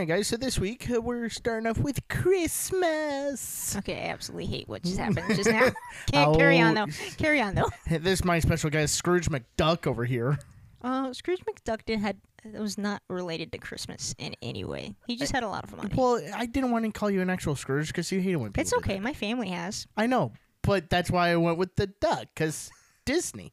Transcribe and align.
Right, 0.00 0.08
guys. 0.08 0.28
So 0.28 0.38
this 0.38 0.58
week 0.58 0.90
uh, 0.90 0.98
we're 0.98 1.28
starting 1.28 1.66
off 1.66 1.76
with 1.76 2.00
Christmas. 2.08 3.76
Okay, 3.76 4.06
I 4.06 4.08
absolutely 4.12 4.46
hate 4.46 4.66
what 4.66 4.82
just 4.82 4.96
happened 4.98 5.26
just 5.36 5.50
now. 5.50 5.70
Can't 6.10 6.34
carry 6.36 6.58
on 6.58 6.72
though. 6.74 6.86
Carry 7.18 7.38
on 7.40 7.54
though. 7.54 7.68
This 8.00 8.20
is 8.20 8.24
my 8.24 8.38
special 8.38 8.70
guest, 8.70 8.94
Scrooge 8.94 9.28
McDuck, 9.28 9.86
over 9.86 10.06
here. 10.06 10.38
Uh, 10.80 11.12
Scrooge 11.12 11.40
McDuck 11.40 11.84
did 11.84 11.98
had 12.00 12.16
it 12.44 12.58
was 12.58 12.78
not 12.78 13.02
related 13.10 13.52
to 13.52 13.58
Christmas 13.58 14.14
in 14.18 14.34
any 14.40 14.64
way. 14.64 14.94
He 15.06 15.16
just 15.16 15.32
had 15.32 15.42
a 15.42 15.48
lot 15.48 15.64
of 15.64 15.76
money. 15.76 15.90
Well, 15.94 16.18
I 16.34 16.46
didn't 16.46 16.70
want 16.70 16.86
to 16.86 16.92
call 16.92 17.10
you 17.10 17.20
an 17.20 17.28
actual 17.28 17.54
Scrooge 17.54 17.88
because 17.88 18.10
you 18.10 18.20
hate 18.22 18.32
it 18.32 18.36
when 18.36 18.52
people 18.52 18.62
It's 18.62 18.70
do 18.70 18.78
okay. 18.78 18.94
that. 18.94 19.02
My 19.02 19.12
family 19.12 19.50
has. 19.50 19.86
I 19.98 20.06
know, 20.06 20.32
but 20.62 20.88
that's 20.88 21.10
why 21.10 21.28
I 21.30 21.36
went 21.36 21.58
with 21.58 21.76
the 21.76 21.88
duck 21.88 22.28
because 22.34 22.70
Disney. 23.04 23.52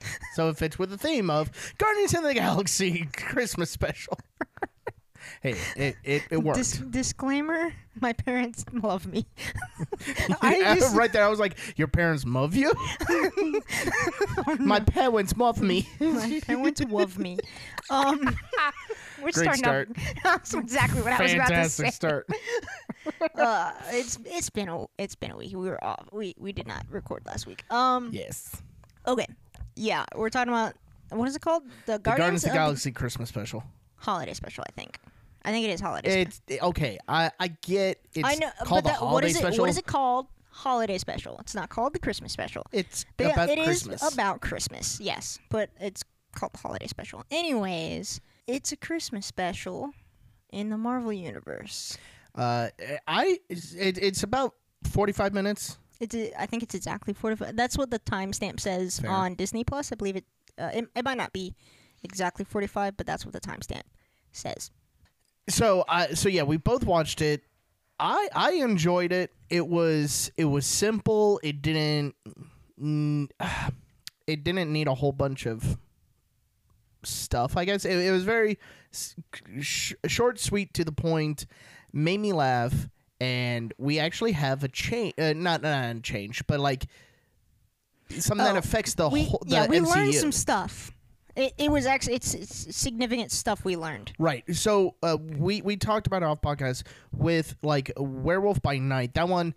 so 0.34 0.50
it 0.50 0.58
fits 0.58 0.78
with 0.78 0.90
the 0.90 0.98
theme 0.98 1.30
of 1.30 1.50
Guardians 1.78 2.12
of 2.12 2.24
the 2.24 2.34
Galaxy 2.34 3.08
Christmas 3.16 3.70
special. 3.70 4.18
Hey, 5.42 5.56
it 5.76 5.96
it, 6.04 6.22
it 6.30 6.36
worked. 6.38 6.58
Dis- 6.58 6.78
disclaimer: 6.78 7.72
My 8.00 8.12
parents 8.12 8.64
love 8.72 9.06
me. 9.06 9.26
I 10.42 10.74
just, 10.76 10.96
right 10.96 11.12
there, 11.12 11.24
I 11.24 11.28
was 11.28 11.38
like, 11.40 11.56
"Your 11.76 11.88
parents 11.88 12.24
love 12.24 12.54
you." 12.54 12.72
My 14.58 14.80
parents 14.80 15.36
love 15.36 15.60
me. 15.60 15.88
my 16.00 16.40
parents 16.46 16.80
love 16.84 17.18
me. 17.18 17.38
Um, 17.90 18.20
we're 19.22 19.30
Great 19.32 19.34
starting 19.34 19.54
start. 19.64 19.88
That's 20.22 20.52
exactly 20.52 21.00
what 21.00 21.12
I 21.14 21.22
was 21.22 21.32
about 21.32 21.48
to 21.48 21.68
say. 21.70 21.84
Fantastic 21.84 21.92
start. 21.94 22.28
Uh, 23.34 23.72
it's 23.90 24.18
it's 24.26 24.50
been 24.50 24.68
a 24.68 24.84
it's 24.98 25.14
been 25.14 25.30
a 25.30 25.36
week. 25.38 25.52
We 25.52 25.68
were 25.70 25.82
off. 25.82 26.06
We 26.12 26.34
we 26.38 26.52
did 26.52 26.66
not 26.66 26.84
record 26.90 27.24
last 27.24 27.46
week. 27.46 27.64
Um. 27.70 28.10
Yes, 28.12 28.60
Okay. 29.06 29.26
Yeah, 29.74 30.04
we're 30.14 30.28
talking 30.28 30.52
about 30.52 30.74
what 31.10 31.26
is 31.28 31.34
it 31.36 31.40
called? 31.40 31.62
The 31.86 31.92
the 31.92 31.98
Guardians, 31.98 32.18
Guardians 32.18 32.44
of 32.44 32.50
the 32.50 32.54
Galaxy 32.56 32.92
Christmas 32.92 33.28
special. 33.30 33.64
Holiday 33.98 34.34
special. 34.34 34.64
I 34.68 34.72
think. 34.72 34.98
I 35.44 35.50
think 35.52 35.66
it 35.66 35.70
is 35.70 35.80
holiday. 35.80 36.24
special. 36.24 36.40
It's 36.48 36.62
okay. 36.62 36.98
I 37.08 37.30
I 37.38 37.48
get 37.48 38.00
it's 38.14 38.26
I 38.28 38.34
know, 38.34 38.50
called 38.64 38.84
but 38.84 38.92
the 38.94 39.00
that, 39.00 39.12
what 39.12 39.24
is 39.24 39.36
it? 39.36 39.38
special. 39.38 39.60
What 39.62 39.70
is 39.70 39.78
it 39.78 39.86
called? 39.86 40.26
Holiday 40.50 40.98
special. 40.98 41.38
It's 41.38 41.54
not 41.54 41.68
called 41.68 41.92
the 41.92 42.00
Christmas 42.00 42.32
special. 42.32 42.64
It's 42.72 43.04
But 43.16 43.32
about 43.32 43.48
it 43.48 43.58
is 43.58 43.64
Christmas. 43.84 44.12
about 44.14 44.40
Christmas. 44.40 44.98
Yes, 45.00 45.38
but 45.50 45.70
it's 45.78 46.02
called 46.34 46.52
the 46.54 46.58
holiday 46.58 46.88
special. 46.88 47.24
Anyways, 47.30 48.20
it's 48.48 48.72
a 48.72 48.76
Christmas 48.76 49.24
special 49.26 49.90
in 50.50 50.70
the 50.70 50.76
Marvel 50.76 51.12
universe. 51.12 51.96
uh, 52.34 52.68
I 53.06 53.38
it, 53.48 53.98
it's 53.98 54.22
about 54.24 54.54
forty 54.90 55.12
five 55.12 55.32
minutes. 55.32 55.78
It's 56.00 56.14
a, 56.14 56.32
I 56.40 56.46
think 56.46 56.62
it's 56.62 56.76
exactly 56.76 57.12
45. 57.12 57.56
That's 57.56 57.76
what 57.76 57.90
the 57.90 57.98
timestamp 57.98 58.60
says 58.60 59.00
Fair. 59.00 59.10
on 59.10 59.34
Disney 59.34 59.64
Plus. 59.64 59.90
I 59.90 59.96
believe 59.96 60.14
it, 60.14 60.24
uh, 60.56 60.70
it. 60.72 60.86
It 60.94 61.04
might 61.04 61.16
not 61.18 61.32
be 61.32 61.54
exactly 62.02 62.44
45, 62.44 62.96
but 62.96 63.06
that's 63.06 63.24
what 63.24 63.32
the 63.32 63.40
timestamp 63.40 63.82
says. 64.32 64.70
So 65.48 65.84
I 65.88 66.08
so 66.14 66.28
yeah, 66.28 66.42
we 66.42 66.56
both 66.58 66.84
watched 66.84 67.22
it. 67.22 67.42
I 67.98 68.28
I 68.34 68.52
enjoyed 68.52 69.12
it. 69.12 69.32
It 69.48 69.66
was 69.66 70.30
it 70.36 70.44
was 70.44 70.66
simple. 70.66 71.40
It 71.42 71.62
didn't 71.62 72.14
it 74.26 74.44
didn't 74.44 74.72
need 74.72 74.88
a 74.88 74.94
whole 74.94 75.12
bunch 75.12 75.46
of 75.46 75.78
stuff. 77.02 77.56
I 77.56 77.64
guess 77.64 77.84
it, 77.84 77.96
it 77.96 78.10
was 78.10 78.24
very 78.24 78.58
sh- 79.60 79.94
short, 80.06 80.38
sweet, 80.38 80.74
to 80.74 80.84
the 80.84 80.92
point. 80.92 81.46
Made 81.92 82.20
me 82.20 82.32
laugh, 82.34 82.88
and 83.20 83.72
we 83.78 83.98
actually 83.98 84.32
have 84.32 84.62
a 84.64 84.68
change. 84.68 85.14
Uh, 85.18 85.32
not 85.34 85.62
not 85.62 85.96
a 85.96 86.00
change, 86.00 86.46
but 86.46 86.60
like 86.60 86.86
something 88.10 88.44
that 88.44 88.56
Oh, 88.56 88.58
affects 88.58 88.94
the 88.94 89.08
we 89.08 89.24
whole. 89.24 89.42
The 89.46 89.54
yeah 89.54 89.66
we 89.66 89.78
MCU. 89.78 89.94
learned 89.94 90.14
some 90.14 90.32
stuff. 90.32 90.92
It, 91.38 91.54
it 91.56 91.70
was 91.70 91.86
actually 91.86 92.14
it's, 92.16 92.34
it's 92.34 92.76
significant 92.76 93.30
stuff 93.30 93.64
we 93.64 93.76
learned. 93.76 94.12
Right. 94.18 94.44
So 94.54 94.96
uh, 95.02 95.16
we 95.38 95.62
we 95.62 95.76
talked 95.76 96.06
about 96.08 96.22
it 96.22 96.26
off 96.26 96.40
podcast 96.42 96.82
with 97.12 97.54
like 97.62 97.92
Werewolf 97.96 98.60
by 98.60 98.78
Night. 98.78 99.14
That 99.14 99.28
one 99.28 99.54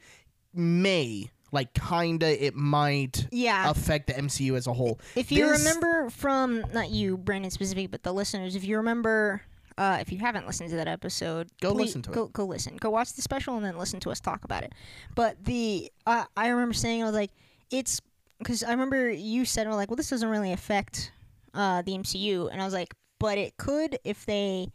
may 0.54 1.30
like 1.52 1.74
kinda 1.74 2.46
it 2.46 2.56
might 2.56 3.28
Yeah. 3.32 3.70
affect 3.70 4.08
the 4.08 4.14
MCU 4.14 4.56
as 4.56 4.68
a 4.68 4.74
whole. 4.74 5.00
If 5.16 5.32
you 5.32 5.48
This- 5.50 5.60
remember 5.60 6.10
from 6.10 6.64
not 6.74 6.90
you, 6.92 7.18
Brandon 7.18 7.52
specific, 7.52 7.92
but 7.92 8.04
the 8.04 8.14
listeners, 8.14 8.56
if 8.56 8.64
you 8.64 8.78
remember, 8.78 9.42
uh, 9.78 9.98
if 10.00 10.12
you 10.12 10.20
haven't 10.20 10.46
listened 10.48 10.70
to 10.70 10.76
that 10.78 10.88
episode, 10.88 11.50
Go 11.62 11.72
please- 11.74 11.88
listen 11.88 12.02
to 12.04 12.12
it. 12.12 12.14
go, 12.14 12.28
Go 12.28 12.46
listen. 12.46 12.78
Go 12.78 12.90
watch 12.90 13.14
the 13.14 13.22
special 13.22 13.56
and 13.58 13.66
then 13.66 13.78
listen 13.78 14.00
to 14.02 14.12
us 14.12 14.20
talk 14.22 14.44
about 14.46 14.64
it. 14.64 14.74
But 15.16 15.44
the 15.44 15.92
uh, 16.06 16.26
I 16.38 16.48
remember 16.50 16.74
saying 16.74 17.02
I 17.02 17.06
was 17.06 17.16
like, 17.16 17.32
it's 17.70 18.00
because 18.38 18.64
I 18.64 18.72
remember 18.72 19.10
you 19.10 19.44
said 19.46 19.68
we're 19.68 19.74
like, 19.76 19.90
well, 19.90 19.98
this 19.98 20.10
doesn't 20.10 20.30
really 20.30 20.52
affect 20.54 21.12
uh, 21.54 21.82
the 21.82 21.94
MCU, 21.94 22.50
and 22.52 22.62
I 22.62 22.66
was 22.66 22.74
like, 22.74 22.94
but 23.20 23.38
it 23.38 23.58
could 23.58 23.98
if 24.04 24.26
they 24.26 24.68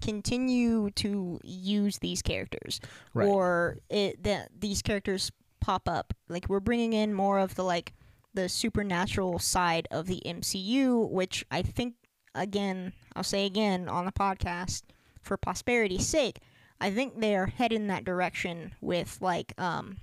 continue 0.00 0.90
to 0.90 1.40
use 1.44 1.98
these 1.98 2.20
characters 2.22 2.80
Right. 3.14 3.26
or 3.28 3.78
it 3.88 4.22
that 4.24 4.50
these 4.58 4.82
characters 4.82 5.30
pop 5.60 5.88
up. 5.88 6.12
Like 6.28 6.48
we're 6.48 6.60
bringing 6.60 6.92
in 6.92 7.14
more 7.14 7.38
of 7.38 7.54
the 7.54 7.62
like 7.64 7.94
the 8.34 8.48
supernatural 8.48 9.38
side 9.38 9.86
of 9.90 10.06
the 10.06 10.20
MCU 10.26 11.08
which 11.08 11.44
I 11.50 11.62
think 11.62 11.94
again 12.34 12.92
I'll 13.14 13.22
say 13.22 13.46
again 13.46 13.88
on 13.88 14.04
the 14.04 14.12
podcast 14.12 14.82
for 15.22 15.36
prosperity's 15.36 16.06
sake 16.06 16.40
I 16.80 16.90
think 16.90 17.20
they 17.20 17.36
are 17.36 17.46
heading 17.46 17.86
that 17.86 18.04
direction 18.04 18.72
with 18.80 19.18
like 19.20 19.54
um 19.58 19.98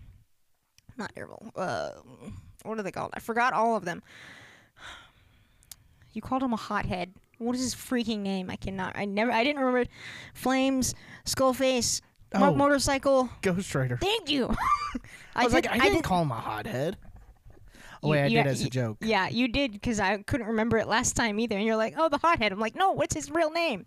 not 0.97 1.13
Daredevil 1.13 1.51
uh 1.55 1.89
what 2.63 2.79
are 2.79 2.83
they 2.83 2.91
called? 2.91 3.11
I 3.13 3.19
forgot 3.19 3.53
all 3.53 3.75
of 3.75 3.85
them 3.85 4.01
you 6.13 6.21
called 6.21 6.43
him 6.43 6.53
a 6.53 6.57
hothead 6.57 7.13
what 7.37 7.55
is 7.55 7.61
his 7.61 7.75
freaking 7.75 8.19
name 8.19 8.49
I 8.49 8.55
cannot 8.55 8.95
I 8.97 9.05
never 9.05 9.31
I 9.31 9.43
didn't 9.43 9.61
remember. 9.63 9.89
Flames 10.33 10.93
Skullface 11.25 12.01
mo- 12.37 12.51
Oh. 12.51 12.55
motorcycle 12.55 13.29
Ghost 13.41 13.73
Rider. 13.75 13.97
Thank 13.97 14.29
you. 14.29 14.55
I 15.35 15.43
was 15.45 15.53
like, 15.53 15.67
I 15.69 15.77
didn't 15.79 15.93
did- 15.95 16.03
call 16.03 16.21
him 16.21 16.31
a 16.31 16.35
hothead. 16.35 16.97
Oh 18.03 18.09
wait, 18.09 18.23
I 18.23 18.29
did 18.29 18.47
as 18.47 18.63
a 18.63 18.69
joke. 18.69 18.97
Yeah, 19.01 19.27
you 19.29 19.47
did 19.47 19.73
because 19.73 19.99
I 19.99 20.17
couldn't 20.23 20.47
remember 20.47 20.77
it 20.77 20.87
last 20.87 21.15
time 21.15 21.39
either. 21.39 21.55
And 21.55 21.65
you're 21.65 21.75
like, 21.75 21.93
oh, 21.97 22.09
the 22.09 22.17
hothead. 22.17 22.51
I'm 22.51 22.59
like, 22.59 22.75
no, 22.75 22.91
what's 22.93 23.13
his 23.13 23.29
real 23.29 23.51
name? 23.51 23.85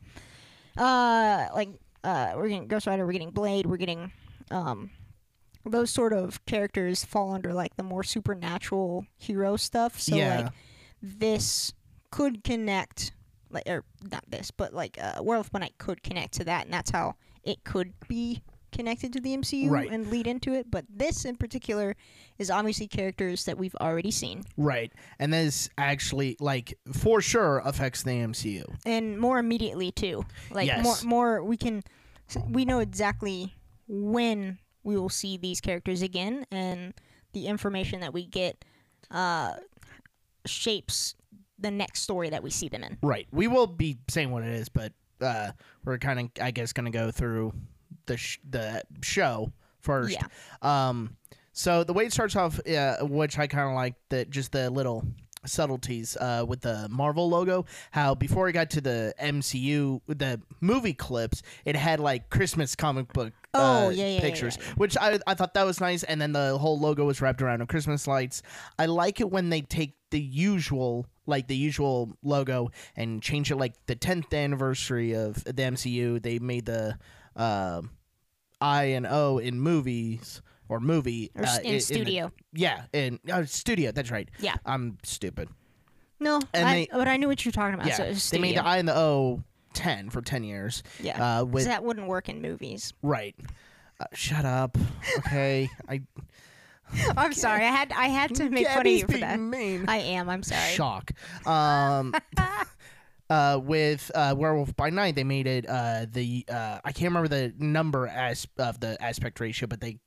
Uh, 0.77 1.47
like, 1.55 1.71
uh, 2.05 2.33
we're 2.37 2.49
getting 2.49 2.67
Ghost 2.69 2.87
Rider, 2.87 3.05
we're 3.07 3.13
getting 3.13 3.31
Blade, 3.31 3.67
we're 3.67 3.77
getting, 3.77 4.13
um, 4.51 4.91
those 5.65 5.91
sort 5.91 6.13
of 6.13 6.45
characters 6.47 7.05
fall 7.05 7.33
under 7.33 7.53
like 7.55 7.77
the 7.77 7.83
more 7.83 8.03
supernatural 8.05 9.07
hero 9.17 9.57
stuff. 9.57 9.99
So 10.01 10.15
Yeah. 10.17 10.37
like, 10.43 10.53
this 11.03 11.73
could 12.15 12.45
connect, 12.45 13.13
like, 13.51 13.69
or 13.69 13.83
not 14.11 14.25
this, 14.29 14.51
but 14.53 14.73
like, 14.73 14.97
uh, 15.03 15.21
Werewolf 15.23 15.51
by 15.51 15.59
Night 15.61 15.75
could 15.79 16.03
connect 16.03 16.35
to 16.35 16.45
that, 16.45 16.65
and 16.65 16.73
that's 16.73 16.91
how 16.91 17.15
it 17.43 17.65
could 17.65 17.93
be 18.09 18.41
connected 18.71 19.13
to 19.13 19.21
the 19.21 19.35
MCU 19.37 19.69
Right. 19.71 19.91
and 19.91 20.09
lead 20.11 20.27
into 20.27 20.53
it. 20.53 20.71
But 20.71 20.85
this 20.89 21.25
in 21.25 21.37
particular 21.37 21.95
is 22.39 22.51
obviously 22.51 22.87
characters 22.89 23.45
that 23.47 23.57
we've 23.59 23.75
already 23.81 24.11
seen, 24.11 24.45
Right. 24.57 24.93
And 25.19 25.33
this 25.33 25.69
actually 25.79 26.37
like 26.41 26.79
for 26.93 27.21
sure 27.21 27.59
affects 27.65 28.03
the 28.05 28.11
MCU. 28.13 28.65
and 28.87 29.19
more 29.19 29.39
immediately 29.39 29.91
too. 29.93 30.25
Like 30.51 30.67
Yes. 30.67 30.83
more, 30.85 30.97
more 31.05 31.45
we 31.45 31.57
can, 31.57 31.83
we 32.49 32.65
know 32.65 32.79
exactly 32.81 33.55
when 33.89 34.59
we 34.85 34.97
will 34.97 35.09
see 35.09 35.37
these 35.37 35.61
characters 35.61 36.03
again, 36.03 36.45
and 36.51 36.95
the 37.33 37.47
information 37.49 38.01
that 38.01 38.13
we 38.13 38.25
get 38.27 38.65
uh, 39.11 39.55
shapes 40.47 41.15
the 41.65 41.71
next 41.71 42.03
story 42.03 42.31
that 42.31 42.43
we 42.43 42.51
see 42.51 42.69
them 42.69 42.85
in. 42.85 42.99
Right. 43.03 43.27
We 43.33 43.49
will 43.49 43.67
be 43.67 43.99
saying 44.09 44.31
what 44.31 44.45
it 44.45 44.51
is, 44.51 44.69
but 44.69 44.93
uh, 45.21 45.53
we're 45.85 45.99
kind 45.99 46.21
of, 46.21 46.31
I 46.41 46.51
guess, 46.51 46.73
going 46.73 46.85
to 46.85 46.97
go 46.97 47.11
through 47.11 47.53
the 48.07 48.17
sh- 48.17 48.39
the 48.49 48.83
show 49.03 49.53
first. 49.81 50.13
Yeah. 50.13 50.27
Um. 50.63 51.17
So 51.53 51.85
the 51.85 51.93
way 51.93 52.05
it 52.05 52.13
starts 52.13 52.37
off, 52.37 52.61
uh, 52.67 52.99
which 53.03 53.39
I 53.39 53.47
kind 53.47 53.69
of 53.69 53.75
like, 53.77 53.95
that 54.09 54.29
just 54.29 54.53
the 54.53 54.71
little 54.71 55.05
subtleties 55.47 56.17
uh, 56.17 56.45
with 56.47 56.61
the 56.63 56.89
Marvel 56.91 57.29
logo. 57.29 57.65
How 57.91 58.15
before 58.15 58.49
it 58.49 58.53
got 58.53 58.71
to 58.71 58.81
the 58.81 59.15
MCU, 59.21 60.01
the 60.07 60.41
movie 60.61 60.95
clips, 60.95 61.43
it 61.65 61.77
had 61.77 62.01
like 62.01 62.31
Christmas 62.31 62.75
comic 62.75 63.13
book. 63.13 63.33
Oh, 63.55 63.87
uh, 63.87 63.91
yeah, 63.91 64.05
yeah, 64.05 64.15
yeah, 64.15 64.21
pictures, 64.21 64.59
yeah. 64.61 64.75
which 64.75 64.97
I, 64.97 65.21
I 65.29 65.35
thought 65.35 65.55
that 65.55 65.65
was 65.65 65.81
nice, 65.81 66.03
and 66.03 66.21
then 66.21 66.33
the 66.33 66.59
whole 66.59 66.79
logo 66.79 67.05
was 67.05 67.21
wrapped 67.21 67.41
around 67.41 67.61
in 67.61 67.69
Christmas 67.69 68.09
lights. 68.09 68.43
I 68.79 68.87
like 68.87 69.21
it 69.21 69.31
when 69.31 69.49
they 69.51 69.61
take 69.61 69.95
the 70.11 70.21
usual 70.21 71.07
like 71.27 71.47
the 71.49 71.57
usual 71.57 72.17
logo 72.23 72.71
and 72.97 73.23
change 73.23 73.51
it 73.51 73.57
like 73.57 73.75
the 73.87 73.97
10th 73.97 74.33
anniversary 74.35 75.13
of 75.15 75.43
the 75.45 75.53
MCU. 75.53 76.23
They 76.23 76.39
made 76.39 76.67
the 76.67 76.99
uh, 77.37 77.83
I 78.61 78.85
and 78.85 79.07
O 79.07 79.39
in 79.39 79.59
movies 79.61 80.43
or 80.69 80.81
movie 80.81 81.31
Or 81.35 81.45
uh, 81.45 81.59
in 81.63 81.75
the- 81.75 81.81
studio. 81.81 82.33
yeah, 82.53 82.85
in 82.93 83.19
uh, 83.31 83.45
studio. 83.45 83.93
That's 83.93 84.11
right. 84.11 84.29
Yeah. 84.41 84.57
I'm 84.65 84.99
stupid. 85.03 85.49
No, 86.21 86.41
I, 86.55 86.63
they- 86.63 86.89
but 86.93 87.09
I 87.09 87.17
knew 87.17 87.29
what 87.29 87.45
you're 87.45 87.53
talking 87.53 87.75
about. 87.75 87.87
yeah, 87.87 87.97
so 87.97 88.05
it 88.05 88.09
was 88.11 88.31
they 88.31 88.39
made 88.39 88.57
the. 88.57 88.65
I 88.65 88.79
and 88.79 88.89
the 88.89 88.97
O 88.97 89.43
10 89.75 90.11
for 90.11 90.23
10 90.23 90.45
years. 90.45 90.83
yeah. 91.03 91.41
Uh, 91.41 91.45
with 91.45 91.65
that 91.65 91.83
wouldn't 91.85 92.07
work 92.07 92.29
in 92.29 92.41
movies. 92.41 92.93
right. 93.03 93.35
Uh, 94.01 94.07
shut 94.13 94.45
up. 94.45 94.77
Okay. 95.19 95.69
I 95.89 96.03
I'm 97.17 97.33
sorry. 97.33 97.65
I 97.65 97.71
had 97.71 97.93
I 97.93 98.07
had 98.07 98.35
to 98.37 98.51
make 98.51 98.67
fun 98.67 98.79
of 98.79 98.85
Gabby's 98.85 99.01
you 99.01 99.07
for 99.07 99.13
being 99.13 99.21
that. 99.21 99.39
mean. 99.41 99.85
I 99.89 99.97
am. 99.99 100.29
I'm 100.29 100.43
sorry. 100.43 100.73
Shock. 100.73 101.13
Um, 101.47 102.15
uh, 103.31 103.61
with 103.63 104.11
uh, 104.15 104.35
Werewolf 104.37 104.77
by 104.77 104.91
Night, 104.91 105.15
they 105.15 105.25
made 105.25 105.47
it 105.47 105.67
uh, 105.69 106.07
the 106.11 106.45
uh, 106.49 106.79
I 106.85 106.93
can't 106.93 107.15
remember 107.15 107.29
the 107.29 107.55
number 107.59 108.07
as 108.07 108.47
of 108.59 108.81
the 108.81 109.01
aspect 109.03 109.41
ratio, 109.41 109.67
but 109.67 109.81
they 109.81 109.99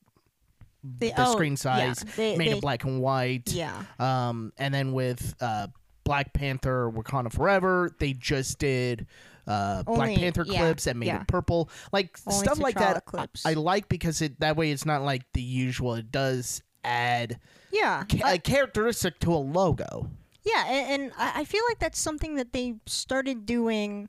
They- 0.82 1.10
the 1.10 1.26
oh, 1.26 1.32
screen 1.32 1.52
yeah, 1.52 1.56
size 1.56 2.04
they- 2.16 2.36
made 2.36 2.52
they- 2.52 2.56
it 2.56 2.60
black 2.60 2.84
and 2.84 3.00
white. 3.00 3.52
Yeah. 3.52 3.82
Um, 3.98 4.52
and 4.56 4.72
then 4.72 4.92
with 4.92 5.34
uh, 5.40 5.68
Black 6.04 6.32
Panther, 6.32 6.90
Wakanda 6.90 7.32
Forever, 7.32 7.90
they 7.98 8.12
just 8.14 8.58
did. 8.58 9.06
Uh, 9.46 9.82
Black 9.82 10.14
Panther 10.14 10.44
yeah, 10.46 10.58
clips 10.58 10.84
that 10.84 10.94
made 10.94 11.06
yeah. 11.06 11.22
it 11.22 11.26
purple, 11.26 11.70
like 11.90 12.18
Only 12.26 12.38
stuff 12.44 12.58
like 12.58 12.74
that. 12.74 13.06
Clips. 13.06 13.46
I 13.46 13.54
like 13.54 13.88
because 13.88 14.20
it 14.20 14.38
that 14.40 14.56
way 14.56 14.70
it's 14.70 14.84
not 14.84 15.00
like 15.02 15.22
the 15.32 15.40
usual. 15.40 15.94
It 15.94 16.12
does 16.12 16.62
add 16.84 17.38
Yeah. 17.72 18.04
ca- 18.10 18.22
I- 18.24 18.32
a 18.34 18.38
characteristic 18.38 19.18
to 19.20 19.32
a 19.34 19.36
logo. 19.36 20.10
Yeah, 20.44 20.64
and, 20.66 21.02
and 21.02 21.12
I 21.18 21.40
I 21.40 21.44
feel 21.44 21.62
like 21.68 21.78
that's 21.78 21.98
something 21.98 22.36
that 22.36 22.52
they 22.52 22.76
started 22.86 23.44
doing, 23.46 24.08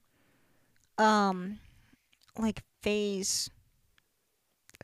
um, 0.97 1.59
like 2.37 2.63
phase, 2.81 3.49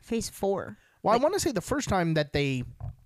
phase 0.02 0.28
four. 0.28 0.76
Well, 1.02 1.14
Like- 1.14 1.20
I 1.20 1.22
want 1.22 1.34
to 1.34 1.40
say 1.40 1.52
the 1.52 1.60
first 1.60 1.88
time 1.88 2.14
that 2.14 2.32
they 2.32 2.64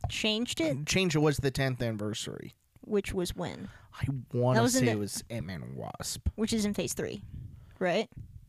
Changed 0.09 0.61
it, 0.61 0.87
changed 0.87 1.15
it 1.15 1.21
was 1.21 1.37
the 1.37 1.51
10th 1.53 1.81
anniversary. 1.83 2.55
which 2.81 3.13
was 3.15 3.37
when, 3.37 3.69
I 3.95 4.05
want 4.33 4.59
to 4.59 4.69
say 4.69 4.87
the- 4.87 4.91
it 4.93 4.99
was 4.99 5.23
Ant 5.31 5.47
Man 5.47 5.63
and 5.63 5.77
Wasp. 5.77 6.29
which 6.35 6.53
is 6.53 6.65
in 6.65 6.75
phase 6.75 6.93
three, 6.95 7.23
right? 7.79 8.09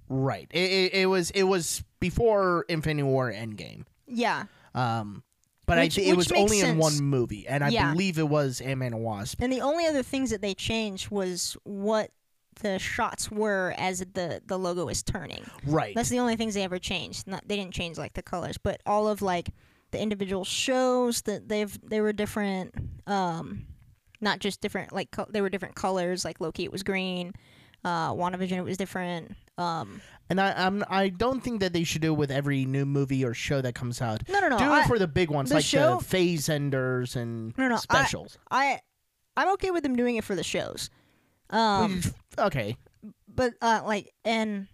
Right. 0.09 0.47
It, 0.51 0.71
it, 0.71 0.93
it 0.93 1.05
was 1.05 1.29
it 1.31 1.43
was 1.43 1.83
before 1.99 2.65
Infinity 2.67 3.03
War 3.03 3.31
Endgame. 3.31 3.85
Yeah, 4.07 4.45
Um, 4.73 5.23
but 5.65 5.77
Which- 5.77 5.99
I 5.99 6.01
it 6.03 6.17
was 6.17 6.31
only 6.31 6.61
in 6.61 6.77
one 6.77 7.01
movie, 7.03 7.47
and 7.47 7.63
I 7.63 7.69
Yeah. 7.69 7.91
believe 7.91 8.17
it 8.17 8.27
was 8.29 8.61
Ant 8.61 8.79
Man 8.79 8.93
and 8.93 9.03
Wasp. 9.03 9.41
and 9.41 9.51
the 9.51 9.61
only 9.61 9.85
other 9.85 10.03
things 10.03 10.29
that 10.31 10.41
they 10.41 10.53
changed 10.53 11.09
was 11.11 11.55
what 11.63 12.11
the 12.61 12.77
shots 12.79 13.31
were 13.31 13.73
as 13.77 13.99
the 13.99 14.41
the 14.45 14.57
logo 14.59 14.87
is 14.89 15.01
turning. 15.03 15.43
Right. 15.65 15.95
That's 15.95 16.09
the 16.09 16.19
only 16.19 16.35
things 16.35 16.53
they 16.53 16.63
ever 16.63 16.79
changed. 16.79 17.25
Not 17.27 17.47
they 17.47 17.55
didn't 17.55 17.73
change 17.73 17.97
like 17.97 18.13
the 18.13 18.21
colors, 18.21 18.57
but 18.57 18.81
all 18.85 19.07
of 19.07 19.21
like 19.21 19.49
the 19.91 19.99
individual 19.99 20.43
shows 20.45 21.21
that 21.23 21.47
they've 21.47 21.77
they 21.87 22.01
were 22.01 22.13
different. 22.13 22.75
Um, 23.07 23.67
not 24.19 24.39
just 24.39 24.61
different 24.61 24.91
like 24.93 25.11
co- 25.11 25.27
they 25.29 25.41
were 25.41 25.49
different 25.49 25.75
colors. 25.75 26.25
Like 26.25 26.39
Loki, 26.41 26.63
it 26.65 26.71
was 26.71 26.83
green. 26.83 27.33
Uh, 27.83 28.11
WandaVision, 28.13 28.53
it 28.57 28.63
was 28.63 28.77
different. 28.77 29.35
Um, 29.57 30.01
and 30.29 30.39
I 30.39 30.53
I'm, 30.65 30.83
I 30.89 31.09
don't 31.09 31.41
think 31.41 31.59
that 31.61 31.73
they 31.73 31.83
should 31.83 32.01
do 32.01 32.13
it 32.13 32.17
with 32.17 32.31
every 32.31 32.65
new 32.65 32.85
movie 32.85 33.25
or 33.25 33.33
show 33.33 33.61
that 33.61 33.75
comes 33.75 34.01
out. 34.01 34.27
no, 34.29 34.39
no, 34.39 34.49
no. 34.49 34.57
do 34.57 34.65
I, 34.65 34.81
it 34.81 34.87
for 34.87 34.97
the 34.99 35.07
big 35.07 35.29
ones 35.29 35.49
the 35.49 35.55
like 35.55 35.65
show- 35.65 35.97
the 35.97 36.05
phase 36.05 36.47
enders 36.49 37.15
and 37.15 37.57
No, 37.57 37.67
no, 37.67 37.75
specials. 37.77 38.37
I 38.49 38.79
I'm 39.35 39.49
okay 39.53 39.71
with 39.71 39.83
them 39.83 39.95
doing 39.95 40.15
it 40.17 40.23
for 40.23 40.35
the 40.35 40.43
shows. 40.43 40.89
Um, 41.49 42.01
okay. 42.37 42.77
but 43.27 43.53
uh, 43.61 43.81
like 43.85 44.11
and. 44.25 44.67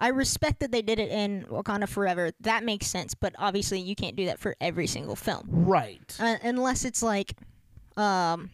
I 0.00 0.08
respect 0.08 0.58
that 0.60 0.72
they 0.72 0.82
did 0.82 0.98
it 0.98 1.10
in 1.10 1.44
Wakanda 1.44 1.88
Forever. 1.88 2.32
That 2.40 2.64
makes 2.64 2.88
sense, 2.88 3.14
but 3.14 3.36
obviously 3.38 3.78
you 3.78 3.94
can't 3.94 4.16
do 4.16 4.26
that 4.26 4.40
for 4.40 4.56
every 4.60 4.88
single 4.88 5.14
film. 5.14 5.46
Right. 5.48 6.00
uh, 6.18 6.38
unless 6.42 6.84
it's 6.84 7.04
like, 7.04 7.34
um, 7.96 8.50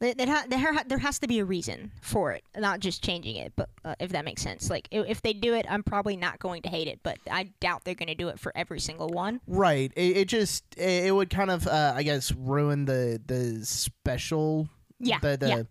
it, 0.00 0.20
it 0.20 0.28
ha- 0.28 0.44
there 0.48 0.72
ha- 0.72 0.84
there 0.86 0.98
has 0.98 1.18
to 1.20 1.28
be 1.28 1.38
a 1.40 1.44
reason 1.44 1.92
for 2.00 2.32
it, 2.32 2.42
not 2.56 2.80
just 2.80 3.02
changing 3.04 3.36
it. 3.36 3.52
But 3.56 3.68
uh, 3.84 3.94
if 4.00 4.10
that 4.12 4.24
makes 4.24 4.42
sense, 4.42 4.70
like 4.70 4.88
if, 4.90 5.06
if 5.08 5.22
they 5.22 5.32
do 5.32 5.54
it, 5.54 5.66
I'm 5.68 5.82
probably 5.82 6.16
not 6.16 6.38
going 6.38 6.62
to 6.62 6.68
hate 6.68 6.88
it, 6.88 7.00
but 7.02 7.18
I 7.30 7.50
doubt 7.60 7.84
they're 7.84 7.94
going 7.94 8.08
to 8.08 8.14
do 8.14 8.28
it 8.28 8.38
for 8.40 8.52
every 8.56 8.80
single 8.80 9.08
one. 9.08 9.40
Right. 9.46 9.92
It, 9.96 10.16
it 10.16 10.28
just 10.28 10.64
it, 10.76 11.06
it 11.06 11.14
would 11.14 11.30
kind 11.30 11.50
of 11.50 11.66
uh, 11.66 11.92
I 11.96 12.02
guess 12.02 12.32
ruin 12.32 12.84
the 12.86 13.20
the 13.24 13.64
special. 13.64 14.68
Yeah, 14.98 15.18
The 15.20 15.36
the. 15.36 15.48
yeah. 15.48 15.62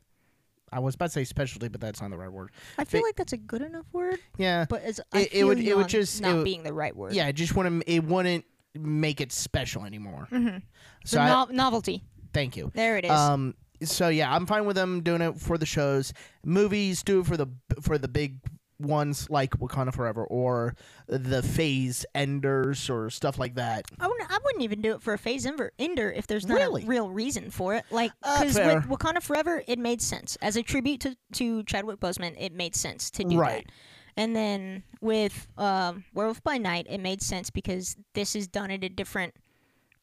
I 0.71 0.77
was 0.79 0.93
about 0.93 1.07
to 1.07 1.11
say 1.13 1.23
specialty, 1.23 1.67
but 1.67 1.81
that's 1.81 1.99
not 1.99 2.11
the 2.11 2.17
right 2.17 2.31
word. 2.31 2.51
I 2.77 2.83
feel 2.83 3.01
They- 3.01 3.05
like 3.05 3.15
that's 3.15 3.33
a 3.33 3.37
good 3.37 3.63
enough 3.63 3.87
word, 3.91 4.19
Yeah. 4.37 4.65
but 4.69 4.83
I 5.11 5.21
It- 5.21 5.33
it 5.33 5.43
would- 5.43 5.57
it 5.59 5.75
would 5.75 5.87
just- 5.87 6.19
it 6.19 6.23
not 6.23 6.35
would- 6.35 6.43
being 6.45 6.61
the 6.61 6.73
right 6.73 6.95
word. 6.95 7.13
Yeah, 7.13 7.27
it 7.27 7.33
just 7.33 7.55
wouldn't 7.55 7.83
it 7.87 8.03
wouldn't 8.03 8.45
make 8.75 9.19
it 9.19 9.31
special 9.31 9.83
anymore. 9.85 10.27
Mhm. 10.31 10.61
So 11.05 11.17
the 11.17 11.23
I- 11.23 11.45
novelty. 11.51 12.03
thank 12.33 12.55
you. 12.55 12.71
There 12.75 12.97
it 12.97 13.05
is. 13.05 13.11
Um 13.11 13.55
so 13.83 14.09
yeah, 14.09 14.33
I'm 14.33 14.45
fine 14.45 14.65
with 14.65 14.75
them 14.75 15.01
doing 15.01 15.21
it 15.21 15.39
for 15.39 15.57
the 15.57 15.65
shows. 15.65 16.13
Movies 16.45 17.03
do 17.03 17.21
it 17.21 17.25
for 17.25 17.37
the 17.37 17.47
for 17.81 17.97
the 17.97 18.07
big 18.07 18.37
ones 18.79 19.29
like 19.29 19.51
Wakanda 19.59 19.93
Forever 19.93 20.23
or 20.23 20.73
the 21.07 21.43
phase 21.43 22.05
enders 22.15 22.89
or 22.89 23.09
stuff 23.09 23.37
like 23.37 23.55
that. 23.55 23.83
I 23.99 24.07
wouldn't, 24.07 24.31
I 24.31 24.37
wouldn't 24.41 24.63
even 24.63 24.81
do 24.81 24.93
it 24.93 25.01
for 25.01 25.13
a 25.13 25.17
phase 25.17 25.45
ender, 25.45 25.73
ender 25.77 26.09
if 26.09 26.27
there's 26.27 26.47
not 26.47 26.55
Really? 26.55 26.83
a 26.83 26.85
real 26.85 27.09
reason 27.09 27.51
for 27.51 27.75
it. 27.75 27.83
Like, 27.91 28.13
Uh, 28.23 28.39
because 28.39 28.55
fair. 28.55 28.75
with 28.75 28.85
Wakanda 28.99 29.21
Forever, 29.21 29.61
it 29.67 29.79
made 29.79 30.01
sense. 30.01 30.37
As 30.41 30.55
a 30.55 30.63
tribute 30.63 31.01
to, 31.01 31.17
to 31.33 31.63
Chadwick 31.63 31.99
Boseman, 31.99 32.35
it 32.39 32.53
made 32.53 32.73
sense 32.73 33.11
to 33.11 33.25
do 33.25 33.37
Right. 33.37 33.65
that. 33.65 33.73
And 34.15 34.33
then 34.33 34.83
with 35.01 35.49
um, 35.57 36.05
Werewolf 36.13 36.41
by 36.43 36.57
Night, 36.57 36.87
it 36.89 36.99
made 36.99 37.21
sense 37.21 37.49
because 37.49 37.97
this 38.13 38.33
is 38.33 38.47
done 38.47 38.71
in 38.71 38.81
a 38.85 38.89
different 38.89 39.33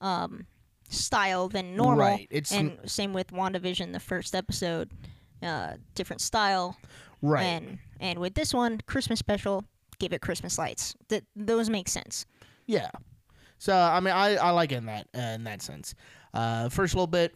um, 0.03 0.47
style 0.89 1.49
than 1.49 1.77
normal. 1.77 2.07
Right, 2.07 2.29
it's 2.31 2.53
and 2.53 2.79
same 2.87 3.13
with 3.13 3.29
WandaVision, 3.29 3.93
the 3.93 4.01
first 4.01 4.35
episode, 4.35 4.91
uh, 5.43 5.75
different 5.95 6.21
style. 6.21 6.77
Right. 7.23 7.43
And 7.45 7.79
and 8.01 8.19
with 8.19 8.35
this 8.35 8.53
one, 8.55 8.81
Christmas 8.87 9.19
special, 9.19 9.65
give 9.99 10.13
it 10.13 10.21
Christmas 10.21 10.59
lights. 10.59 10.95
That 11.09 11.25
those 11.35 11.71
make 11.71 11.89
sense. 11.89 12.27
Yeah. 12.67 12.91
So 13.59 13.75
I 13.75 14.01
mean, 14.01 14.15
I, 14.15 14.37
I 14.37 14.51
like 14.51 14.73
it 14.73 14.77
in 14.77 14.87
that 14.87 15.09
uh, 15.17 15.21
in 15.21 15.45
that 15.45 15.63
sense. 15.63 15.95
Uh, 16.35 16.69
first 16.69 16.95
little 16.95 17.07
bit, 17.07 17.35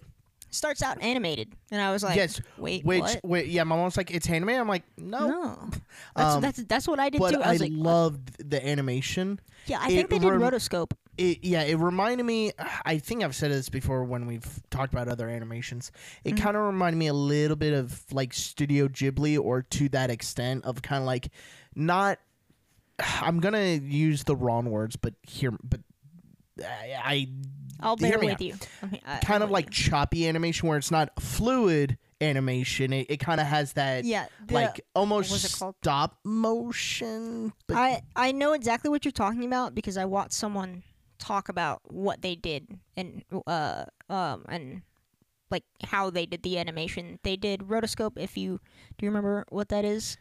starts 0.51 0.83
out 0.83 1.01
animated, 1.01 1.55
and 1.71 1.81
I 1.81 1.91
was 1.93 2.03
like, 2.03 2.17
yes. 2.17 2.41
wait, 2.59 2.85
which, 2.85 3.01
what? 3.01 3.21
wait, 3.25 3.47
yeah, 3.47 3.65
my 3.65 3.77
mom's 3.77 3.97
like, 3.97 4.11
it's 4.11 4.29
anime. 4.29 4.51
I'm 4.51 4.69
like, 4.69 4.83
no. 4.99 5.29
No, 5.29 5.71
that's, 6.17 6.35
Um, 6.35 6.41
that's 6.43 6.63
that's 6.65 6.89
what 6.89 7.01
I 7.01 7.09
did 7.09 7.21
But 7.21 7.31
too. 7.33 7.43
I 7.43 7.55
I, 7.55 7.57
like, 7.57 7.73
loved 7.73 8.51
the 8.51 8.65
animation. 8.67 9.41
yeah, 9.67 9.79
I 9.81 9.87
it 9.87 9.91
think 9.93 10.11
they 10.11 10.19
did 10.19 10.29
rem- 10.31 10.41
rotoscope. 10.43 10.93
It, 11.21 11.45
yeah, 11.45 11.63
it 11.63 11.75
reminded 11.79 12.25
me. 12.25 12.53
I 12.85 12.99
think 12.99 13.23
I've 13.23 13.35
said 13.35 13.51
this 13.51 13.69
before 13.69 14.05
when 14.05 14.27
we've 14.27 14.47
talked 14.71 14.93
about 14.95 15.07
other 15.09 15.29
animations. 15.29 15.93
It 16.25 16.35
Mhm. 16.35 16.41
kind 16.41 16.57
of 16.57 16.63
reminded 16.65 16.97
me 16.99 17.09
a 17.09 17.13
little 17.15 17.57
bit 17.57 17.75
of 17.75 18.05
like 18.11 18.33
Studio 18.33 18.89
Ghibli, 18.89 19.39
or 19.39 19.63
to 19.63 19.89
that 19.91 20.11
extent 20.11 20.65
of 20.65 20.81
kind 20.83 21.03
of 21.03 21.07
like 21.07 21.29
not. 21.75 22.19
I'm 23.21 23.41
gonna 23.41 23.79
use 23.83 24.25
the 24.25 24.35
wrong 24.37 24.71
words, 24.71 24.97
but 24.97 25.15
here, 25.23 25.53
but 25.63 25.81
I, 26.63 26.95
I 27.05 27.29
I'll 27.81 27.97
bear 27.97 28.19
with 28.19 28.33
out. 28.33 28.41
you. 28.41 28.55
I- 29.07 29.19
kind 29.19 29.43
of 29.43 29.51
like 29.51 29.71
choppy 29.71 30.27
animation 30.29 30.69
where 30.69 30.79
it's 30.79 30.91
not 30.91 31.11
fluid 31.21 31.97
animation. 32.23 32.93
It, 32.93 33.07
it 33.11 33.17
kind 33.19 33.41
of 33.41 33.47
has 33.47 33.73
that 33.75 34.05
yeah, 34.05 34.27
the, 34.47 34.55
like 34.55 34.81
almost 34.95 35.33
stop 35.39 36.19
motion. 36.25 37.53
I 37.71 38.03
I 38.17 38.33
know 38.33 38.53
exactly 38.53 38.91
what 38.91 39.05
you're 39.05 39.13
talking 39.13 39.45
about 39.45 39.75
because 39.75 39.97
I 39.97 40.05
watched 40.05 40.33
someone 40.35 40.83
talk 41.21 41.49
about 41.49 41.81
what 41.85 42.23
they 42.23 42.35
did 42.35 42.67
and 42.97 43.23
uh 43.47 43.85
um 44.09 44.45
and 44.49 44.83
like 45.51 45.65
how 45.85 46.11
they 46.11 46.27
did 46.27 46.43
the 46.43 46.59
animation. 46.59 47.19
They 47.23 47.37
did 47.37 47.61
rotoscope. 47.61 48.13
If 48.17 48.37
you 48.37 48.61
do, 48.99 49.07
you 49.07 49.11
remember 49.11 49.45
what 49.51 49.69
that 49.69 49.85
is? 49.85 50.17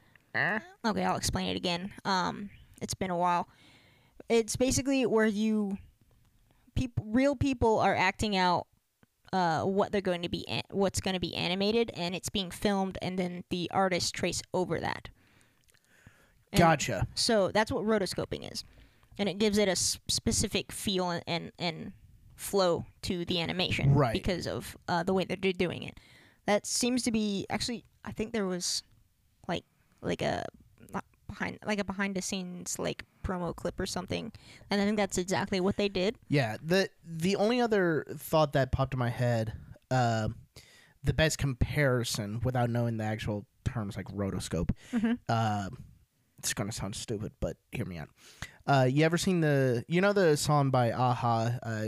Okay, 0.86 1.04
I'll 1.04 1.18
explain 1.18 1.50
it 1.50 1.56
again. 1.56 1.92
Um, 2.06 2.50
it's 2.82 2.94
been 2.94 3.12
a 3.12 3.18
while. 3.18 3.48
It's 4.28 4.56
basically 4.56 5.06
where 5.06 5.26
you, 5.26 5.78
people, 6.76 7.06
real 7.08 7.36
people 7.36 7.80
are 7.80 7.96
acting 7.96 8.36
out, 8.38 8.68
uh, 9.34 9.64
what 9.64 9.92
they're 9.92 10.02
going 10.02 10.22
to 10.24 10.30
be, 10.30 10.48
an- 10.48 10.64
what's 10.72 11.00
going 11.02 11.14
to 11.16 11.20
be 11.20 11.36
animated, 11.36 11.92
and 11.96 12.16
it's 12.16 12.30
being 12.30 12.52
filmed, 12.52 12.98
and 13.02 13.18
then 13.18 13.44
the 13.50 13.70
artist 13.72 14.14
trace 14.16 14.42
over 14.54 14.80
that. 14.80 15.10
And 16.52 16.60
gotcha. 16.60 17.08
So 17.16 17.52
that's 17.52 17.72
what 17.72 17.84
rotoscoping 17.84 18.52
is, 18.52 18.64
and 19.20 19.30
it 19.30 19.38
gives 19.38 19.58
it 19.60 19.68
a 19.68 19.72
s- 19.72 20.00
specific 20.08 20.72
feel 20.72 21.12
and, 21.12 21.24
and 21.28 21.52
and 21.60 21.94
flow 22.36 22.86
to 23.04 23.26
the 23.26 23.40
animation, 23.42 23.94
Right. 23.94 24.14
Because 24.14 24.48
of 24.48 24.76
uh, 24.88 25.04
the 25.04 25.14
way 25.14 25.26
that 25.26 25.42
they're 25.42 25.52
doing 25.54 25.84
it. 25.84 26.00
That 26.48 26.66
seems 26.66 27.04
to 27.04 27.12
be 27.12 27.46
actually. 27.50 27.84
I 28.06 28.12
think 28.14 28.32
there 28.34 28.46
was, 28.48 28.82
like, 29.48 29.66
like 30.02 30.22
a 30.22 30.46
behind 31.28 31.60
like 31.64 31.78
a 31.80 31.84
behind 31.84 32.16
the 32.16 32.22
scenes 32.24 32.80
like 32.80 33.04
promo 33.24 33.56
clip 33.56 33.80
or 33.80 33.86
something, 33.86 34.32
and 34.72 34.82
I 34.82 34.86
think 34.86 34.98
that's 34.98 35.18
exactly 35.20 35.60
what 35.60 35.76
they 35.78 35.90
did. 35.90 36.16
Yeah. 36.30 36.58
The 36.64 36.90
the 37.06 37.36
only 37.36 37.62
other 37.62 38.06
thought 38.18 38.54
that 38.54 38.72
popped 38.72 38.94
in 38.94 39.00
my 39.00 39.10
head, 39.10 39.54
uh, 39.92 40.30
the 41.04 41.14
best 41.14 41.38
comparison 41.38 42.40
without 42.44 42.70
knowing 42.70 42.98
the 42.98 43.04
actual 43.04 43.46
terms 43.66 43.96
like 43.96 44.08
rotoscope. 44.08 44.72
Mhm. 44.92 45.20
Uh, 45.28 45.70
it's 46.40 46.54
gonna 46.54 46.72
sound 46.72 46.96
stupid, 46.96 47.34
but 47.42 47.58
hear 47.72 47.86
me 47.86 47.98
out. 47.98 48.10
Uh, 48.70 48.84
you 48.84 49.04
ever 49.04 49.18
seen 49.18 49.42
the 49.42 49.84
you 49.88 50.00
know 50.00 50.14
the 50.14 50.38
song 50.38 50.70
by 50.70 50.88
a-ha, 50.88 51.58
uh, 51.64 51.86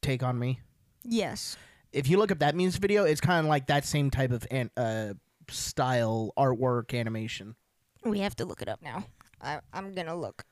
"Take 0.00 0.24
on 0.24 0.36
Me"? 0.36 0.58
Yes. 1.04 1.56
If 1.92 2.08
you 2.08 2.18
look 2.18 2.32
up 2.32 2.40
that 2.40 2.56
music 2.56 2.80
video, 2.82 3.04
it's 3.04 3.20
kind 3.20 3.46
of 3.46 3.48
like 3.48 3.68
that 3.68 3.84
same 3.84 4.10
type 4.10 4.32
of 4.32 4.44
an, 4.50 4.70
uh, 4.76 5.12
style, 5.48 6.32
artwork, 6.36 6.98
animation. 6.98 7.54
We 8.02 8.18
have 8.18 8.34
to 8.36 8.44
look 8.44 8.62
it 8.62 8.68
up 8.68 8.82
now. 8.82 9.04
I, 9.40 9.60
I'm 9.72 9.94
gonna 9.94 10.16
look. 10.16 10.44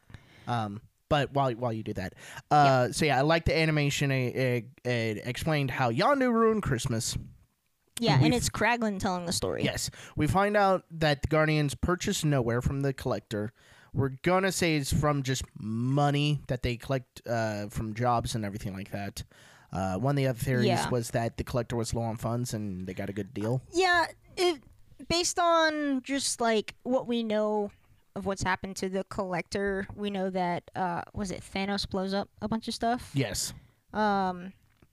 Um, 0.47 0.81
but 1.09 1.33
while 1.33 1.51
while 1.53 1.73
you 1.73 1.83
do 1.83 1.95
that, 1.95 2.15
uh, 2.53 2.93
so 2.93 3.05
yeah, 3.07 3.19
I 3.19 3.23
like 3.23 3.45
the 3.47 3.57
animation. 3.59 4.13
It, 4.13 4.37
it, 4.37 4.65
it 4.89 5.23
explained 5.27 5.73
how 5.73 5.91
Yondu 5.91 6.31
ruined 6.33 6.63
Christmas. 6.63 7.19
Yeah, 7.99 8.15
and 8.15 8.23
We've- 8.23 8.37
it's 8.37 8.49
Kraglin 8.49 9.01
telling 9.01 9.27
the 9.27 9.33
story. 9.33 9.65
Yes, 9.65 9.91
we 10.15 10.29
find 10.29 10.57
out 10.57 10.85
that 10.93 11.23
the 11.23 11.29
Guardians 11.29 11.75
purchased 11.75 12.25
Knowhere 12.25 12.63
from 12.63 12.83
the 12.83 12.93
collector. 12.93 13.53
We're 13.93 14.13
gonna 14.23 14.53
say 14.53 14.77
it's 14.77 14.93
from 14.93 15.23
just 15.23 15.43
money 15.59 16.41
that 16.47 16.63
they 16.63 16.77
collect 16.77 17.23
uh, 17.27 17.69
from 17.69 17.95
jobs 17.95 18.35
and 18.35 18.45
everything 18.45 18.75
like 18.75 18.91
that. 18.93 19.23
Uh, 19.73 19.97
one 19.97 20.13
of 20.13 20.17
the 20.17 20.27
other 20.27 20.39
theories 20.39 20.67
Yeah. 20.67 20.89
was 20.91 21.11
that 21.11 21.37
the 21.37 21.45
collector 21.45 21.77
was 21.77 21.95
low 21.95 22.03
on 22.03 22.17
funds 22.17 22.55
and 22.55 22.87
they 22.87 22.95
got 22.95 23.09
a 23.09 23.13
good 23.13 23.33
deal. 23.35 23.63
Yeah, 23.73 24.07
it 24.37 24.63
based 25.09 25.39
on 25.39 26.03
just 26.03 26.41
like 26.41 26.75
what 26.83 27.07
we 27.07 27.23
know 27.23 27.71
of 28.17 28.27
what's 28.27 28.43
happened 28.43 28.77
to 28.77 28.89
the 28.89 29.05
collector, 29.05 29.87
we 29.95 30.11
know 30.11 30.31
that 30.31 30.71
uh 30.77 31.03
was 31.15 31.31
it 31.31 31.43
Thanos 31.55 31.89
blows 31.89 32.13
up 32.15 32.29
a 32.43 32.49
bunch 32.49 32.69
of 32.69 32.75
stuff. 32.75 33.11
Yes, 33.15 33.53
Um 33.93 34.53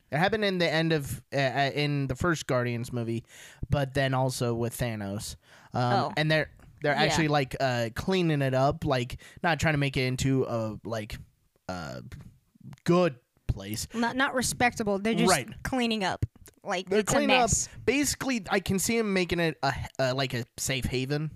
it 0.10 0.18
happened 0.20 0.46
in 0.46 0.58
the 0.58 0.72
end 0.72 0.94
of 0.94 1.22
uh, 1.34 1.38
uh, 1.38 1.72
in 1.76 2.08
the 2.08 2.16
first 2.16 2.48
Guardians 2.48 2.94
movie, 2.94 3.26
but 3.70 3.94
then 3.94 4.14
also 4.14 4.54
with 4.54 4.78
Thanos. 4.78 5.36
Um, 5.74 5.94
Oh. 5.94 6.14
and 6.16 6.32
they're 6.32 6.50
they're 6.82 6.94
Yeah. 6.94 7.02
actually 7.04 7.28
like 7.28 7.56
uh, 7.60 7.90
cleaning 7.96 8.42
it 8.42 8.54
up, 8.54 8.86
like 8.86 9.18
not 9.44 9.60
trying 9.60 9.74
to 9.74 9.78
make 9.80 9.98
it 9.98 10.04
into 10.06 10.44
a 10.46 10.78
like 10.84 11.18
uh, 11.70 12.02
good 12.84 13.16
place. 13.48 13.88
not 13.94 14.16
not 14.16 14.34
respectable. 14.34 15.00
They're 15.00 15.14
just 15.16 15.30
Right. 15.32 15.48
cleaning 15.64 16.04
up. 16.04 16.26
Like 16.64 16.90
They're 16.90 17.00
it's 17.00 17.12
a 17.12 17.16
cleaning 17.16 17.36
up. 17.36 17.44
mess. 17.44 17.70
Basically, 17.86 18.44
I 18.50 18.60
can 18.60 18.78
see 18.80 18.98
him 18.98 19.14
making 19.14 19.40
it 19.40 19.58
a, 19.64 19.74
uh 20.00 20.14
like 20.16 20.34
a 20.34 20.44
safe 20.58 20.86
haven, 20.86 21.32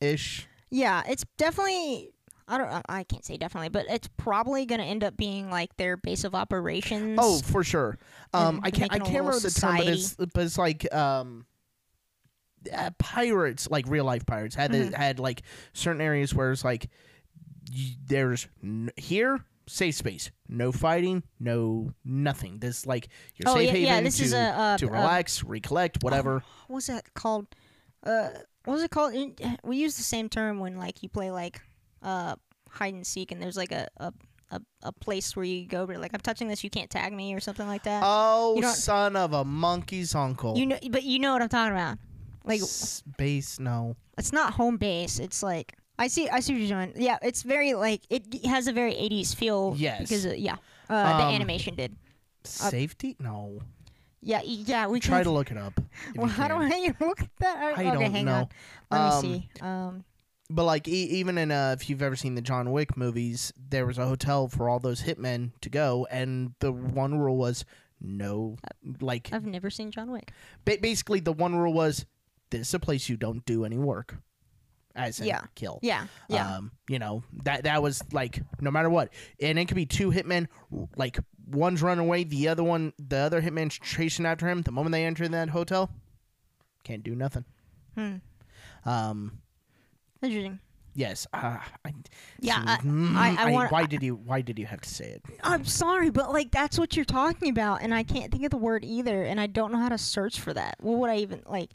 ish. 0.00 0.46
Yeah, 0.70 1.02
it's 1.08 1.24
definitely 1.38 2.10
I 2.48 2.58
don't 2.58 2.82
I 2.88 3.02
can't 3.04 3.24
say 3.24 3.36
definitely, 3.38 3.70
but 3.70 3.86
it's 3.88 4.08
probably 4.16 4.66
going 4.66 4.80
to 4.80 4.84
end 4.86 5.02
up 5.02 5.16
being 5.16 5.50
like 5.50 5.76
their 5.78 5.96
base 5.96 6.22
of 6.24 6.34
operations. 6.34 7.18
Oh, 7.20 7.38
for 7.40 7.64
sure. 7.64 7.98
Um, 8.34 8.60
I 8.62 8.70
can't 8.70 8.92
I 8.92 8.98
can't 8.98 9.10
remember 9.24 9.40
the 9.40 9.50
term, 9.50 9.78
but 9.78 9.88
it's 9.88 10.14
but 10.14 10.36
it's 10.36 10.58
like 10.58 10.92
um. 10.94 11.46
Uh, 12.72 12.90
pirates, 12.98 13.68
like 13.70 13.84
real 13.88 14.04
life 14.04 14.24
pirates, 14.26 14.54
had 14.54 14.70
Mm-hmm. 14.72 14.90
the, 14.90 14.96
had 14.96 15.18
like 15.18 15.42
certain 15.72 16.00
areas 16.00 16.34
where 16.34 16.52
it's 16.52 16.64
like 16.64 16.88
y- 17.72 17.96
there's 18.06 18.48
n- 18.62 18.90
here 18.96 19.44
safe 19.68 19.94
space, 19.96 20.30
no 20.48 20.70
fighting, 20.72 21.22
no 21.40 21.92
nothing. 22.04 22.58
This 22.60 22.86
like 22.86 23.08
your 23.36 23.48
Oh, 23.50 23.54
safe 23.56 23.66
yeah, 23.66 23.72
haven 23.72 23.86
yeah, 23.88 24.00
this 24.02 24.18
to 24.18 24.24
is 24.24 24.32
a, 24.32 24.38
uh, 24.38 24.76
to 24.78 24.86
uh, 24.86 24.90
relax, 24.90 25.42
recollect, 25.44 26.02
whatever. 26.04 26.42
what 26.68 26.74
was 26.76 26.86
that 26.86 27.12
called? 27.14 27.46
Uh, 28.04 28.28
what 28.64 28.74
was 28.74 28.82
it 28.84 28.90
called? 28.90 29.14
We 29.64 29.76
use 29.78 29.96
the 29.96 30.02
same 30.04 30.28
term 30.28 30.60
when 30.60 30.76
like 30.76 31.02
you 31.02 31.08
play 31.08 31.30
like 31.30 31.60
uh 32.02 32.36
hide 32.70 32.94
and 32.94 33.06
seek, 33.06 33.32
and 33.32 33.42
there's 33.42 33.56
like 33.56 33.72
a 33.72 33.88
a, 33.96 34.12
a, 34.52 34.60
a 34.84 34.92
place 34.92 35.34
where 35.34 35.44
you 35.44 35.66
go, 35.66 35.86
but 35.86 35.96
like 35.96 36.12
I'm 36.14 36.20
touching 36.20 36.46
this, 36.46 36.62
you 36.62 36.70
can't 36.70 36.88
tag 36.90 37.12
me 37.12 37.34
or 37.34 37.40
something 37.40 37.66
like 37.66 37.82
that. 37.84 38.02
oh, 38.06 38.54
you 38.54 38.62
don't- 38.62 38.74
son 38.74 39.16
of 39.16 39.32
a 39.32 39.44
monkey's 39.44 40.14
uncle. 40.14 40.56
you 40.56 40.66
know, 40.66 40.78
but 40.90 41.02
you 41.02 41.18
know 41.18 41.32
what 41.32 41.42
I'm 41.42 41.48
talking 41.48 41.72
about. 41.72 41.98
Like 42.46 42.60
space, 42.60 43.58
no. 43.58 43.96
it's 44.16 44.32
not 44.32 44.54
home 44.54 44.76
base. 44.76 45.18
It's 45.18 45.42
like 45.42 45.74
I 45.98 46.06
see. 46.08 46.28
I 46.28 46.40
see 46.40 46.52
what 46.52 46.62
you're 46.62 46.68
doing. 46.78 46.92
Yeah, 46.96 47.18
it's 47.22 47.42
very 47.42 47.74
like 47.74 48.02
it 48.10 48.44
has 48.46 48.68
a 48.68 48.72
very 48.72 48.92
80s 48.94 49.34
feel. 49.34 49.74
Yes. 49.76 50.00
Because 50.00 50.26
uh, 50.26 50.30
yeah, 50.36 50.56
uh, 50.88 51.18
the 51.18 51.24
Um, 51.24 51.34
animation 51.34 51.74
did. 51.74 51.96
Safety, 52.44 53.16
no. 53.18 53.60
Yeah, 54.22 54.40
yeah. 54.44 54.86
We 54.88 55.00
Try 55.00 55.18
can. 55.18 55.24
to 55.24 55.30
look 55.30 55.50
it 55.50 55.56
up. 55.58 55.74
if 55.78 56.14
you 56.14 56.20
well, 56.20 56.28
how 56.30 56.48
do 56.48 56.54
can. 56.54 56.72
I 56.72 56.94
look 57.04 57.20
at 57.20 57.30
that? 57.40 57.56
I 57.56 57.72
okay, 57.72 57.84
don't 57.84 58.12
hang 58.12 58.24
know. 58.24 58.34
on. 58.34 58.48
Let 58.90 59.00
Um, 59.00 59.22
me 59.22 59.48
see. 59.54 59.60
Um. 59.62 60.04
But 60.48 60.64
like 60.64 60.86
e- 60.86 60.92
even 61.18 61.38
in 61.38 61.50
uh, 61.50 61.74
if 61.78 61.90
you've 61.90 62.02
ever 62.02 62.14
seen 62.14 62.36
the 62.36 62.40
John 62.42 62.70
Wick 62.70 62.96
movies, 62.96 63.52
there 63.58 63.84
was 63.84 63.98
a 63.98 64.06
hotel 64.06 64.46
for 64.48 64.68
all 64.68 64.78
those 64.78 65.02
hitmen 65.02 65.50
to 65.62 65.68
go, 65.68 66.06
and 66.10 66.52
the 66.60 66.70
one 66.70 67.18
rule 67.18 67.36
was 67.36 67.64
no, 68.00 68.56
like 69.00 69.30
I've 69.32 69.44
never 69.46 69.70
seen 69.70 69.90
John 69.90 70.10
Wick. 70.12 70.30
ba- 70.64 70.78
basically 70.80 71.18
the 71.18 71.32
one 71.32 71.56
rule 71.56 71.72
was 71.72 72.06
this 72.50 72.68
is 72.68 72.74
a 72.74 72.78
place 72.78 73.08
you 73.08 73.16
don't 73.16 73.44
do 73.44 73.64
any 73.64 73.78
work, 73.78 74.16
as 74.94 75.20
in 75.20 75.26
Yeah. 75.26 75.42
kill. 75.54 75.78
Yeah, 75.82 76.06
yeah. 76.28 76.56
Um, 76.56 76.72
you 76.88 76.98
know 76.98 77.22
that 77.44 77.64
that 77.64 77.82
was 77.82 78.02
like 78.12 78.40
no 78.60 78.70
matter 78.70 78.88
what, 78.90 79.12
and 79.40 79.58
it 79.58 79.66
could 79.66 79.74
be 79.76 79.86
two 79.86 80.10
hitmen, 80.10 80.46
like 80.96 81.18
one's 81.46 81.82
running 81.82 82.04
away, 82.06 82.24
the 82.24 82.48
other 82.48 82.64
one, 82.64 82.92
the 82.98 83.16
other 83.18 83.40
hitman's 83.42 83.74
chasing 83.78 84.26
after 84.26 84.48
him. 84.48 84.62
The 84.62 84.72
moment 84.72 84.92
they 84.92 85.04
enter 85.04 85.26
that 85.28 85.48
hotel, 85.50 85.90
can't 86.84 87.02
do 87.02 87.14
nothing. 87.14 87.44
Hmm. 87.96 88.16
Um, 88.84 89.38
Interesting. 90.22 90.60
yes. 90.94 91.26
Uh, 91.32 91.58
I, 91.84 91.94
Yeah, 92.40 92.62
I- 92.66 92.76
mm, 92.78 93.16
I- 93.16 93.48
I 93.48 93.52
want- 93.52 93.72
Why 93.72 93.86
did 93.86 94.02
you? 94.02 94.14
Why 94.16 94.40
did 94.40 94.58
you 94.58 94.66
have 94.66 94.80
to 94.82 94.88
say 94.88 95.10
it? 95.10 95.22
I'm 95.42 95.64
sorry, 95.64 96.10
but 96.10 96.32
like 96.32 96.50
that's 96.52 96.78
what 96.78 96.96
you're 96.96 97.04
talking 97.04 97.48
about, 97.50 97.82
and 97.82 97.92
I 97.94 98.02
can't 98.02 98.30
think 98.32 98.44
of 98.44 98.50
the 98.50 98.56
word 98.56 98.84
either, 98.84 99.22
and 99.24 99.40
I 99.40 99.46
don't 99.46 99.72
know 99.72 99.78
how 99.78 99.88
to 99.88 99.98
search 99.98 100.40
for 100.40 100.54
that. 100.54 100.76
What 100.80 100.98
would 100.98 101.10
I 101.10 101.16
even 101.18 101.42
like? 101.46 101.70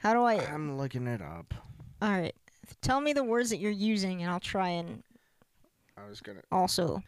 How 0.00 0.12
do 0.14 0.22
I? 0.22 0.34
I'm 0.34 0.76
looking 0.78 1.06
it 1.06 1.20
up. 1.22 1.54
All 2.02 2.10
right, 2.10 2.34
tell 2.80 3.00
me 3.00 3.12
the 3.12 3.22
words 3.24 3.50
that 3.50 3.58
you're 3.58 3.70
using, 3.70 4.22
and 4.22 4.30
I'll 4.30 4.40
try 4.40 4.68
and 4.70 5.02
I 5.96 6.08
was 6.08 6.20
gonna. 6.20 6.40
also. 6.50 7.02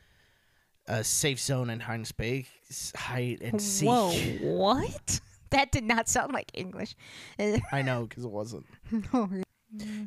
A 0.88 1.02
safe 1.04 1.38
zone 1.40 1.70
and 1.70 1.80
hide 1.80 1.94
and 1.94 2.06
space, 2.06 2.92
hide 2.96 3.38
and 3.40 3.62
seek. 3.62 3.88
Whoa, 3.88 4.10
what? 4.42 5.20
That 5.50 5.70
did 5.70 5.84
not 5.84 6.08
sound 6.08 6.32
like 6.32 6.50
English. 6.54 6.96
I 7.38 7.82
know 7.82 8.06
because 8.08 8.24
it 8.24 8.30
wasn't. 8.30 8.64
no. 9.12 9.28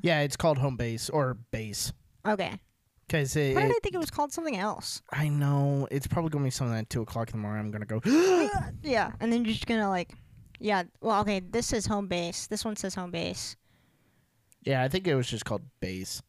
Yeah, 0.01 0.21
it's 0.21 0.35
called 0.35 0.57
home 0.57 0.75
base 0.75 1.07
or 1.07 1.35
base. 1.51 1.93
okay. 2.27 2.59
Because 3.05 3.35
it, 3.35 3.55
Why 3.55 3.61
did 3.67 3.69
I 3.75 3.79
think 3.83 3.93
it 3.93 3.99
was 3.99 4.09
called 4.09 4.33
something 4.33 4.57
else? 4.57 5.03
I 5.11 5.29
know 5.29 5.87
it's 5.91 6.07
probably 6.07 6.31
gonna 6.31 6.45
be 6.45 6.49
something 6.49 6.75
at 6.75 6.89
two 6.89 7.03
o'clock 7.03 7.29
in 7.29 7.33
the 7.33 7.41
morning. 7.43 7.63
I'm 7.63 7.69
gonna 7.71 7.85
go. 7.85 8.01
Yeah, 8.81 9.11
and 9.19 9.31
then 9.31 9.45
you're 9.45 9.53
just 9.53 9.67
gonna 9.67 9.87
like, 9.87 10.15
yeah. 10.59 10.83
Well, 11.01 11.21
okay. 11.21 11.39
This 11.39 11.73
is 11.73 11.85
home 11.85 12.07
base. 12.07 12.47
This 12.47 12.63
one 12.65 12.75
says 12.75 12.95
home 12.95 13.11
base. 13.11 13.55
yeah, 14.63 14.83
I 14.83 14.87
think 14.87 15.07
it 15.07 15.15
was 15.15 15.27
just 15.29 15.45
called 15.45 15.61
base. 15.79 16.21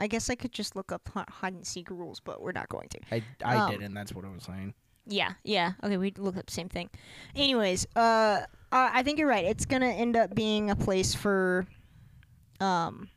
I 0.00 0.06
guess 0.06 0.30
I 0.30 0.36
could 0.36 0.52
just 0.52 0.76
look 0.76 0.92
up 0.92 1.08
hide 1.28 1.54
and 1.54 1.66
seek 1.66 1.90
rules, 1.90 2.20
but 2.20 2.40
we're 2.40 2.52
not 2.52 2.68
going 2.68 2.88
to. 2.90 3.00
I 3.10 3.22
I 3.44 3.56
Um, 3.56 3.70
did, 3.72 3.82
and 3.82 3.96
That's 3.96 4.14
what 4.14 4.24
I 4.24 4.28
was 4.28 4.44
saying. 4.44 4.74
Yeah, 5.06 5.32
yeah. 5.42 5.72
Okay, 5.82 5.96
we 5.96 6.12
look 6.16 6.36
up 6.36 6.46
the 6.46 6.52
same 6.52 6.68
thing. 6.68 6.88
Anyways, 7.34 7.84
uh, 7.96 8.42
I 8.70 8.90
I 9.00 9.02
think 9.02 9.18
you're 9.18 9.26
right. 9.28 9.44
It's 9.44 9.64
gonna 9.66 9.86
end 9.88 10.16
up 10.16 10.34
being 10.34 10.70
a 10.70 10.76
place 10.76 11.14
for, 11.14 11.66
um, 12.60 13.08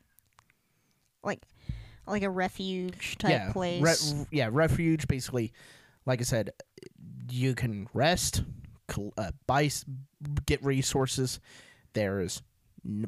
like, 1.23 1.43
like 2.07 2.23
a 2.23 2.29
refuge 2.31 3.17
type 3.19 3.31
yeah, 3.31 3.51
place. 3.51 4.13
re- 4.13 4.25
yeah, 4.31 4.49
refuge. 4.51 5.07
Basically, 5.07 5.53
like 6.07 6.19
I 6.19 6.23
said, 6.23 6.49
you 7.29 7.53
can 7.53 7.87
rest, 7.93 8.41
uh, 9.17 9.31
buy, 9.47 9.69
get 10.45 10.63
resources. 10.63 11.39
There's 11.93 12.41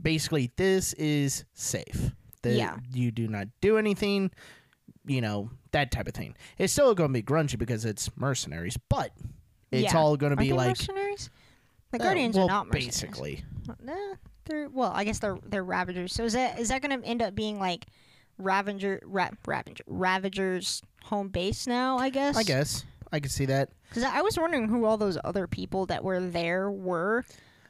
basically 0.01 0.51
this 0.55 0.93
is 0.93 1.45
safe. 1.53 2.11
The, 2.41 2.53
Yeah. 2.53 2.77
you 2.93 3.11
do 3.11 3.27
not 3.27 3.47
do 3.61 3.77
anything. 3.77 4.31
You 5.05 5.21
know 5.21 5.49
that 5.71 5.91
type 5.91 6.07
of 6.07 6.13
thing. 6.13 6.35
It's 6.57 6.71
still 6.73 6.93
going 6.95 7.09
to 7.09 7.13
be 7.13 7.23
grungy 7.23 7.57
because 7.57 7.83
it's 7.85 8.09
mercenaries, 8.15 8.77
but 8.89 9.11
it's 9.71 9.93
Yeah. 9.93 9.99
all 9.99 10.15
going 10.17 10.31
to 10.31 10.35
be 10.37 10.49
they 10.49 10.53
like 10.53 10.67
mercenaries. 10.69 11.29
The 11.91 11.99
uh, 11.99 12.03
Guardians 12.03 12.35
well, 12.35 12.45
are 12.45 12.49
not 12.49 12.67
mercenaries. 12.67 12.85
basically. 13.01 13.43
Nah, 13.83 14.15
they're 14.45 14.69
well. 14.69 14.91
I 14.93 15.03
guess 15.03 15.19
they're 15.19 15.37
they're 15.45 15.63
Ravagers. 15.63 16.13
So 16.13 16.23
is 16.25 16.33
that 16.33 16.59
is 16.59 16.69
that 16.69 16.81
gonna 16.81 16.99
end 17.03 17.21
up 17.21 17.35
being 17.35 17.59
like 17.59 17.85
Ravager 18.37 18.99
Ra- 19.05 19.29
Ravager 19.45 19.83
Ravagers 19.87 20.81
home 21.03 21.29
base 21.29 21.67
now? 21.67 21.97
I 21.97 22.09
guess. 22.09 22.35
I 22.35 22.43
guess 22.43 22.83
I 23.13 23.19
can 23.21 23.29
see 23.29 23.45
that. 23.45 23.69
Because 23.89 24.03
I 24.03 24.21
was 24.21 24.37
wondering 24.37 24.67
who 24.67 24.83
all 24.85 24.97
those 24.97 25.17
other 25.23 25.47
people 25.47 25.85
that 25.85 26.03
were 26.03 26.19
there 26.19 26.69
were 26.69 27.23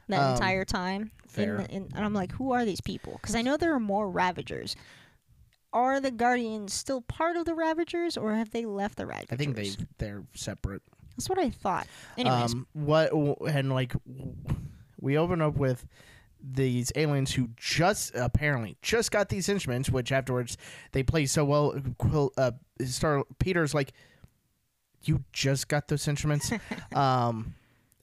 that 0.07 0.19
Um, 0.21 0.33
entire 0.33 0.65
time. 0.65 1.11
fair. 1.27 1.57
In 1.57 1.61
the, 1.63 1.71
in, 1.71 1.89
and 1.95 2.05
I'm 2.05 2.13
like, 2.13 2.31
who 2.31 2.53
are 2.53 2.65
these 2.65 2.81
people? 2.81 3.13
Because 3.21 3.35
I 3.35 3.41
know 3.41 3.57
there 3.57 3.73
are 3.73 3.79
more 3.79 4.09
Ravagers. 4.09 4.75
Are 5.73 5.99
the 5.99 6.11
Guardians 6.11 6.73
still 6.73 7.01
part 7.01 7.35
of 7.35 7.45
the 7.45 7.55
Ravagers, 7.55 8.15
or 8.17 8.33
have 8.35 8.51
they 8.51 8.65
left 8.65 8.95
the 8.97 9.05
Ravagers? 9.05 9.29
I 9.31 9.35
think 9.35 9.55
they 9.55 9.71
they're 9.97 10.23
separate. 10.33 10.81
That's 11.17 11.27
what 11.29 11.39
I 11.39 11.49
thought. 11.49 11.87
Anyways, 12.17 12.53
Um, 12.53 12.67
what 12.73 13.11
and 13.47 13.71
like 13.73 13.93
we 14.99 15.17
open 15.17 15.41
up 15.41 15.55
with 15.55 15.85
these 16.45 16.91
aliens 16.95 17.33
who 17.33 17.49
just 17.55 18.13
apparently 18.15 18.77
just 18.81 19.11
got 19.11 19.29
these 19.29 19.49
instruments, 19.49 19.89
which 19.89 20.11
afterwards 20.11 20.57
they 20.91 21.01
play 21.03 21.25
so 21.25 21.43
well. 21.45 21.73
Quill, 21.97 22.31
uh, 22.37 22.51
Star 22.85 23.23
Peter's 23.39 23.73
like, 23.73 23.93
you 25.03 25.23
just 25.33 25.67
got 25.67 25.87
those 25.87 26.07
instruments. 26.07 26.51
um, 26.95 27.55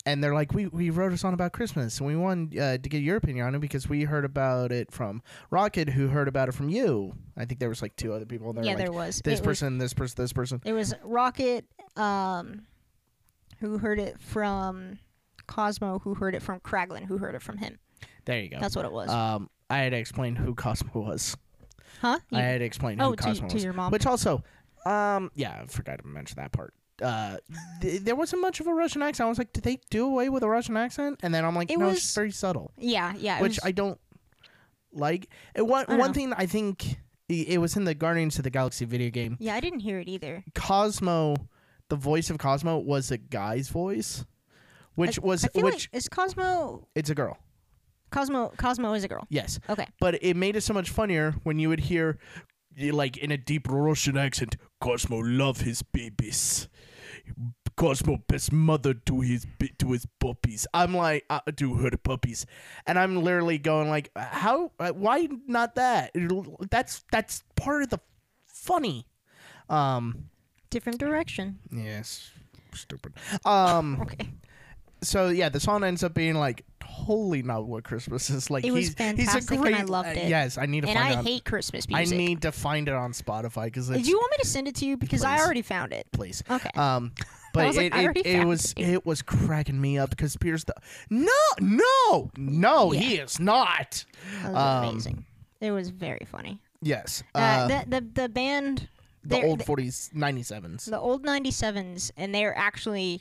and 0.06 0.24
they're 0.24 0.34
like, 0.34 0.54
we, 0.54 0.66
we 0.66 0.90
wrote 0.90 1.12
a 1.12 1.18
song 1.18 1.34
about 1.34 1.52
Christmas, 1.52 1.98
and 1.98 2.06
we 2.06 2.16
wanted 2.16 2.58
uh, 2.58 2.78
to 2.78 2.88
get 2.88 3.02
your 3.02 3.16
opinion 3.16 3.46
on 3.46 3.54
it 3.54 3.60
because 3.60 3.88
we 3.88 4.04
heard 4.04 4.24
about 4.24 4.72
it 4.72 4.90
from 4.90 5.22
Rocket, 5.50 5.90
who 5.90 6.08
heard 6.08 6.26
about 6.26 6.48
it 6.48 6.52
from 6.52 6.68
you. 6.70 7.12
I 7.36 7.44
think 7.44 7.60
there 7.60 7.68
was 7.68 7.82
like 7.82 7.96
two 7.96 8.12
other 8.12 8.24
people. 8.24 8.52
They're 8.52 8.64
yeah, 8.64 8.70
like, 8.70 8.78
there 8.78 8.92
was 8.92 9.20
this 9.22 9.40
It 9.40 9.42
was- 9.42 9.46
person, 9.46 9.78
this 9.78 9.92
person, 9.92 10.14
this 10.16 10.32
person. 10.32 10.60
It 10.64 10.72
was 10.72 10.94
Rocket, 11.04 11.66
um, 11.96 12.66
who 13.58 13.78
heard 13.78 13.98
it 13.98 14.18
from 14.20 14.98
Cosmo, 15.46 15.98
who 15.98 16.14
heard 16.14 16.34
it 16.34 16.42
from 16.42 16.60
Kraglin, 16.60 17.04
who 17.04 17.18
heard 17.18 17.34
it 17.34 17.42
from 17.42 17.58
him. 17.58 17.78
There 18.24 18.40
you 18.40 18.48
go. 18.48 18.58
That's 18.58 18.76
what 18.76 18.84
it 18.86 18.92
was. 18.92 19.10
Um, 19.10 19.50
I 19.68 19.78
had 19.78 19.90
to 19.90 19.98
explain 19.98 20.34
who 20.34 20.54
Cosmo 20.54 20.90
was. 20.94 21.36
huh? 22.00 22.18
I 22.32 22.40
had 22.40 22.58
to 22.58 22.64
explain 22.64 23.00
oh, 23.00 23.10
who 23.10 23.16
Cosmo 23.16 23.48
to 23.48 23.54
was. 23.54 23.64
your 23.64 23.72
mom. 23.74 23.92
Which 23.92 24.06
also, 24.06 24.42
um, 24.86 25.30
yeah, 25.34 25.60
I 25.62 25.66
forgot 25.66 26.00
to 26.00 26.06
mention 26.06 26.36
that 26.36 26.52
part. 26.52 26.72
Uh, 27.00 27.38
th- 27.80 28.02
there 28.02 28.14
wasn't 28.16 28.42
much 28.42 28.60
of 28.60 28.66
a 28.66 28.74
Russian 28.74 29.02
accent. 29.02 29.26
I 29.26 29.28
was 29.28 29.38
like, 29.38 29.52
did 29.52 29.64
they 29.64 29.78
do 29.90 30.06
away 30.06 30.28
with 30.28 30.42
a 30.42 30.48
Russian 30.48 30.76
accent? 30.76 31.20
And 31.22 31.32
then 31.34 31.44
I'm 31.44 31.54
like, 31.56 31.70
It 31.70 31.78
no, 31.78 31.86
was- 31.86 31.96
it's 31.98 32.14
very 32.14 32.30
subtle, 32.30 32.72
yeah, 32.76 33.14
yeah. 33.16 33.38
it 33.38 33.42
which 33.42 33.52
was- 33.52 33.60
I 33.64 33.72
don't 33.72 33.98
like. 34.92 35.28
And 35.54 35.68
one 35.68 35.84
I 35.88 35.96
one 35.96 36.08
know. 36.10 36.12
thing 36.14 36.32
I 36.34 36.46
think 36.46 36.98
i- 37.30 37.46
it 37.48 37.58
was 37.58 37.76
in 37.76 37.84
the 37.84 37.94
Guardians 37.94 38.36
of 38.38 38.44
the 38.44 38.50
Galaxy 38.50 38.84
video 38.84 39.10
game. 39.10 39.36
yeah, 39.40 39.54
I 39.54 39.60
didn't 39.60 39.80
hear 39.80 39.98
it 39.98 40.08
either. 40.08 40.44
Cosmo, 40.54 41.36
the 41.88 41.96
voice 41.96 42.30
of 42.30 42.38
Cosmo 42.38 42.78
was 42.78 43.10
a 43.10 43.18
guy's 43.18 43.68
voice, 43.68 44.24
which 44.94 45.18
I, 45.18 45.22
was 45.26 45.44
I 45.44 45.48
feel 45.48 45.62
which 45.64 45.88
like 45.92 45.96
is 45.98 46.08
Cosmo 46.08 46.86
it's 46.94 47.10
a 47.10 47.14
girl. 47.14 47.38
Cosmo 48.10 48.52
Cosmo 48.56 48.92
is 48.94 49.04
a 49.04 49.08
girl. 49.08 49.26
Yes, 49.30 49.60
Okay. 49.68 49.86
but 50.00 50.22
it 50.22 50.36
made 50.36 50.56
it 50.56 50.62
so 50.62 50.74
much 50.74 50.90
funnier 50.90 51.32
when 51.44 51.58
you 51.60 51.68
would 51.68 51.80
hear 51.80 52.18
y- 52.78 52.90
like 52.90 53.16
in 53.16 53.30
a 53.30 53.36
deep 53.38 53.68
Russian 53.70 54.18
accent 54.18 54.56
Cosmo 54.80 55.18
love 55.18 55.60
his 55.60 55.82
babies 55.82 56.68
Cosmo 57.76 58.18
best 58.28 58.52
mother 58.52 58.92
to 58.92 59.20
his 59.20 59.46
to 59.78 59.92
his 59.92 60.06
puppies. 60.18 60.66
I'm 60.74 60.94
like 60.94 61.24
uh, 61.30 61.40
to 61.56 61.74
her 61.76 61.90
puppies. 61.96 62.44
And 62.86 62.98
I'm 62.98 63.22
literally 63.22 63.56
going 63.58 63.88
like 63.88 64.10
how 64.16 64.72
uh, 64.78 64.92
why 64.92 65.28
not 65.46 65.76
that? 65.76 66.10
That's 66.70 67.04
that's 67.10 67.42
part 67.56 67.82
of 67.84 67.88
the 67.90 68.00
funny. 68.46 69.06
Um 69.68 70.28
Different 70.68 70.98
direction. 71.00 71.58
yes. 71.72 72.30
Stupid. 72.74 73.14
Um 73.46 74.00
Okay. 74.02 74.28
so 75.02 75.28
yeah, 75.28 75.48
the 75.48 75.60
song 75.60 75.82
ends 75.82 76.04
up 76.04 76.12
being 76.12 76.34
like 76.34 76.64
totally 77.10 77.42
not 77.42 77.66
what 77.66 77.84
Christmas 77.84 78.30
is 78.30 78.50
like. 78.50 78.64
It 78.64 78.70
was 78.70 78.86
he's, 78.86 78.94
fantastic 78.94 79.42
he's 79.42 79.50
and 79.50 79.58
a 79.66 79.68
I 79.68 79.72
great, 79.80 79.88
loved 79.90 80.08
uh, 80.08 80.20
it. 80.20 80.28
yes, 80.28 80.58
I 80.58 80.66
need 80.66 80.82
to 80.82 80.88
And 80.88 80.96
find 80.98 81.08
I 81.08 81.12
it. 81.12 81.18
on- 81.18 81.24
hate 81.24 81.44
Christmas 81.44 81.88
music. 81.88 82.14
I 82.14 82.16
need 82.16 82.42
to 82.42 82.52
find 82.52 82.88
it 82.88 82.94
on 82.94 83.12
Spotify 83.12 83.64
because 83.64 83.88
Did 83.88 84.00
it's 84.00 84.08
you 84.08 84.16
want 84.16 84.30
me 84.32 84.36
to 84.42 84.46
send 84.46 84.68
it 84.68 84.74
to 84.76 84.86
you 84.86 84.96
because 84.96 85.24
I 85.24 85.38
already 85.38 85.62
found 85.62 85.92
it? 85.92 86.06
please. 86.12 86.42
Okay. 86.50 86.70
Um, 86.76 87.12
but 87.52 87.66
was 87.66 87.76
like, 87.76 87.94
it 87.94 88.16
it, 88.18 88.26
it 88.26 88.44
was 88.46 88.72
it. 88.76 88.88
it 88.88 89.06
was 89.06 89.22
cracking 89.22 89.80
me 89.80 89.98
up 89.98 90.10
because 90.10 90.36
Pierce 90.36 90.64
the 90.64 90.74
no 91.10 91.32
no 91.60 92.30
no 92.36 92.90
he 92.90 93.16
is 93.16 93.40
not. 93.40 94.04
That 94.42 94.52
was 94.52 94.56
um, 94.62 94.84
amazing. 94.90 95.26
It 95.60 95.72
was 95.72 95.90
very 95.90 96.26
funny. 96.30 96.60
Yes, 96.82 97.22
Uh, 97.34 97.38
uh, 97.38 97.68
the, 97.68 98.00
the 98.00 98.22
the 98.22 98.28
band 98.28 98.88
the 99.24 99.42
old 99.44 99.62
forties, 99.64 100.10
ninety 100.14 100.42
sevens. 100.42 100.86
the 100.86 100.98
old 100.98 101.24
97s 101.26 102.10
and 102.16 102.34
they're 102.34 102.56
actually 102.56 103.20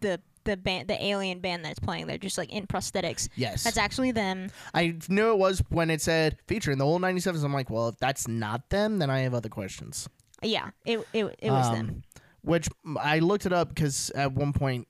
the 0.00 0.20
the 0.46 0.56
band 0.56 0.88
the 0.88 1.04
alien 1.04 1.40
band 1.40 1.64
that's 1.64 1.78
playing 1.78 2.06
they're 2.06 2.16
just 2.18 2.38
like 2.38 2.50
in 2.50 2.66
prosthetics 2.66 3.28
Yes, 3.36 3.62
that's 3.64 3.76
actually 3.76 4.12
them 4.12 4.48
I 4.72 4.96
knew 5.08 5.30
it 5.32 5.38
was 5.38 5.62
when 5.68 5.90
it 5.90 6.00
said 6.00 6.38
featuring 6.48 6.78
the 6.78 6.86
old 6.86 7.02
ninety 7.02 7.20
sevens. 7.20 7.44
I'm 7.44 7.52
like, 7.52 7.68
well, 7.68 7.88
if 7.88 7.98
that's 7.98 8.26
not 8.26 8.70
them, 8.70 8.98
then 8.98 9.10
I 9.10 9.20
have 9.20 9.34
other 9.34 9.48
questions. 9.50 10.08
yeah 10.42 10.70
it 10.84 10.98
it, 11.12 11.24
it 11.40 11.50
was 11.50 11.70
them 11.70 11.86
Um, 11.88 12.02
Which 12.42 12.68
mm, 12.86 12.96
I 12.98 13.18
looked 13.18 13.44
it 13.46 13.52
up 13.52 13.68
because 13.70 14.10
at 14.14 14.32
one 14.32 14.52
point, 14.52 14.86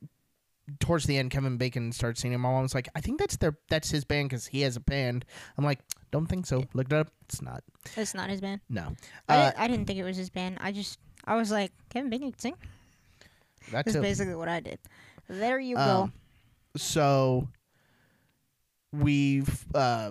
towards 0.80 1.04
the 1.06 1.16
end, 1.16 1.30
Kevin 1.30 1.56
Bacon 1.56 1.92
started 1.92 2.18
singing. 2.18 2.38
My 2.40 2.50
mom 2.50 2.62
was 2.62 2.75
like, 2.75 2.88
"I 2.94 3.00
think 3.00 3.18
that's 3.18 3.36
their 3.38 3.56
that's 3.70 3.90
his 3.90 4.04
band 4.04 4.28
because 4.28 4.46
he 4.46 4.60
has 4.62 4.76
a 4.76 4.80
band." 4.80 5.25
I'm 5.56 5.64
like, 5.64 5.78
"Don't 6.10 6.26
think 6.26 6.44
so." 6.46 6.64
Looked 6.75 6.92
it 6.92 6.98
up. 6.98 7.08
It's 7.25 7.40
not. 7.40 7.62
it's 7.96 8.14
not 8.14 8.28
his 8.30 8.40
band 8.40 8.60
No. 8.68 8.94
I, 9.28 9.34
Uh, 9.36 9.45
didn't, 9.47 9.60
I 9.62 9.69
didn't 9.69 9.86
think 9.86 9.99
it 9.99 10.04
was 10.04 10.16
his 10.16 10.28
band 10.30 10.58
i 10.60 10.71
just 10.73 10.99
i 11.25 11.34
was 11.36 11.50
like 11.50 11.71
kevin 11.90 12.10
bacon 12.10 12.30
can 12.32 12.38
sing 12.38 12.56
that's 13.73 13.95
basically 13.97 14.34
what 14.34 14.49
i 14.49 14.60
did 14.60 14.78
there 15.28 15.58
you 15.58 15.76
go. 15.76 15.80
Um, 15.80 16.12
so 16.76 17.49
we've 18.93 19.67
uh, 19.75 20.10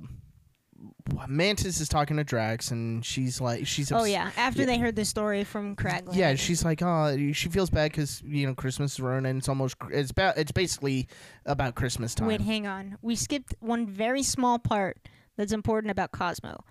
Mantis 1.28 1.80
is 1.80 1.88
talking 1.88 2.18
to 2.18 2.24
Drax, 2.24 2.72
and 2.72 3.06
she's 3.06 3.40
like, 3.40 3.68
she's 3.68 3.92
oh 3.92 4.04
yeah. 4.04 4.32
After 4.38 4.62
yeah. 4.62 4.66
they 4.68 4.78
heard 4.78 4.96
the 4.96 5.06
story 5.06 5.44
from 5.44 5.76
Kraglin 5.76 6.16
Yeah, 6.16 6.36
she's 6.36 6.66
like, 6.66 6.82
oh, 6.82 7.32
she 7.34 7.50
feels 7.50 7.70
bad 7.70 7.92
because 7.92 8.22
you 8.26 8.48
know 8.48 8.56
Christmas 8.56 8.94
is 8.94 9.00
ruined, 9.00 9.28
and 9.28 9.38
it's 9.38 9.50
almost 9.50 9.76
it's 9.92 10.12
about 10.12 10.38
it's 10.38 10.52
basically 10.52 11.08
about 11.46 11.76
Christmas 11.76 12.16
time. 12.16 12.28
wait 12.28 12.42
hang 12.42 12.68
on. 12.68 12.98
We 13.02 13.16
skipped 13.16 13.56
one 13.60 13.86
very 13.88 14.24
small 14.24 14.60
part 14.60 14.98
that's 15.38 15.54
important 15.54 15.92
about 15.92 16.12
cosmo. 16.12 16.64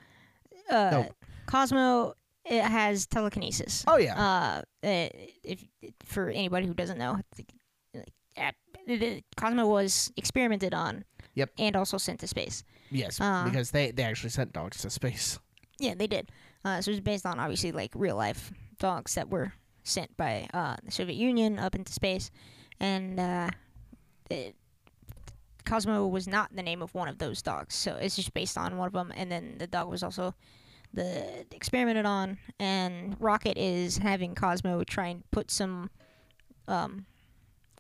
Uh, 0.70 0.90
No. 0.90 1.08
cosmo 1.46 2.14
it 2.44 2.62
has 2.62 3.06
telekinesis. 3.06 3.84
Oh 3.86 3.96
yeah, 3.96 4.18
uh, 4.18 4.86
uh, 4.86 5.08
if 5.42 5.64
for 6.04 6.28
anybody 6.28 6.66
who 6.66 6.74
doesn't 6.74 6.98
know, 6.98 7.20
the- 8.86 9.22
Cosmo 9.36 9.66
was 9.66 10.12
experimented 10.16 10.74
on. 10.74 11.04
Yep. 11.34 11.50
And 11.58 11.74
also 11.76 11.98
sent 11.98 12.20
to 12.20 12.28
space. 12.28 12.62
yes, 12.90 13.20
uh, 13.20 13.42
because 13.44 13.72
they 13.72 13.90
they 13.90 14.04
actually 14.04 14.30
sent 14.30 14.52
dogs 14.52 14.78
to 14.82 14.90
space. 14.90 15.38
Yeah, 15.80 15.94
they 15.94 16.06
did. 16.06 16.30
Uh, 16.64 16.80
so 16.80 16.90
it 16.90 16.94
was 16.94 17.00
based 17.00 17.26
on 17.26 17.40
obviously 17.40 17.72
like 17.72 17.90
real 17.96 18.16
life 18.16 18.52
dogs 18.78 19.14
that 19.16 19.28
were 19.30 19.52
sent 19.82 20.16
by 20.16 20.48
uh, 20.54 20.76
the 20.84 20.92
Soviet 20.92 21.16
Union 21.16 21.58
up 21.58 21.74
into 21.74 21.92
space, 21.92 22.30
and 22.78 23.18
uh, 23.18 23.50
it, 24.30 24.54
Cosmo 25.64 26.06
was 26.06 26.28
not 26.28 26.54
the 26.54 26.62
name 26.62 26.82
of 26.82 26.94
one 26.94 27.08
of 27.08 27.18
those 27.18 27.42
dogs. 27.42 27.74
So 27.74 27.96
it's 27.96 28.14
just 28.14 28.32
based 28.32 28.56
on 28.56 28.76
one 28.76 28.86
of 28.86 28.92
them, 28.92 29.12
and 29.16 29.30
then 29.32 29.56
the 29.58 29.66
dog 29.66 29.88
was 29.88 30.04
also 30.04 30.34
the 30.92 31.44
experimented 31.52 32.06
on, 32.06 32.38
and 32.60 33.16
Rocket 33.18 33.58
is 33.58 33.98
having 33.98 34.36
Cosmo 34.36 34.84
try 34.84 35.08
and 35.08 35.28
put 35.32 35.50
some, 35.50 35.90
um, 36.68 37.06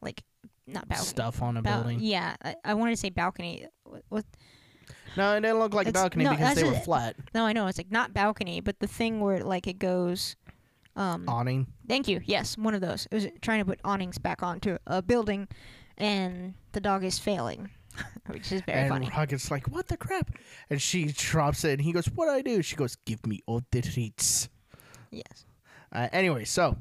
like 0.02 0.24
not 0.66 0.88
balcony. 0.88 1.06
Stuff 1.06 1.42
on 1.42 1.56
a 1.56 1.62
bal- 1.62 1.82
building. 1.82 1.98
Yeah, 2.00 2.36
I, 2.42 2.56
I 2.64 2.74
wanted 2.74 2.92
to 2.92 2.96
say 2.96 3.10
balcony. 3.10 3.66
What, 3.84 4.02
what? 4.08 4.24
No, 5.16 5.36
it 5.36 5.40
didn't 5.42 5.58
look 5.58 5.74
like 5.74 5.86
a 5.86 5.92
balcony 5.92 6.24
no, 6.24 6.30
because 6.32 6.56
they 6.56 6.64
were 6.64 6.74
flat 6.74 7.14
No, 7.34 7.44
I 7.44 7.52
know 7.52 7.68
it's 7.68 7.78
like 7.78 7.90
not 7.90 8.12
balcony, 8.12 8.60
but 8.60 8.80
the 8.80 8.86
thing 8.86 9.20
where 9.20 9.40
like 9.40 9.66
it 9.66 9.78
goes. 9.78 10.36
Um, 10.96 11.24
awning. 11.28 11.66
Thank 11.88 12.08
you. 12.08 12.20
Yes, 12.24 12.56
one 12.56 12.74
of 12.74 12.80
those. 12.80 13.06
It 13.10 13.14
was 13.14 13.26
trying 13.40 13.60
to 13.60 13.64
put 13.64 13.80
awnings 13.84 14.18
back 14.18 14.42
onto 14.42 14.76
a 14.86 15.02
building, 15.02 15.48
and 15.98 16.54
the 16.72 16.80
dog 16.80 17.04
is 17.04 17.18
failing, 17.18 17.70
which 18.26 18.52
is 18.52 18.60
very 18.62 18.80
and 18.80 18.88
funny. 18.88 19.10
Rocket's 19.10 19.50
like, 19.50 19.66
"What 19.68 19.88
the 19.88 19.96
crap?" 19.96 20.30
And 20.70 20.80
she 20.80 21.06
drops 21.06 21.64
it, 21.64 21.72
and 21.72 21.80
he 21.80 21.92
goes, 21.92 22.06
"What 22.06 22.26
do 22.26 22.32
I 22.32 22.42
do?" 22.42 22.62
She 22.62 22.76
goes, 22.76 22.96
"Give 23.04 23.24
me 23.26 23.40
all 23.46 23.62
the 23.70 23.82
treats." 23.82 24.48
Yes. 25.10 25.44
Uh, 25.92 26.08
anyway, 26.12 26.44
so 26.44 26.76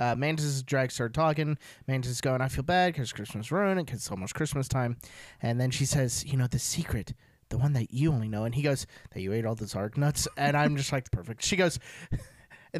uh, 0.00 0.14
Mantis 0.14 0.62
Drax 0.62 0.94
start 0.94 1.14
talking. 1.14 1.58
Mantis 1.86 2.10
is 2.12 2.20
going, 2.20 2.40
I 2.40 2.48
feel 2.48 2.64
bad 2.64 2.92
because 2.92 3.12
Christmas 3.12 3.50
ruined 3.50 3.84
because 3.84 4.00
it's 4.00 4.10
almost 4.10 4.34
Christmas 4.34 4.68
time. 4.68 4.96
And 5.42 5.60
then 5.60 5.70
she 5.70 5.84
says, 5.84 6.24
You 6.24 6.36
know, 6.36 6.46
the 6.46 6.58
secret, 6.58 7.14
the 7.48 7.58
one 7.58 7.72
that 7.74 7.92
you 7.92 8.12
only 8.12 8.28
know. 8.28 8.44
And 8.44 8.54
he 8.54 8.62
goes, 8.62 8.86
That 9.12 9.20
you 9.20 9.32
ate 9.32 9.44
all 9.46 9.54
the 9.54 9.66
Zarg 9.66 9.96
nuts. 9.96 10.26
And 10.36 10.56
I'm 10.56 10.76
just 10.76 10.92
like, 10.92 11.10
Perfect. 11.10 11.44
She 11.44 11.56
goes, 11.56 11.78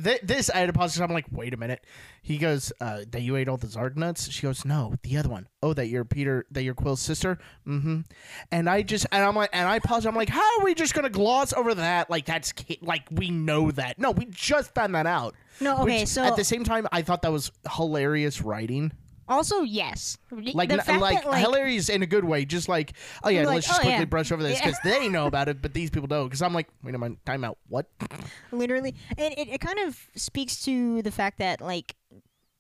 Th- 0.03 0.21
this 0.23 0.51
I 0.51 0.59
had 0.59 0.67
to 0.67 0.73
pause. 0.73 0.95
because 0.95 1.09
I'm 1.09 1.15
like, 1.15 1.27
wait 1.31 1.55
a 1.55 1.57
minute. 1.57 1.85
He 2.23 2.39
goes, 2.39 2.73
uh, 2.81 3.01
that 3.11 3.23
you 3.23 3.37
ate 3.37 3.49
all 3.49 3.57
the 3.57 3.67
Zarg 3.67 3.97
nuts. 3.97 4.31
She 4.31 4.43
goes, 4.43 4.65
no, 4.65 4.95
the 5.03 5.17
other 5.17 5.29
one. 5.29 5.49
Oh, 5.63 5.73
that 5.75 5.87
you're 5.87 6.05
Peter, 6.05 6.47
that 6.51 6.63
you're 6.63 6.75
Quill's 6.75 7.01
sister. 7.01 7.39
Mm-hmm. 7.67 8.01
And 8.51 8.69
I 8.69 8.83
just, 8.83 9.07
and 9.13 9.25
I'm 9.25 9.37
like, 9.37 9.51
and 9.53 9.69
I 9.69 9.79
pause. 9.79 10.07
I'm 10.07 10.17
like, 10.17 10.29
how 10.29 10.59
are 10.59 10.65
we 10.65 10.75
just 10.75 10.95
gonna 10.95 11.11
gloss 11.11 11.53
over 11.53 11.75
that? 11.75 12.11
Like 12.11 12.27
that's 12.27 12.53
like 12.81 13.05
we 13.11 13.31
know 13.31 13.71
that. 13.73 13.99
No, 13.99 14.11
we 14.11 14.27
just 14.27 14.75
found 14.75 14.95
that 14.95 15.07
out. 15.07 15.35
No, 15.61 15.79
okay, 15.83 16.01
Which, 16.01 16.09
so 16.09 16.23
at 16.23 16.37
the 16.37 16.45
same 16.45 16.65
time, 16.65 16.89
I 16.91 17.03
thought 17.03 17.23
that 17.23 17.33
was 17.33 17.53
hilarious 17.77 18.43
writing. 18.43 18.93
Also 19.29 19.63
yes, 19.63 20.19
Like, 20.31 20.69
the 20.69 20.79
fact 20.79 21.01
like, 21.01 21.23
that, 21.23 21.31
like 21.31 21.41
hilarious 21.41 21.89
in 21.89 22.03
a 22.03 22.07
good 22.07 22.25
way. 22.25 22.45
Just 22.45 22.69
like, 22.69 22.93
oh 23.23 23.29
yeah, 23.29 23.41
Like, 23.41 23.55
let's 23.55 23.67
just 23.67 23.81
oh, 23.81 23.83
quickly 23.83 24.01
yeah. 24.01 24.05
brush 24.05 24.33
over 24.33 24.43
this 24.43 24.61
because 24.61 24.79
they 24.85 25.09
know 25.09 25.27
about 25.27 25.49
it, 25.49 25.63
but 25.63 25.75
these 25.75 25.91
people 25.91 26.07
don't. 26.07 26.27
Because 26.27 26.43
I'm 26.43 26.55
like, 26.55 26.69
wait 26.83 26.95
a 26.95 26.99
minute, 26.99 27.25
time 27.25 27.45
out. 27.45 27.59
What? 27.69 27.87
literally, 28.53 28.95
and 29.17 29.35
it, 29.35 29.49
it 29.49 29.61
kind 29.61 29.79
of 29.81 29.99
speaks 30.15 30.63
to 30.65 31.03
the 31.03 31.11
fact 31.11 31.39
that 31.39 31.61
like 31.61 31.95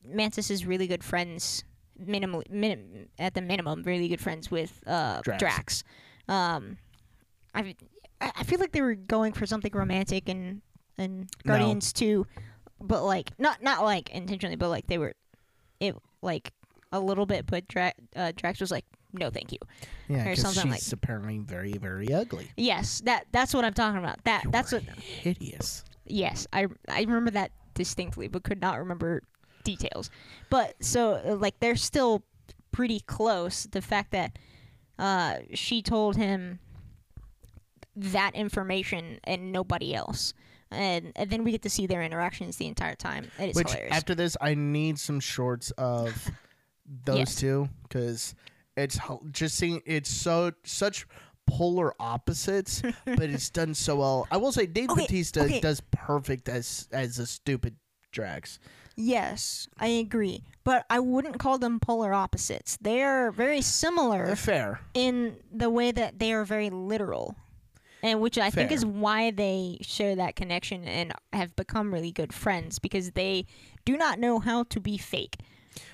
Mantis 0.04 0.50
is 0.50 0.66
really 0.66 0.86
good 0.86 1.04
friends, 1.04 1.64
minimally, 2.00 2.48
minim, 2.50 3.08
at 3.18 3.34
the 3.34 3.42
minimum, 3.42 3.82
really 3.82 4.08
good 4.08 4.20
friends 4.20 4.50
with 4.50 4.80
uh, 4.86 5.20
Drax. 5.22 5.38
Drax. 5.38 5.84
Um, 6.28 6.78
I 7.54 7.74
I 8.20 8.44
feel 8.44 8.58
like 8.58 8.72
they 8.72 8.80
were 8.80 8.94
going 8.94 9.32
for 9.32 9.46
something 9.46 9.72
romantic 9.72 10.28
and 10.28 10.62
and 10.98 11.28
No. 11.44 11.52
Guardians 11.52 11.92
too, 11.92 12.26
but 12.80 13.04
like 13.04 13.30
not 13.38 13.62
not 13.62 13.82
like 13.82 14.10
intentionally, 14.10 14.56
but 14.56 14.68
like 14.68 14.86
they 14.86 14.98
were, 14.98 15.14
it 15.80 15.96
like 16.24 16.52
a 16.92 16.98
little 17.00 17.26
bit. 17.26 17.46
But 17.46 17.68
Dra- 17.68 17.92
uh, 18.16 18.32
Drax 18.34 18.60
was 18.60 18.70
like, 18.70 18.84
no, 19.12 19.30
thank 19.30 19.52
you. 19.52 19.58
Yeah, 20.08 20.28
Or 20.28 20.34
something 20.36 20.72
she's 20.72 20.92
like- 20.92 20.92
apparently 20.92 21.38
very, 21.38 21.72
very 21.74 22.12
ugly. 22.12 22.50
Yes, 22.56 23.00
that 23.04 23.26
that's 23.30 23.54
what 23.54 23.64
I'm 23.64 23.74
talking 23.74 23.98
about. 23.98 24.24
That 24.24 24.44
You 24.44 24.50
that's 24.50 24.72
are 24.72 24.80
what. 24.80 24.98
hideous. 24.98 25.84
Yes, 26.06 26.46
I 26.52 26.66
I 26.88 27.02
remember 27.02 27.30
that 27.32 27.52
distinctly, 27.74 28.28
but 28.28 28.42
could 28.42 28.60
not 28.60 28.78
remember 28.78 29.22
details. 29.62 30.10
But 30.50 30.74
so 30.82 31.22
uh, 31.24 31.36
like 31.36 31.60
they're 31.60 31.76
still 31.76 32.24
pretty 32.72 33.00
close. 33.00 33.64
The 33.70 33.80
fact 33.82 34.10
that 34.10 34.36
uh, 34.98 35.38
she 35.54 35.80
told 35.80 36.16
him 36.16 36.58
that 37.96 38.34
information 38.34 39.20
and 39.24 39.52
nobody 39.52 39.94
else. 39.94 40.34
And, 40.70 41.12
and 41.16 41.30
then 41.30 41.44
we 41.44 41.52
get 41.52 41.62
to 41.62 41.70
see 41.70 41.86
their 41.86 42.02
interactions 42.02 42.56
the 42.56 42.66
entire 42.66 42.94
time. 42.96 43.30
It's 43.38 43.56
Which 43.56 43.70
hilarious. 43.70 43.96
after 43.96 44.14
this, 44.14 44.36
I 44.40 44.54
need 44.54 44.98
some 44.98 45.20
shorts 45.20 45.70
of 45.72 46.30
those 47.04 47.18
Yes. 47.18 47.34
two 47.36 47.68
because 47.84 48.34
it's 48.76 48.98
just 49.30 49.56
seeing 49.56 49.80
it's 49.86 50.10
so 50.10 50.52
such 50.64 51.06
polar 51.46 51.92
opposites, 52.00 52.82
but 53.04 53.22
it's 53.22 53.50
done 53.50 53.74
so 53.74 53.96
well. 53.96 54.26
I 54.30 54.36
will 54.38 54.52
say 54.52 54.66
Dave 54.66 54.90
Okay, 54.90 55.02
Bautista 55.02 55.42
okay. 55.44 55.60
does 55.60 55.80
perfect 55.92 56.48
as 56.48 56.88
as 56.92 57.18
a 57.18 57.26
stupid 57.26 57.76
Drax. 58.10 58.58
yes, 58.96 59.68
I 59.78 59.88
agree. 59.88 60.44
But 60.62 60.86
I 60.88 61.00
wouldn't 61.00 61.38
call 61.40 61.58
them 61.58 61.80
polar 61.80 62.14
opposites. 62.14 62.78
They're 62.80 63.32
very 63.32 63.60
similar 63.60 64.34
Fair. 64.36 64.80
in 64.94 65.36
the 65.52 65.68
way 65.68 65.90
that 65.92 66.18
they 66.20 66.32
are 66.32 66.44
very 66.44 66.70
literal. 66.70 67.34
And 68.04 68.20
which 68.20 68.36
I 68.36 68.50
think 68.50 68.70
is 68.70 68.84
why 68.84 69.30
they 69.30 69.78
share 69.80 70.14
that 70.16 70.36
connection 70.36 70.84
and 70.84 71.14
have 71.32 71.56
become 71.56 71.90
really 71.90 72.12
good 72.12 72.34
friends 72.34 72.78
because 72.78 73.12
they 73.12 73.46
do 73.86 73.96
not 73.96 74.18
know 74.18 74.40
how 74.40 74.64
to 74.64 74.78
be 74.78 74.98
fake. 74.98 75.38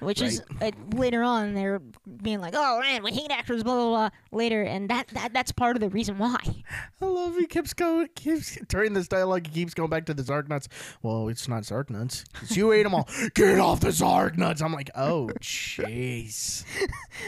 Which 0.01 0.21
is 0.21 0.43
uh, 0.61 0.73
later 0.93 1.23
on 1.23 1.55
they're 1.55 1.81
being 2.23 2.41
like, 2.41 2.55
"Oh 2.57 2.81
man, 2.81 3.05
we 3.05 3.13
hate 3.13 3.31
actors," 3.31 3.63
blah 3.63 3.75
blah 3.75 3.89
blah. 3.89 4.11
Later, 4.37 4.63
and 4.63 4.91
that, 4.91 5.07
that 5.09 5.33
that's 5.33 5.53
part 5.53 5.77
of 5.77 5.81
the 5.81 5.89
reason 5.89 6.19
why. 6.19 6.37
I 7.01 7.05
love 7.05 7.37
he 7.37 7.47
keeps 7.47 7.73
going 7.73 8.09
keeps 8.17 8.59
during 8.69 8.93
this 8.93 9.07
dialogue 9.07 9.47
he 9.47 9.53
keeps 9.53 9.73
going 9.73 9.89
back 9.89 10.05
to 10.07 10.15
the 10.15 10.25
Zark 10.25 10.49
nuts. 10.49 10.69
Well, 11.03 11.29
it's 11.29 11.47
not 11.47 11.65
Zark 11.65 11.91
nuts. 11.91 12.25
It's 12.43 12.57
you 12.57 12.73
ate 12.73 12.83
them 12.83 12.95
all. 12.95 13.09
Get 13.35 13.61
off 13.61 13.81
the 13.81 13.93
Zark 13.93 14.37
nuts. 14.37 14.61
I'm 14.61 14.73
like, 14.73 14.91
oh 14.97 15.31
jeez. 15.41 16.65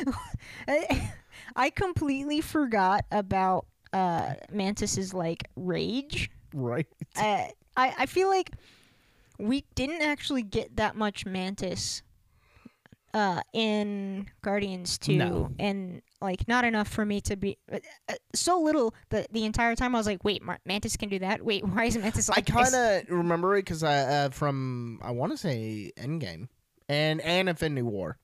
I, 0.68 1.12
I 1.54 1.70
completely 1.70 2.40
forgot 2.40 3.04
about 3.10 3.66
uh, 3.92 4.34
Mantis's 4.50 5.12
like 5.14 5.48
rage. 5.56 6.30
Right. 6.54 6.86
uh, 7.16 7.46
I 7.76 7.94
I 7.98 8.06
feel 8.06 8.28
like 8.28 8.50
we 9.38 9.64
didn't 9.74 10.02
actually 10.02 10.42
get 10.42 10.76
that 10.76 10.94
much 10.96 11.24
Mantis 11.26 12.02
uh, 13.14 13.40
in 13.52 14.26
Guardians 14.42 14.98
Two, 14.98 15.16
No. 15.16 15.50
and 15.58 16.00
like 16.20 16.46
not 16.48 16.64
enough 16.64 16.88
for 16.88 17.04
me 17.04 17.20
to 17.22 17.36
be 17.36 17.58
uh, 17.70 17.78
uh, 18.08 18.14
so 18.34 18.60
little 18.60 18.94
that 19.10 19.30
the 19.32 19.44
entire 19.44 19.74
time 19.76 19.94
I 19.94 19.98
was 19.98 20.06
like, 20.06 20.24
wait, 20.24 20.42
Mar- 20.42 20.60
Mantis 20.64 20.96
can 20.96 21.08
do 21.08 21.18
that. 21.18 21.44
Wait, 21.44 21.64
why 21.66 21.84
is 21.84 21.96
Mantis 21.98 22.30
I 22.30 22.36
like 22.36 22.46
this? 22.46 22.70
kind 22.70 22.74
of 23.08 23.10
remember 23.16 23.56
it 23.56 23.62
because 23.62 23.82
I 23.82 23.98
uh, 23.98 24.28
from 24.30 24.98
I 25.02 25.10
want 25.10 25.32
to 25.32 25.38
say 25.38 25.92
Endgame 25.98 26.48
and 26.88 27.20
and 27.20 27.48
Infinity 27.48 27.82
War. 27.82 28.16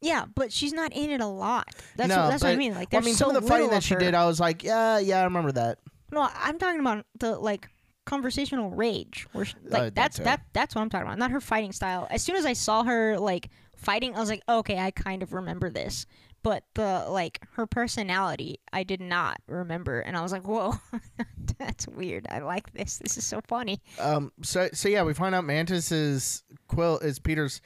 Yeah, 0.00 0.26
but 0.34 0.52
she's 0.52 0.72
not 0.72 0.92
in 0.92 1.10
it 1.10 1.20
a 1.20 1.26
lot. 1.26 1.68
That's 1.96 2.08
no, 2.08 2.22
what, 2.22 2.30
that's 2.30 2.42
what 2.44 2.52
I 2.52 2.56
mean. 2.56 2.74
Like, 2.74 2.92
well, 2.92 3.02
I 3.02 3.04
mean, 3.04 3.14
so 3.14 3.26
some 3.26 3.36
of 3.36 3.42
the 3.42 3.48
fighting 3.48 3.70
that 3.70 3.82
she 3.82 3.96
did, 3.96 4.14
I 4.14 4.26
was 4.26 4.38
like, 4.38 4.62
yeah, 4.62 4.98
yeah, 4.98 5.20
I 5.20 5.24
remember 5.24 5.52
that. 5.52 5.78
No, 6.12 6.28
I'm 6.34 6.58
talking 6.58 6.80
about 6.80 7.04
the 7.18 7.38
like 7.38 7.68
conversational 8.06 8.70
rage. 8.70 9.26
Where 9.32 9.44
she, 9.44 9.54
like 9.64 9.82
Uh, 9.82 9.90
that's 9.94 10.18
that 10.18 10.42
that's 10.52 10.74
what 10.74 10.82
I'm 10.82 10.88
talking 10.88 11.06
about. 11.06 11.18
Not 11.18 11.30
her 11.30 11.40
fighting 11.40 11.72
style. 11.72 12.06
As 12.10 12.22
soon 12.22 12.36
as 12.36 12.46
I 12.46 12.52
saw 12.54 12.84
her 12.84 13.18
like 13.18 13.50
fighting, 13.76 14.14
I 14.14 14.20
was 14.20 14.30
like, 14.30 14.42
okay, 14.48 14.78
I 14.78 14.90
kind 14.90 15.22
of 15.22 15.32
remember 15.32 15.68
this. 15.70 16.06
But 16.44 16.62
the 16.74 17.04
like 17.08 17.40
her 17.54 17.66
personality, 17.66 18.60
I 18.72 18.84
did 18.84 19.00
not 19.00 19.40
remember, 19.48 20.00
and 20.00 20.16
I 20.16 20.22
was 20.22 20.30
like, 20.30 20.46
whoa, 20.46 20.74
that's 21.58 21.88
weird. 21.88 22.26
I 22.30 22.38
like 22.38 22.72
this. 22.72 22.98
This 22.98 23.18
is 23.18 23.24
so 23.24 23.40
funny. 23.48 23.82
Um, 23.98 24.32
so 24.42 24.68
so 24.72 24.88
yeah, 24.88 25.02
we 25.02 25.14
find 25.14 25.34
out 25.34 25.44
Mantis 25.44 25.90
is 25.90 26.44
Quill 26.68 26.98
is 27.00 27.18
Peter's 27.18 27.60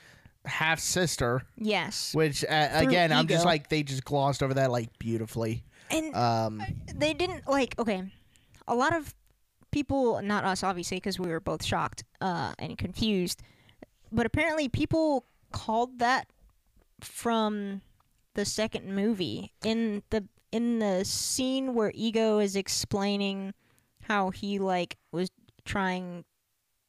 half 0.45 0.81
sister, 0.81 1.43
Yes, 1.57 2.15
which 2.15 2.45
uh, 2.45 2.69
again, 2.73 3.13
I'm 3.13 3.27
just 3.29 3.45
like 3.45 3.69
they 3.69 3.83
just 3.83 4.05
glossed 4.05 4.43
over 4.43 4.55
that 4.55 4.71
like 4.71 4.99
beautifully. 4.99 5.65
and 5.91 6.15
Um, 6.17 6.63
they 6.95 7.13
didn't 7.15 7.47
like 7.49 7.79
okay 7.79 8.11
a 8.69 8.75
lot 8.75 8.95
of 8.95 9.15
people 9.71 10.21
not 10.23 10.45
us 10.45 10.63
obviously 10.63 10.97
because 10.99 11.19
we 11.19 11.29
were 11.29 11.41
both 11.41 11.65
shocked 11.65 12.05
uh, 12.21 12.53
and 12.59 12.79
confused 12.79 13.43
but 14.13 14.25
apparently 14.27 14.69
people 14.69 15.25
called 15.51 15.99
that 15.99 16.27
from 17.01 17.81
the 18.35 18.45
second 18.45 18.95
movie 18.95 19.53
in 19.65 20.03
the 20.11 20.25
in 20.53 20.79
the 20.79 21.05
scene 21.05 21.75
where 21.75 21.91
ego 21.95 22.39
is 22.39 22.55
explaining 22.57 23.53
how 24.05 24.31
he 24.31 24.59
like 24.59 24.97
was 25.11 25.31
trying 25.65 26.25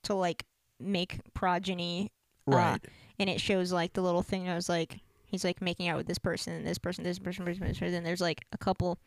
to 0.04 0.13
like 0.13 0.46
make 0.80 1.20
progeny 1.34 2.12
uh, 2.52 2.56
right. 2.56 2.80
And 3.24 3.30
it 3.30 3.40
shows 3.40 3.72
like 3.72 3.94
the 3.94 4.02
little 4.02 4.22
thing 4.22 4.50
I 4.50 4.56
was 4.56 4.68
like 4.68 5.00
he's 5.28 5.46
like 5.46 5.62
making 5.62 5.88
out 5.88 5.96
with 5.96 6.08
this 6.08 6.18
person 6.18 6.52
and 6.52 6.68
this 6.68 6.78
person 6.78 7.06
this 7.06 7.20
person 7.20 7.46
this 7.46 7.58
person, 7.58 7.94
and 7.94 8.06
there's 8.06 8.20
like 8.20 8.46
a 8.52 8.58
couple 8.58 9.00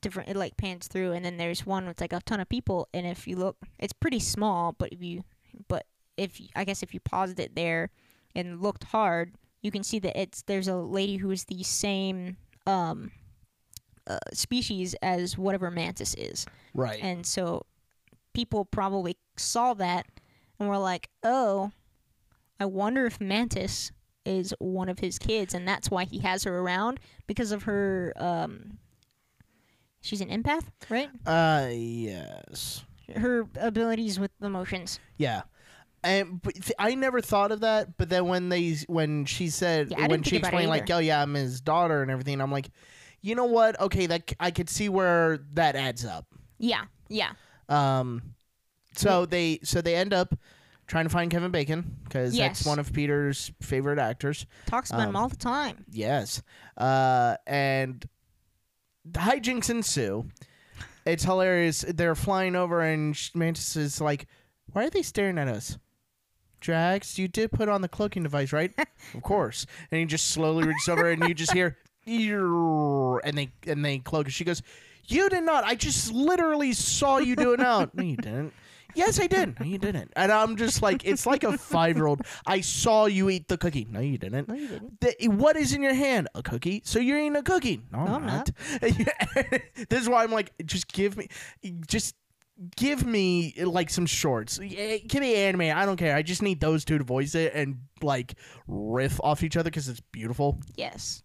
different 0.00 0.30
it 0.30 0.36
like 0.36 0.56
pans 0.56 0.88
through 0.88 1.12
and 1.12 1.22
then 1.22 1.36
there's 1.36 1.66
one 1.66 1.86
with 1.86 2.00
like 2.00 2.14
a 2.14 2.20
ton 2.22 2.40
of 2.40 2.48
people 2.48 2.88
and 2.94 3.06
if 3.06 3.28
you 3.28 3.36
look 3.36 3.58
it's 3.78 3.92
pretty 3.92 4.18
small 4.18 4.72
but 4.72 4.90
if 4.90 5.02
you 5.02 5.22
but 5.68 5.84
if 6.16 6.40
i 6.56 6.64
guess 6.64 6.82
if 6.82 6.94
you 6.94 7.00
paused 7.00 7.38
it 7.38 7.54
there 7.54 7.90
and 8.34 8.62
looked 8.62 8.84
hard 8.84 9.34
you 9.60 9.70
can 9.70 9.82
see 9.82 9.98
that 9.98 10.18
it's 10.18 10.40
there's 10.42 10.68
a 10.68 10.76
lady 10.76 11.18
who 11.18 11.30
is 11.30 11.44
the 11.44 11.62
same 11.62 12.38
um 12.66 13.12
uh, 14.06 14.16
species 14.32 14.96
as 15.02 15.36
whatever 15.36 15.70
mantis 15.70 16.14
is 16.14 16.46
right. 16.74 17.00
and 17.02 17.26
so 17.26 17.64
people 18.32 18.64
probably 18.64 19.16
saw 19.36 19.74
that 19.74 20.06
and 20.58 20.68
were 20.68 20.78
like, 20.78 21.08
oh, 21.22 21.70
I 22.62 22.64
wonder 22.64 23.06
if 23.06 23.20
Mantis 23.20 23.90
is 24.24 24.54
one 24.60 24.88
of 24.88 25.00
his 25.00 25.18
kids 25.18 25.52
and 25.52 25.66
that's 25.66 25.90
why 25.90 26.04
he 26.04 26.20
has 26.20 26.44
her 26.44 26.56
around 26.60 27.00
because 27.26 27.50
of 27.50 27.64
her 27.64 28.12
um 28.16 28.78
she's 30.00 30.20
an 30.20 30.28
empath, 30.28 30.66
right? 30.88 31.10
uh, 31.26 31.68
yes. 31.72 32.84
Her 33.16 33.48
abilities 33.60 34.20
with 34.20 34.30
emotions. 34.40 35.00
Yeah. 35.16 35.42
And 36.04 36.40
but 36.40 36.54
th- 36.54 36.72
I 36.78 36.94
never 36.94 37.20
thought 37.20 37.50
of 37.50 37.60
that, 37.62 37.96
but 37.96 38.08
then 38.08 38.26
when 38.26 38.48
they 38.48 38.76
when 38.86 39.24
she 39.24 39.48
said 39.48 39.90
Yeah, 39.90 40.06
when 40.06 40.22
she 40.22 40.30
think 40.30 40.42
about 40.42 40.54
it 40.54 40.62
explained 40.66 40.70
like, 40.70 40.90
"Oh 40.90 40.98
yeah, 40.98 41.20
I'm 41.22 41.34
his 41.34 41.60
daughter" 41.60 42.02
and 42.02 42.10
everything, 42.10 42.40
I'm 42.40 42.50
like, 42.52 42.70
you 43.22 43.34
know 43.34 43.44
what? 43.44 43.78
Okay, 43.80 44.06
that 44.06 44.30
c- 44.30 44.36
I 44.40 44.50
could 44.52 44.68
see 44.70 44.88
where 44.88 45.38
that 45.54 45.74
adds 45.76 46.04
up. 46.04 46.26
Yeah, 46.58 46.84
yeah. 47.08 47.32
Um, 47.68 48.34
so 48.96 49.26
they 49.26 49.60
so 49.62 49.80
they 49.80 49.94
end 49.94 50.12
up 50.12 50.34
trying 50.92 51.06
to 51.06 51.10
find 51.10 51.30
Kevin 51.30 51.50
Bacon 51.50 51.96
because 52.04 52.34
Yes. 52.36 52.58
that's 52.58 52.66
one 52.66 52.78
of 52.78 52.92
Peter's 52.92 53.50
favorite 53.62 53.98
actors. 53.98 54.44
Talks 54.66 54.90
about 54.90 55.04
him 55.04 55.08
Um, 55.08 55.16
all 55.16 55.28
the 55.30 55.36
time. 55.36 55.86
Yes. 55.90 56.42
Uh, 56.76 57.36
and 57.46 58.06
hijinks 59.10 59.70
ensue. 59.70 60.26
It's 61.06 61.24
hilarious. 61.24 61.82
They're 61.88 62.14
flying 62.14 62.54
over, 62.54 62.82
and 62.82 63.16
sh- 63.16 63.30
Mantis 63.34 63.74
is 63.74 64.02
like, 64.02 64.26
"Why 64.66 64.84
are 64.84 64.90
they 64.90 65.00
staring 65.02 65.38
at 65.38 65.48
us?" 65.48 65.78
Drax, 66.60 67.18
you 67.18 67.26
did 67.26 67.50
put 67.52 67.70
on 67.70 67.80
the 67.80 67.88
cloaking 67.88 68.22
device, 68.22 68.52
right? 68.52 68.72
of 69.14 69.22
course. 69.22 69.66
And 69.90 69.98
he 69.98 70.04
just 70.06 70.26
slowly 70.30 70.64
reaches 70.66 70.88
over, 70.88 71.10
and 71.10 71.26
you 71.26 71.32
just 71.34 71.52
hear, 71.52 71.78
"Ear," 72.06 73.18
and 73.24 73.36
they 73.38 73.50
and 73.66 73.82
they 73.82 73.98
cloak. 73.98 74.28
She 74.28 74.44
goes, 74.44 74.62
"You 75.06 75.28
did 75.30 75.42
not. 75.42 75.64
I 75.64 75.74
just 75.74 76.12
literally 76.12 76.74
saw 76.74 77.16
you 77.16 77.34
do 77.34 77.54
it 77.54 77.60
now." 77.60 77.90
no, 77.94 78.02
you 78.04 78.16
didn't. 78.16 78.52
Yes, 78.94 79.20
I 79.20 79.26
did. 79.26 79.58
No, 79.58 79.66
you 79.66 79.78
didn't. 79.78 80.12
And 80.16 80.30
I'm 80.30 80.56
just 80.56 80.82
like, 80.82 81.04
it's 81.04 81.26
like 81.26 81.44
a 81.44 81.56
five 81.58 81.96
year 81.96 82.06
old. 82.06 82.22
I 82.46 82.60
saw 82.60 83.06
you 83.06 83.30
eat 83.30 83.48
the 83.48 83.58
cookie. 83.58 83.86
No, 83.90 84.00
you 84.00 84.18
didn't. 84.18 84.48
No, 84.48 84.54
you 84.54 84.68
didn't. 84.68 85.00
The, 85.00 85.28
what 85.28 85.56
is 85.56 85.72
in 85.72 85.82
your 85.82 85.94
hand? 85.94 86.28
A 86.34 86.42
cookie. 86.42 86.82
So 86.84 86.98
you're 86.98 87.18
eating 87.18 87.36
a 87.36 87.42
cookie? 87.42 87.82
No, 87.92 88.00
I'm 88.00 88.06
No, 88.06 88.14
I'm 88.14 88.26
not. 88.26 88.50
this 88.80 90.02
is 90.02 90.08
why 90.08 90.24
I'm 90.24 90.32
like, 90.32 90.52
just 90.64 90.92
give 90.92 91.16
me, 91.16 91.28
just 91.86 92.14
give 92.76 93.04
me 93.06 93.54
like 93.64 93.90
some 93.90 94.06
shorts. 94.06 94.60
Eh, 94.62 94.98
Give 95.06 95.20
me 95.20 95.34
anime. 95.34 95.76
I 95.76 95.86
don't 95.86 95.96
care. 95.96 96.14
I 96.14 96.22
just 96.22 96.42
need 96.42 96.60
those 96.60 96.84
two 96.84 96.98
to 96.98 97.04
voice 97.04 97.34
it 97.34 97.52
and 97.54 97.78
like 98.02 98.34
riff 98.68 99.20
off 99.22 99.42
each 99.42 99.56
other 99.56 99.70
because 99.70 99.88
it's 99.88 100.00
beautiful. 100.12 100.58
Yes. 100.76 101.22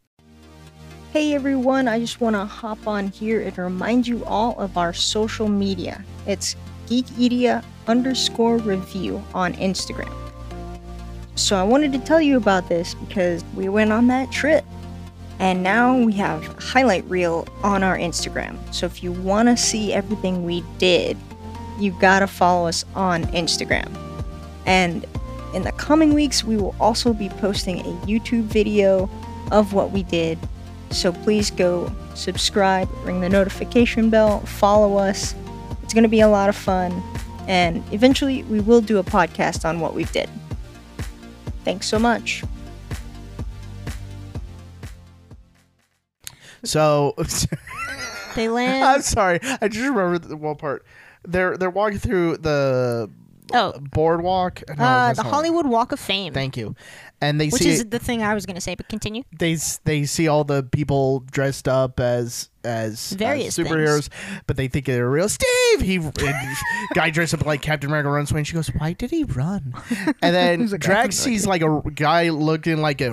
Hey 1.13 1.34
everyone, 1.34 1.88
I 1.88 1.99
just 1.99 2.19
want 2.21 2.36
to 2.36 2.45
hop 2.45 2.86
on 2.86 3.08
here 3.08 3.41
and 3.41 3.58
remind 3.58 4.08
you 4.08 4.23
all 4.25 4.60
of 4.60 4.77
our 4.77 4.93
social 4.93 5.47
media. 5.47 6.03
It's 6.27 6.56
Geekedia 6.88 7.63
underscore 7.88 8.58
review 8.58 9.23
on 9.34 9.54
Instagram. 9.54 10.13
So 11.36 11.56
I 11.56 11.63
wanted 11.63 11.93
to 11.93 12.00
tell 12.00 12.19
you 12.19 12.38
about 12.38 12.67
this 12.67 12.95
because 12.95 13.43
we 13.56 13.69
went 13.69 13.91
on 13.91 14.08
that 14.08 14.32
trip. 14.32 14.65
And 15.39 15.62
now 15.62 15.95
we 15.95 16.13
have 16.13 16.43
highlight 16.62 17.06
reel 17.06 17.47
on 17.62 17.84
our 17.84 17.95
Instagram. 17.95 18.58
So 18.73 18.88
if 18.88 19.04
you 19.04 19.12
want 19.12 19.47
to 19.50 19.56
see 19.56 19.93
everything 19.93 20.43
we 20.45 20.63
did, 20.80 21.15
you've 21.80 22.00
got 22.00 22.19
to 22.19 22.28
follow 22.28 22.67
us 22.67 22.84
on 22.95 23.23
Instagram. 23.26 23.95
And 24.65 25.06
in 25.54 25.62
the 25.62 25.71
coming 25.73 26.15
weeks, 26.15 26.43
we 26.43 26.58
will 26.58 26.76
also 26.80 27.13
be 27.13 27.30
posting 27.30 27.82
a 27.82 28.06
YouTube 28.08 28.45
video 28.45 29.08
of 29.52 29.73
what 29.73 29.91
we 29.91 30.02
did 30.04 30.39
so 30.91 31.12
please 31.12 31.52
go 31.52 31.91
subscribe, 32.15 32.89
ring 33.04 33.21
the 33.21 33.30
notification 33.30 34.10
bell, 34.10 34.39
follow 34.41 34.97
us. 34.97 35.36
It's 35.88 35.93
going 35.93 36.04
to 36.04 36.10
be 36.10 36.19
a 36.19 36.28
lot 36.28 36.50
of 36.50 36.56
fun. 36.58 37.02
And 37.47 37.82
eventually, 37.93 38.43
we 38.43 38.60
will 38.60 38.82
do 38.82 38.97
a 38.97 39.04
podcast 39.06 39.63
on 39.63 39.80
what 39.80 39.93
we 39.93 40.04
did. 40.04 40.30
Thanks 41.63 41.88
so 41.88 41.97
much. 41.97 42.43
So 46.65 47.15
They 48.36 48.50
land. 48.50 48.84
I'm 48.84 49.02
sorry. 49.02 49.39
I 49.62 49.69
just 49.69 49.88
remember 49.88 50.19
the 50.19 50.36
one 50.36 50.58
part. 50.58 50.86
They're 51.26 51.56
they're 51.56 51.69
walking 51.69 52.00
through 52.00 52.36
the 52.39 53.10
oh, 53.54 53.80
boardwalk. 53.80 54.63
No, 54.78 54.84
uh, 54.84 55.13
the 55.13 55.23
Hollywood 55.23 55.67
Walk 55.67 55.93
of 55.93 56.02
Fame, 56.02 56.34
Thank 56.34 56.58
you. 56.58 56.76
And 57.19 57.41
they 57.41 57.49
which 57.49 57.63
see 57.63 57.69
is 57.69 57.86
the 57.86 57.99
thing 57.99 58.21
I 58.21 58.34
was 58.34 58.45
gonna 58.45 58.62
say. 58.62 58.75
But 58.75 58.89
continue. 58.89 59.23
they 59.38 59.58
they 59.86 60.06
see 60.06 60.27
all 60.27 60.43
the 60.43 60.63
people 60.63 61.21
dressed 61.32 61.67
up 61.67 61.99
as 61.99 62.49
as 62.63 63.13
Various 63.13 63.56
things. 63.56 63.67
superheroes, 63.69 64.10
but 64.45 64.58
they 64.58 64.67
think 64.67 64.86
they're 64.86 65.10
real. 65.10 65.30
Steve, 65.30 65.82
he 65.82 65.97
guy 66.93 67.10
dressed 67.10 67.34
up 67.34 67.45
like 67.45 67.62
Captain 67.62 67.89
America 67.89 68.10
runs 68.10 68.30
away, 68.30 68.41
and 68.41 68.47
she 68.47 68.53
goes, 68.53 68.67
"Why 68.67 68.93
did 68.93 69.10
he 69.10 69.23
run?" 69.23 69.73
And 70.21 70.36
then 70.36 70.65
Drax 70.80 71.15
sees 71.15 71.47
like 71.47 71.62
a 71.62 71.82
guy 71.95 72.30
looking 72.30 72.82
like 72.82 73.01
a 73.01 73.10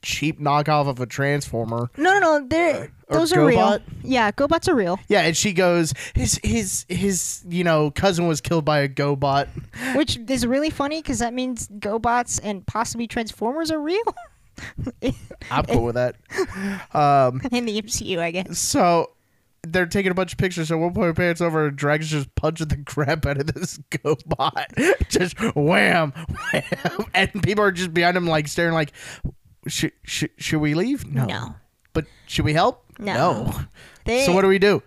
cheap 0.00 0.40
knockoff 0.40 0.88
of 0.88 1.00
a 1.00 1.06
transformer. 1.06 1.90
No, 1.96 2.18
no, 2.18 2.20
no. 2.20 2.46
They're 2.48 2.92
those 3.08 3.32
are 3.32 3.44
real. 3.44 3.78
Yeah, 4.02 4.30
GoBots 4.30 4.68
are 4.68 4.74
real. 4.74 4.98
Yeah, 5.08 5.22
and 5.22 5.36
she 5.36 5.52
goes, 5.52 5.92
"His 6.14 6.40
his 6.42 6.86
his 6.88 7.44
you 7.48 7.64
know 7.64 7.90
cousin 7.90 8.26
was 8.26 8.40
killed 8.40 8.64
by 8.64 8.80
a 8.80 8.88
GoBot." 8.88 9.48
Which 9.96 10.18
is 10.28 10.46
really 10.46 10.70
funny 10.70 11.02
because 11.02 11.18
that 11.18 11.34
means 11.34 11.68
GoBots 11.68 12.40
and 12.42 12.66
possibly 12.66 13.06
Transformers 13.06 13.33
are 13.42 13.78
real 13.80 14.02
I'm 15.50 15.64
cool 15.64 15.84
with 15.84 15.94
that. 15.96 16.16
Um, 16.94 17.40
in 17.50 17.66
the 17.66 17.82
MCU, 17.82 18.18
I 18.18 18.30
guess. 18.30 18.58
so 18.58 19.10
they're 19.66 19.86
taking 19.86 20.12
a 20.12 20.14
bunch 20.14 20.32
of 20.32 20.38
pictures. 20.38 20.68
So 20.68 20.78
one 20.78 20.94
point, 20.94 21.16
pants 21.16 21.40
over, 21.40 21.66
and 21.66 21.76
Drax 21.76 22.06
just 22.06 22.32
punching 22.36 22.68
the 22.68 22.76
crap 22.84 23.26
out 23.26 23.38
of 23.38 23.52
this 23.52 23.78
GoBot. 23.90 25.08
just 25.08 25.38
wham, 25.56 26.12
wham, 26.12 27.06
and 27.14 27.42
people 27.42 27.64
are 27.64 27.72
just 27.72 27.92
behind 27.92 28.16
him, 28.16 28.26
like 28.26 28.46
staring, 28.46 28.74
like, 28.74 28.92
should 29.66 29.92
should 30.04 30.30
should 30.38 30.60
we 30.60 30.74
leave? 30.74 31.06
No. 31.06 31.24
No. 31.24 31.54
But 31.92 32.06
should 32.26 32.44
we 32.44 32.52
help? 32.52 32.84
No. 32.98 33.52
They, 34.04 34.24
So 34.26 34.32
what 34.32 34.42
do 34.42 34.48
we 34.48 34.58
do? 34.58 34.82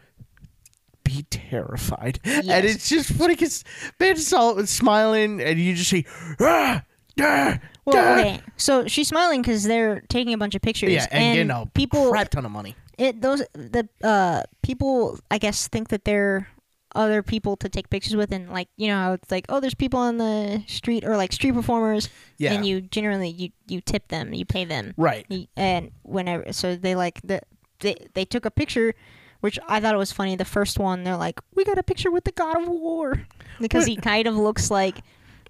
Be 1.04 1.24
terrified, 1.30 2.20
and 2.24 2.66
it's 2.66 2.90
just 2.90 3.12
funny 3.12 3.34
because 3.36 3.64
man, 4.00 4.16
just 4.16 4.34
all 4.34 4.66
smiling, 4.66 5.42
and 5.42 5.58
you 5.60 5.74
just 5.74 5.90
see, 5.90 6.06
ah, 6.40 6.84
ah, 7.20 7.60
well, 7.86 7.98
ah." 7.98 8.20
okay. 8.20 8.42
So 8.58 8.88
she's 8.88 9.08
smiling 9.08 9.42
because 9.42 9.64
they're 9.64 10.02
taking 10.10 10.34
a 10.34 10.38
bunch 10.38 10.56
of 10.56 10.62
pictures. 10.62 10.92
yeah, 10.92 11.08
and, 11.12 11.38
you 11.38 11.44
know, 11.44 11.70
people, 11.74 12.10
crap 12.10 12.30
ton 12.30 12.46
of 12.46 12.52
money. 12.52 12.76
it 12.98 13.22
those 13.22 13.44
the 13.54 13.88
uh 14.04 14.44
people 14.62 15.20
I 15.32 15.38
guess 15.38 15.68
think 15.68 15.90
that 15.90 16.06
they're 16.06 16.50
other 16.96 17.22
people 17.22 17.56
to 17.58 17.70
take 17.70 17.90
pictures 17.90 18.16
with, 18.16 18.32
and 18.32 18.50
like 18.50 18.70
you 18.78 18.88
know 18.88 18.96
how 18.96 19.14
it's 19.14 19.30
like 19.30 19.46
oh 19.50 19.60
there's 19.60 19.76
people 19.76 20.00
on 20.00 20.18
the 20.18 20.64
street 20.68 21.04
or 21.06 21.16
like 21.18 21.32
street 21.32 21.54
performers, 21.54 22.10
Yeah, 22.38 22.54
and 22.54 22.66
you 22.66 22.82
generally 22.82 23.30
you 23.30 23.50
you 23.68 23.82
tip 23.82 24.08
them, 24.08 24.34
you 24.34 24.46
pay 24.46 24.66
them, 24.66 24.94
right. 24.98 25.26
And 25.56 25.92
whenever 26.04 26.52
so 26.54 26.76
they 26.76 26.96
like 26.96 27.22
the 27.24 27.42
they 27.80 27.96
they 28.14 28.26
took 28.26 28.46
a 28.46 28.52
picture 28.52 28.96
which 29.42 29.60
i 29.70 29.80
thought 29.80 29.94
it 29.94 30.00
was 30.00 30.12
funny 30.12 30.36
the 30.36 30.44
first 30.44 30.80
one 30.80 31.04
they're 31.04 31.16
like 31.16 31.40
we 31.54 31.64
got 31.64 31.78
a 31.78 31.84
picture 31.84 32.10
with 32.10 32.24
the 32.24 32.32
god 32.32 32.60
of 32.60 32.68
war 32.68 33.22
because 33.62 33.86
he 33.86 33.96
kind 33.96 34.26
of 34.28 34.36
looks 34.36 34.72
like 34.72 34.98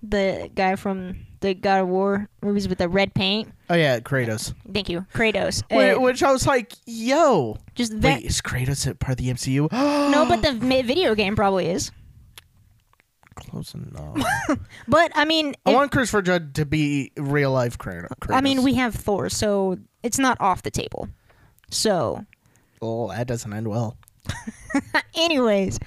the 0.03 0.49
guy 0.53 0.75
from 0.75 1.25
the 1.39 1.53
god 1.53 1.81
of 1.81 1.87
war 1.87 2.27
movies 2.41 2.67
with 2.67 2.77
the 2.79 2.89
red 2.89 3.13
paint 3.13 3.51
Oh 3.69 3.75
yeah, 3.75 3.99
Kratos. 3.99 4.53
thank 4.73 4.89
you 4.89 5.05
kratos 5.13 5.63
Wait, 5.69 5.91
Uh, 5.93 5.99
which 5.99 6.23
I 6.23 6.31
was 6.31 6.47
like, 6.47 6.73
yo. 6.85 7.57
just 7.75 7.93
ve- 7.93 8.07
Wait, 8.15 8.25
is 8.25 8.41
Kratos 8.41 8.87
a 8.89 8.95
part 8.95 9.19
of 9.19 9.25
the 9.25 9.31
MCU? 9.33 9.69
no 10.11 10.25
but 10.27 10.41
the 10.41 10.53
video 10.83 11.13
game 11.15 11.35
probably 11.35 11.67
is 11.67 11.91
close 13.35 13.73
enough. 13.75 14.17
but 14.87 15.11
i 15.15 15.23
mean 15.25 15.53
I 15.65 15.69
if- 15.71 15.75
want 15.75 15.91
Christopher 15.91 16.21
Judge 16.23 16.53
to 16.53 16.65
be 16.65 17.11
real 17.17 17.51
life 17.51 17.77
Kratos. 17.77 18.07
i 18.29 18.41
mean 18.41 18.63
we 18.63 18.73
have 18.75 18.95
thor 18.95 19.29
so 19.29 19.77
it's 20.03 20.17
not 20.17 20.39
off 20.41 20.63
the 20.63 20.71
table 20.71 21.09
so 21.69 22.25
Oh, 22.81 23.09
that 23.09 23.25
doesn't 23.27 23.51
end 23.51 23.67
well. 23.67 23.97
anyways 25.15 25.79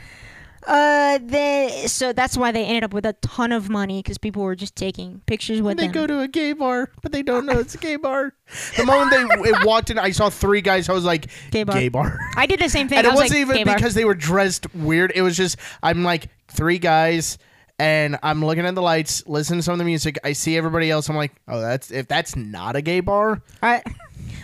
uh 0.66 1.18
they 1.22 1.84
so 1.86 2.12
that's 2.12 2.36
why 2.36 2.52
they 2.52 2.64
ended 2.64 2.84
up 2.84 2.92
with 2.92 3.06
a 3.06 3.14
ton 3.14 3.50
of 3.50 3.70
money 3.70 4.02
because 4.02 4.18
people 4.18 4.42
were 4.42 4.54
just 4.54 4.76
taking 4.76 5.20
pictures 5.26 5.62
with 5.62 5.78
them. 5.78 5.86
they 5.86 5.92
them 5.92 6.06
go 6.06 6.06
to 6.06 6.20
a 6.20 6.28
gay 6.28 6.52
bar, 6.52 6.90
but 7.02 7.12
they 7.12 7.22
don't 7.22 7.46
know 7.46 7.58
it's 7.58 7.74
a 7.74 7.78
gay 7.78 7.96
bar. 7.96 8.34
The 8.76 8.84
moment 8.84 9.10
they 9.10 9.48
it 9.50 9.64
walked 9.64 9.90
in, 9.90 9.98
I 9.98 10.10
saw 10.10 10.28
three 10.28 10.60
guys. 10.60 10.88
I 10.88 10.92
was 10.92 11.04
like, 11.04 11.28
Gay 11.50 11.62
bar. 11.64 11.76
Gay 11.76 11.88
bar. 11.88 12.18
I 12.36 12.46
did 12.46 12.60
the 12.60 12.68
same 12.68 12.88
thing. 12.88 12.98
and 12.98 13.06
I 13.06 13.10
it 13.10 13.12
was 13.14 13.22
wasn't 13.22 13.48
like, 13.48 13.58
even 13.60 13.74
because 13.74 13.94
they 13.94 14.04
were 14.04 14.14
dressed 14.14 14.72
weird. 14.74 15.12
It 15.14 15.22
was 15.22 15.36
just 15.36 15.56
I'm 15.82 16.04
like 16.04 16.28
three 16.48 16.78
guys, 16.78 17.38
and 17.78 18.18
I'm 18.22 18.44
looking 18.44 18.66
at 18.66 18.74
the 18.74 18.82
lights, 18.82 19.26
listening 19.26 19.60
to 19.60 19.62
some 19.62 19.72
of 19.72 19.78
the 19.78 19.84
music. 19.84 20.18
I 20.24 20.34
see 20.34 20.56
everybody 20.58 20.90
else. 20.90 21.08
I'm 21.08 21.16
like, 21.16 21.32
oh, 21.48 21.60
that's 21.60 21.90
if 21.90 22.06
that's 22.06 22.36
not 22.36 22.76
a 22.76 22.82
gay 22.82 23.00
bar. 23.00 23.40
I, 23.62 23.82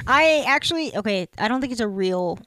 I 0.07 0.45
actually 0.47 0.97
okay. 0.97 1.29
I 1.37 1.49
don't 1.49 1.61
think 1.61 1.73
it's 1.73 1.83
a 1.83 1.89
real 1.89 2.39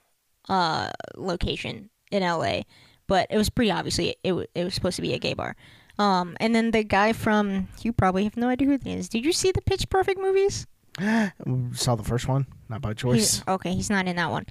uh 0.48 0.90
location 1.16 1.92
in 2.12 2.24
LA, 2.24 2.62
but 3.10 3.28
it 3.30 3.36
was 3.38 3.50
pretty 3.50 3.72
obviously 3.72 4.16
it 4.24 4.34
it 4.56 4.64
was 4.64 4.74
supposed 4.74 4.96
to 4.96 5.02
be 5.02 5.14
a 5.14 5.20
gay 5.20 5.34
bar. 5.34 5.56
Um, 5.98 6.38
and 6.40 6.56
then 6.56 6.72
the 6.72 6.84
guy 6.86 7.12
from 7.12 7.68
you 7.82 7.92
probably 7.92 8.24
have 8.24 8.38
no 8.38 8.48
idea 8.48 8.68
who 8.70 8.80
he 8.82 8.94
is. 8.94 9.10
Did 9.10 9.26
you 9.26 9.34
see 9.34 9.52
the 9.52 9.62
Pitch 9.62 9.90
Perfect 9.90 10.18
movies? 10.22 10.66
Saw 11.74 11.96
the 11.96 12.04
first 12.04 12.28
one, 12.30 12.48
not 12.70 12.82
by 12.82 12.90
He's, 12.92 13.02
choice. 13.02 13.44
okay, 13.48 13.74
he's 13.74 13.90
not 13.90 14.08
in 14.08 14.16
that 14.16 14.32
one. 14.32 14.46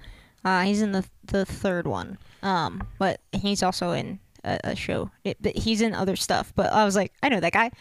Uh, 0.45 0.61
he's 0.61 0.81
in 0.83 0.91
the 0.91 1.03
the 1.25 1.45
third 1.45 1.87
one. 1.87 2.17
Um, 2.43 2.83
but 2.99 3.19
he's 3.31 3.63
also 3.63 3.91
in 3.91 4.19
a, 4.43 4.59
a 4.63 4.75
show. 4.75 5.09
It, 5.23 5.37
but 5.41 5.55
he's 5.57 5.81
in 5.81 5.93
other 5.95 6.15
stuff. 6.15 6.53
But 6.55 6.71
I 6.71 6.85
was 6.85 6.95
like, 6.95 7.11
I 7.23 7.29
know 7.29 7.39
that 7.39 7.53
guy. 7.53 7.71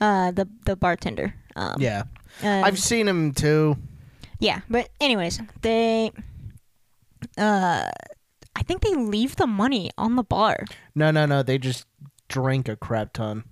Uh, 0.00 0.30
the 0.30 0.48
the 0.64 0.76
bartender. 0.76 1.34
Um, 1.56 1.80
yeah, 1.80 2.04
um, 2.42 2.64
I've 2.64 2.78
seen 2.78 3.06
him 3.08 3.32
too. 3.32 3.76
Yeah, 4.40 4.60
but 4.70 4.88
anyways, 5.00 5.40
they 5.62 6.12
uh 7.36 7.90
I 8.56 8.62
think 8.62 8.82
they 8.82 8.94
leave 8.94 9.36
the 9.36 9.46
money 9.46 9.90
on 9.96 10.16
the 10.16 10.24
bar. 10.24 10.64
No, 10.94 11.10
no, 11.10 11.26
no. 11.26 11.42
They 11.42 11.58
just 11.58 11.86
drink 12.28 12.68
a 12.68 12.76
crap 12.76 13.12
ton. 13.12 13.44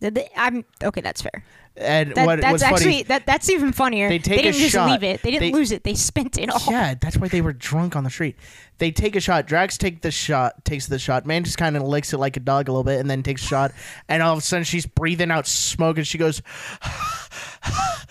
They- 0.00 0.10
they- 0.10 0.30
I'm 0.36 0.64
okay, 0.82 1.00
that's 1.00 1.20
fair. 1.22 1.42
And 1.76 2.12
That, 2.14 2.26
what 2.26 2.40
that's 2.40 2.62
actually 2.62 2.84
funny? 2.84 3.02
that 3.04 3.26
that's 3.26 3.48
even 3.50 3.72
funnier. 3.72 4.08
They 4.08 4.18
take 4.18 4.40
a 4.40 4.42
didn't 4.44 4.58
just 4.60 4.72
shot. 4.72 4.90
leave 4.90 5.02
it. 5.04 5.22
They 5.22 5.30
didn't 5.32 5.52
They- 5.52 5.58
lose 5.58 5.70
it. 5.72 5.84
They 5.84 5.94
spent 5.94 6.36
it 6.38 6.50
all. 6.50 6.60
Yeah, 6.68 6.94
that's 7.00 7.16
why 7.16 7.28
they 7.28 7.40
were 7.40 7.52
drunk 7.52 7.94
on 7.96 8.02
the 8.04 8.10
street. 8.10 8.36
They 8.78 8.90
take 8.90 9.14
a 9.16 9.20
shot. 9.20 9.46
Drax 9.46 9.76
take 9.76 10.02
the 10.02 10.10
shot, 10.12 10.64
takes 10.64 10.86
the 10.86 10.98
shot. 10.98 11.26
Man 11.26 11.44
just 11.44 11.58
kind 11.58 11.76
of 11.76 11.82
licks 11.82 12.12
it 12.12 12.18
like 12.18 12.36
a 12.36 12.40
dog 12.40 12.68
a 12.68 12.72
little 12.72 12.84
bit, 12.84 12.98
and 13.00 13.08
then 13.10 13.22
takes 13.22 13.42
a 13.42 13.46
shot. 13.46 13.72
And 14.08 14.22
all 14.22 14.32
of 14.32 14.38
a 14.38 14.42
sudden, 14.42 14.64
she's 14.64 14.86
breathing 14.86 15.30
out 15.30 15.46
smoke, 15.46 15.98
and 15.98 16.06
she 16.06 16.16
goes, 16.18 16.42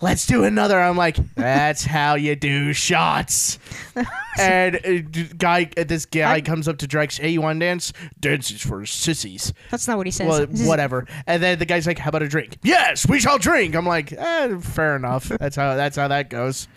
"Let's 0.00 0.26
do 0.26 0.44
another." 0.44 0.80
I'm 0.80 0.96
like, 0.96 1.16
"That's 1.34 1.84
how 1.84 2.14
you 2.14 2.36
do 2.36 2.72
shots." 2.72 3.58
and 4.38 4.76
uh, 4.76 4.80
d- 5.10 5.30
guy, 5.36 5.70
uh, 5.76 5.84
this 5.84 6.06
guy 6.06 6.34
I- 6.34 6.40
comes 6.40 6.68
up 6.68 6.78
to 6.78 6.86
Drax. 6.86 7.16
Hey, 7.18 7.30
you 7.30 7.40
want 7.42 7.60
to 7.60 7.66
dance? 7.66 7.92
Dance 8.20 8.50
is 8.50 8.60
for 8.62 8.84
sissies. 8.86 9.52
That's 9.70 9.88
not 9.88 9.96
what 9.96 10.06
he 10.06 10.10
says. 10.10 10.28
Well, 10.28 10.46
This 10.46 10.60
is- 10.62 10.68
whatever. 10.68 11.06
And 11.26 11.42
then 11.42 11.58
the 11.58 11.66
guy's 11.66 11.86
like, 11.86 11.98
"How 11.98 12.08
about 12.10 12.22
a 12.22 12.28
drink?" 12.28 12.58
Yes, 12.62 13.08
we 13.08 13.18
shall 13.20 13.38
drink. 13.38 13.74
I'm 13.74 13.86
like, 13.86 14.12
eh, 14.12 14.58
"Fair 14.60 14.96
enough. 14.96 15.24
That's 15.28 15.56
how 15.56 15.74
that's 15.76 15.96
how 15.96 16.08
that 16.08 16.30
goes." 16.30 16.68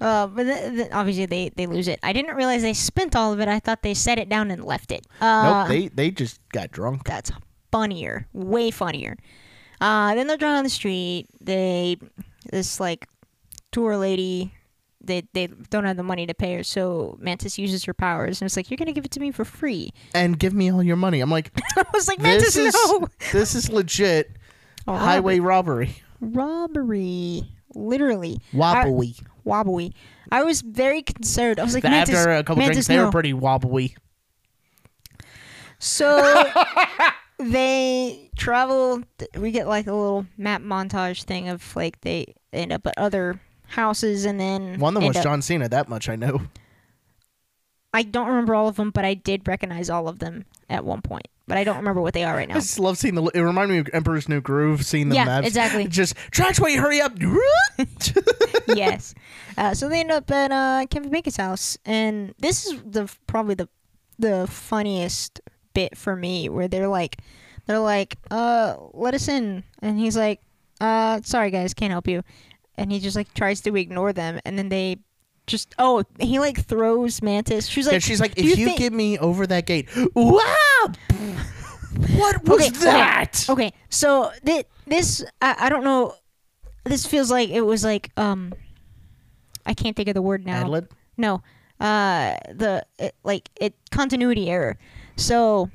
Uh, 0.00 0.26
but 0.26 0.44
th- 0.44 0.70
th- 0.74 0.88
obviously 0.92 1.26
they 1.26 1.50
they 1.54 1.66
lose 1.66 1.86
it. 1.86 2.00
I 2.02 2.12
didn't 2.12 2.34
realize 2.34 2.62
they 2.62 2.72
spent 2.74 3.14
all 3.14 3.32
of 3.32 3.40
it. 3.40 3.46
I 3.48 3.60
thought 3.60 3.82
they 3.82 3.94
set 3.94 4.18
it 4.18 4.28
down 4.28 4.50
and 4.50 4.64
left 4.64 4.90
it. 4.90 5.06
Uh, 5.20 5.64
nope, 5.64 5.68
they 5.68 5.88
they 5.88 6.10
just 6.10 6.40
got 6.52 6.72
drunk. 6.72 7.04
that's 7.04 7.30
funnier, 7.70 8.26
way 8.32 8.70
funnier. 8.70 9.16
Uh, 9.82 10.14
then 10.14 10.26
they're 10.28 10.36
drunk 10.36 10.58
on 10.58 10.64
the 10.64 10.70
street. 10.70 11.26
They 11.40 11.96
this 12.50 12.78
like 12.80 13.06
tour 13.72 13.96
lady. 13.96 14.54
They 15.04 15.24
they 15.32 15.48
don't 15.70 15.84
have 15.84 15.96
the 15.96 16.04
money 16.04 16.26
to 16.28 16.34
pay 16.34 16.54
her, 16.54 16.62
so 16.62 17.16
Mantis 17.20 17.58
uses 17.58 17.82
her 17.86 17.92
powers, 17.94 18.40
and 18.40 18.46
it's 18.46 18.56
like 18.56 18.70
you're 18.70 18.76
gonna 18.76 18.92
give 18.92 19.04
it 19.04 19.10
to 19.10 19.20
me 19.20 19.32
for 19.32 19.44
free. 19.44 19.90
and 20.14 20.38
give 20.38 20.54
me 20.54 20.70
all 20.70 20.80
your 20.82 20.94
money. 20.94 21.20
I'm 21.20 21.30
like, 21.30 21.50
I 21.76 21.82
was 21.92 22.06
like, 22.06 22.20
Mantis, 22.20 22.54
this 22.54 22.74
is 22.74 22.74
no. 22.74 23.08
this 23.32 23.54
is 23.56 23.68
legit 23.68 24.30
Oh, 24.86 24.94
highway 24.94 25.40
robbery. 25.40 25.96
robbery, 26.20 27.42
literally 27.74 28.38
Wobbly. 28.52 29.16
wobbly. 29.44 29.92
I 30.30 30.44
was 30.44 30.60
very 30.60 31.02
concerned. 31.02 31.58
I 31.58 31.64
was 31.64 31.74
like, 31.74 31.82
Mantis, 31.82 32.14
After 32.14 32.30
a 32.30 32.44
couple 32.44 32.56
Mantis, 32.60 32.86
drinks, 32.86 32.86
they 32.86 32.96
no. 32.96 33.06
were 33.06 33.10
pretty 33.10 33.32
wobbly. 33.32 33.96
So 35.80 36.44
they 37.42 38.30
travel. 38.36 39.02
We 39.36 39.50
get 39.50 39.66
like 39.68 39.86
a 39.86 39.92
little 39.94 40.26
map 40.36 40.62
montage 40.62 41.24
thing 41.24 41.48
of 41.48 41.74
like 41.76 42.00
they 42.02 42.34
end 42.52 42.72
up 42.72 42.86
at 42.86 42.94
other 42.96 43.40
houses 43.68 44.24
and 44.24 44.38
then 44.40 44.78
One 44.78 44.96
of 44.96 45.00
them 45.02 45.08
was 45.08 45.16
up- 45.16 45.22
John 45.22 45.42
Cena. 45.42 45.68
That 45.68 45.88
much 45.88 46.08
I 46.08 46.16
know. 46.16 46.42
I 47.94 48.02
don't 48.02 48.28
remember 48.28 48.54
all 48.54 48.68
of 48.68 48.76
them, 48.76 48.90
but 48.90 49.04
I 49.04 49.12
did 49.14 49.46
recognize 49.46 49.90
all 49.90 50.08
of 50.08 50.18
them 50.18 50.46
at 50.70 50.82
one 50.84 51.02
point. 51.02 51.28
But 51.46 51.58
I 51.58 51.64
don't 51.64 51.76
remember 51.76 52.00
what 52.00 52.14
they 52.14 52.24
are 52.24 52.34
right 52.34 52.48
now. 52.48 52.54
I 52.54 52.60
just 52.60 52.78
love 52.78 52.96
seeing 52.96 53.14
the. 53.14 53.22
It 53.34 53.40
reminded 53.42 53.74
me 53.74 53.78
of 53.80 53.90
Emperor's 53.92 54.28
New 54.28 54.40
Groove, 54.40 54.86
seeing 54.86 55.10
the 55.10 55.16
Yeah, 55.16 55.24
maps. 55.26 55.46
exactly. 55.48 55.86
Just 55.88 56.14
tracks. 56.30 56.58
Wait, 56.60 56.78
hurry 56.78 57.00
up! 57.02 57.12
yes. 58.68 59.14
Uh, 59.58 59.74
so 59.74 59.88
they 59.88 60.00
end 60.00 60.10
up 60.10 60.30
at 60.30 60.50
uh, 60.52 60.86
Kevin 60.88 61.10
Bacon's 61.10 61.36
house, 61.36 61.76
and 61.84 62.32
this 62.38 62.64
is 62.66 62.80
the 62.86 63.12
probably 63.26 63.54
the 63.56 63.68
the 64.18 64.46
funniest 64.48 65.40
bit 65.74 65.96
for 65.96 66.16
me, 66.16 66.48
where 66.48 66.68
they're 66.68 66.88
like, 66.88 67.18
they're 67.66 67.78
like, 67.78 68.16
uh, 68.30 68.76
let 68.92 69.14
us 69.14 69.28
in, 69.28 69.64
and 69.80 69.98
he's 69.98 70.16
like, 70.16 70.40
uh, 70.80 71.20
sorry 71.22 71.50
guys, 71.50 71.74
can't 71.74 71.92
help 71.92 72.08
you, 72.08 72.22
and 72.76 72.90
he 72.90 72.98
just 72.98 73.16
like 73.16 73.32
tries 73.34 73.60
to 73.62 73.76
ignore 73.76 74.12
them, 74.12 74.40
and 74.44 74.58
then 74.58 74.68
they 74.68 74.98
just 75.46 75.74
oh 75.78 76.04
he 76.20 76.38
like 76.38 76.64
throws 76.64 77.22
Mantis. 77.22 77.66
She's 77.66 77.86
like 77.86 77.94
and 77.94 78.02
she's 78.02 78.20
like, 78.20 78.38
if 78.38 78.44
you, 78.44 78.66
think-" 78.66 78.78
give 78.78 78.92
me 78.92 79.18
over 79.18 79.46
that 79.46 79.66
gate, 79.66 79.88
wow! 80.14 80.92
what 82.16 82.42
was 82.48 82.60
Okay, 82.60 82.68
okay, 82.68 82.78
that? 82.84 83.46
Okay, 83.48 83.72
so 83.90 84.30
thi- 84.44 84.64
this 84.86 85.24
I, 85.40 85.56
I 85.60 85.68
don't 85.68 85.84
know. 85.84 86.14
This 86.84 87.06
feels 87.06 87.30
like 87.30 87.48
it 87.50 87.60
was 87.62 87.84
like 87.84 88.10
um, 88.16 88.52
I 89.66 89.74
can't 89.74 89.94
think 89.94 90.08
of 90.08 90.14
the 90.14 90.22
word 90.22 90.44
now. 90.44 90.62
Ad-lib? 90.62 90.90
No, 91.16 91.42
uh, 91.80 92.36
the 92.52 92.84
it, 92.98 93.14
like 93.24 93.50
it 93.60 93.74
continuity 93.90 94.50
error. 94.50 94.78
So 95.16 95.70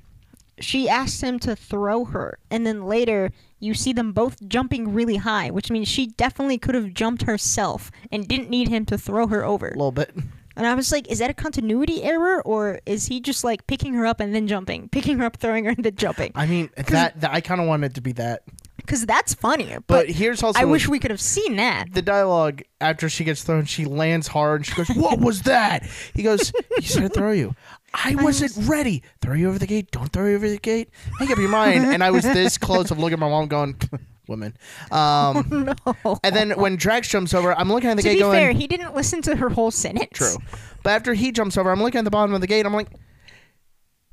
she 0.59 0.89
asks 0.89 1.21
him 1.21 1.39
to 1.39 1.55
throw 1.55 2.05
her, 2.05 2.39
and 2.49 2.65
then 2.65 2.85
later 2.85 3.31
you 3.59 3.73
see 3.73 3.93
them 3.93 4.11
both 4.11 4.47
jumping 4.47 4.93
really 4.93 5.17
high, 5.17 5.49
which 5.49 5.71
means 5.71 5.87
she 5.87 6.07
definitely 6.07 6.57
could 6.57 6.75
have 6.75 6.93
jumped 6.93 7.23
herself 7.23 7.91
and 8.11 8.27
didn't 8.27 8.49
need 8.49 8.67
him 8.67 8.85
to 8.85 8.97
throw 8.97 9.27
her 9.27 9.43
over. 9.43 9.67
A 9.67 9.71
little 9.71 9.91
bit. 9.91 10.15
And 10.55 10.65
I 10.65 10.73
was 10.73 10.91
like, 10.91 11.07
is 11.07 11.19
that 11.19 11.29
a 11.29 11.35
continuity 11.35 12.03
error, 12.03 12.41
or 12.41 12.79
is 12.87 13.05
he 13.07 13.19
just 13.19 13.43
like 13.43 13.67
picking 13.67 13.93
her 13.93 14.07
up 14.07 14.19
and 14.19 14.33
then 14.33 14.47
jumping, 14.47 14.89
picking 14.89 15.19
her 15.19 15.25
up, 15.25 15.37
throwing 15.37 15.65
her, 15.65 15.71
and 15.71 15.83
then 15.83 15.95
jumping? 15.95 16.31
I 16.33 16.47
mean, 16.47 16.69
that, 16.75 17.21
that 17.21 17.31
I 17.31 17.41
kind 17.41 17.61
of 17.61 17.67
wanted 17.67 17.91
it 17.91 17.95
to 17.95 18.01
be 18.01 18.13
that. 18.13 18.41
Because 18.87 19.05
that's 19.05 19.33
funnier. 19.33 19.81
But 19.81 20.07
But, 20.07 20.09
here's 20.09 20.41
also 20.41 20.59
I 20.59 20.63
wish 20.65 20.87
we 20.87 20.97
could 20.97 21.11
have 21.11 21.21
seen 21.21 21.57
that. 21.57 21.93
the 21.93 22.01
dialogue 22.01 22.61
after 22.81 23.09
she 23.09 23.23
gets 23.25 23.43
thrown. 23.43 23.65
She 23.65 23.83
lands 23.85 24.27
hard. 24.27 24.61
and 24.61 24.65
She 24.65 24.73
goes, 24.75 24.87
"What 24.95 25.19
was 25.19 25.41
that?" 25.43 25.83
He 26.15 26.23
goes, 26.23 26.51
"He 26.79 26.87
said 26.87 27.01
to 27.03 27.09
throw 27.09 27.31
you." 27.33 27.53
I 27.93 28.15
wasn't 28.15 28.67
ready. 28.67 29.03
Throw 29.21 29.33
you 29.33 29.49
over 29.49 29.59
the 29.59 29.67
gate. 29.67 29.91
Don't 29.91 30.11
throw 30.11 30.27
you 30.27 30.35
over 30.35 30.47
the 30.49 30.57
gate. 30.57 30.89
Make 31.19 31.29
up 31.31 31.37
your 31.37 31.49
mind. 31.49 31.85
And 31.85 32.03
I 32.03 32.11
was 32.11 32.23
this 32.23 32.57
close 32.67 32.89
of 32.91 32.97
looking 32.99 33.13
at 33.13 33.19
my 33.19 33.29
mom, 33.29 33.47
going, 33.47 33.75
"Woman." 34.27 34.55
Um, 34.89 35.75
No. 36.05 36.19
and 36.23 36.35
then 36.35 36.51
when 36.51 36.77
Drax 36.77 37.09
jumps 37.09 37.33
over, 37.33 37.53
I'm 37.53 37.69
looking 37.71 37.89
at 37.89 37.97
the 37.97 38.03
to 38.03 38.09
gate, 38.09 38.15
be 38.15 38.19
going, 38.21 38.37
fair, 38.39 38.51
he 38.53 38.67
didn't 38.67 38.95
listen 38.95 39.21
to 39.23 39.35
her 39.35 39.49
whole 39.49 39.71
sentence. 39.71 40.09
True. 40.13 40.35
But 40.83 40.91
after 40.91 41.13
he 41.13 41.31
jumps 41.33 41.57
over, 41.57 41.69
I'm 41.71 41.81
looking 41.83 41.99
at 41.99 42.05
the 42.05 42.11
bottom 42.11 42.33
of 42.33 42.39
the 42.41 42.47
gate. 42.47 42.65
I'm 42.65 42.73
like, 42.73 42.87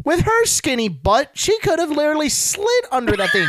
with 0.05 0.21
her 0.21 0.45
skinny 0.47 0.89
butt, 0.89 1.31
she 1.35 1.59
could 1.61 1.79
have 1.79 1.91
literally 1.91 2.29
slid 2.29 2.85
under 2.91 3.17
that 3.17 3.31
thing. 3.31 3.49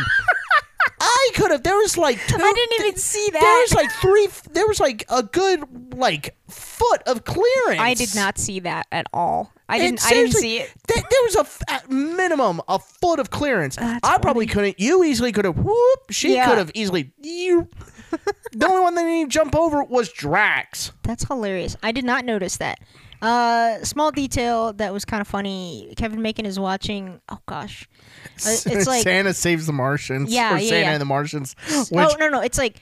I 1.00 1.30
could 1.34 1.50
have. 1.50 1.62
There 1.62 1.76
was 1.76 1.98
like 1.98 2.18
two. 2.26 2.36
I 2.36 2.52
didn't 2.52 2.80
even 2.86 2.96
see 2.98 3.28
that. 3.32 3.40
There 3.40 3.60
was 3.60 3.74
like 3.74 3.90
three. 4.00 4.28
There 4.52 4.66
was 4.66 4.80
like 4.80 5.04
a 5.08 5.22
good 5.22 5.94
like 5.94 6.36
foot 6.48 7.02
of 7.06 7.24
clearance. 7.24 7.80
I 7.80 7.94
did 7.94 8.14
not 8.14 8.38
see 8.38 8.60
that 8.60 8.86
at 8.92 9.06
all. 9.12 9.52
I 9.68 9.78
didn't. 9.78 10.04
I 10.06 10.10
didn't 10.10 10.32
see 10.32 10.58
it. 10.58 10.72
There, 10.86 10.96
there 11.02 11.20
was 11.24 11.36
a 11.36 11.40
f- 11.40 11.62
at 11.68 11.90
minimum 11.90 12.60
a 12.68 12.78
foot 12.78 13.18
of 13.18 13.30
clearance. 13.30 13.76
That's 13.76 14.08
I 14.08 14.18
probably 14.18 14.46
couldn't. 14.46 14.78
You 14.80 15.04
easily 15.04 15.32
could 15.32 15.44
have. 15.44 15.58
Whoop. 15.58 16.00
She 16.10 16.34
Yeah. 16.34 16.48
could 16.48 16.58
have 16.58 16.70
easily. 16.74 17.12
You. 17.20 17.68
the 18.52 18.66
only 18.66 18.80
one 18.80 18.94
that 18.94 19.02
didn't 19.02 19.30
jump 19.30 19.54
over 19.56 19.82
was 19.84 20.10
Drax. 20.12 20.92
That's 21.02 21.24
hilarious. 21.24 21.76
I 21.82 21.92
did 21.92 22.04
not 22.04 22.24
notice 22.24 22.56
that. 22.58 22.78
Uh, 23.20 23.82
small 23.82 24.12
detail 24.12 24.72
that 24.74 24.92
was 24.92 25.04
kind 25.04 25.20
of 25.20 25.26
funny. 25.26 25.92
Kevin 25.96 26.22
Bacon 26.22 26.46
is 26.46 26.58
watching. 26.60 27.20
Oh 27.28 27.38
gosh, 27.46 27.88
it's 28.36 28.86
like 28.86 29.02
Santa 29.02 29.32
saves 29.34 29.66
the 29.66 29.72
Martians. 29.72 30.32
Yeah, 30.32 30.54
or 30.54 30.58
yeah, 30.58 30.68
Santa 30.68 30.80
yeah. 30.86 30.92
and 30.92 31.00
the 31.00 31.04
Martians. 31.06 31.54
Which 31.68 31.88
oh 31.92 32.16
no 32.18 32.28
no, 32.28 32.40
it's 32.40 32.58
like 32.58 32.78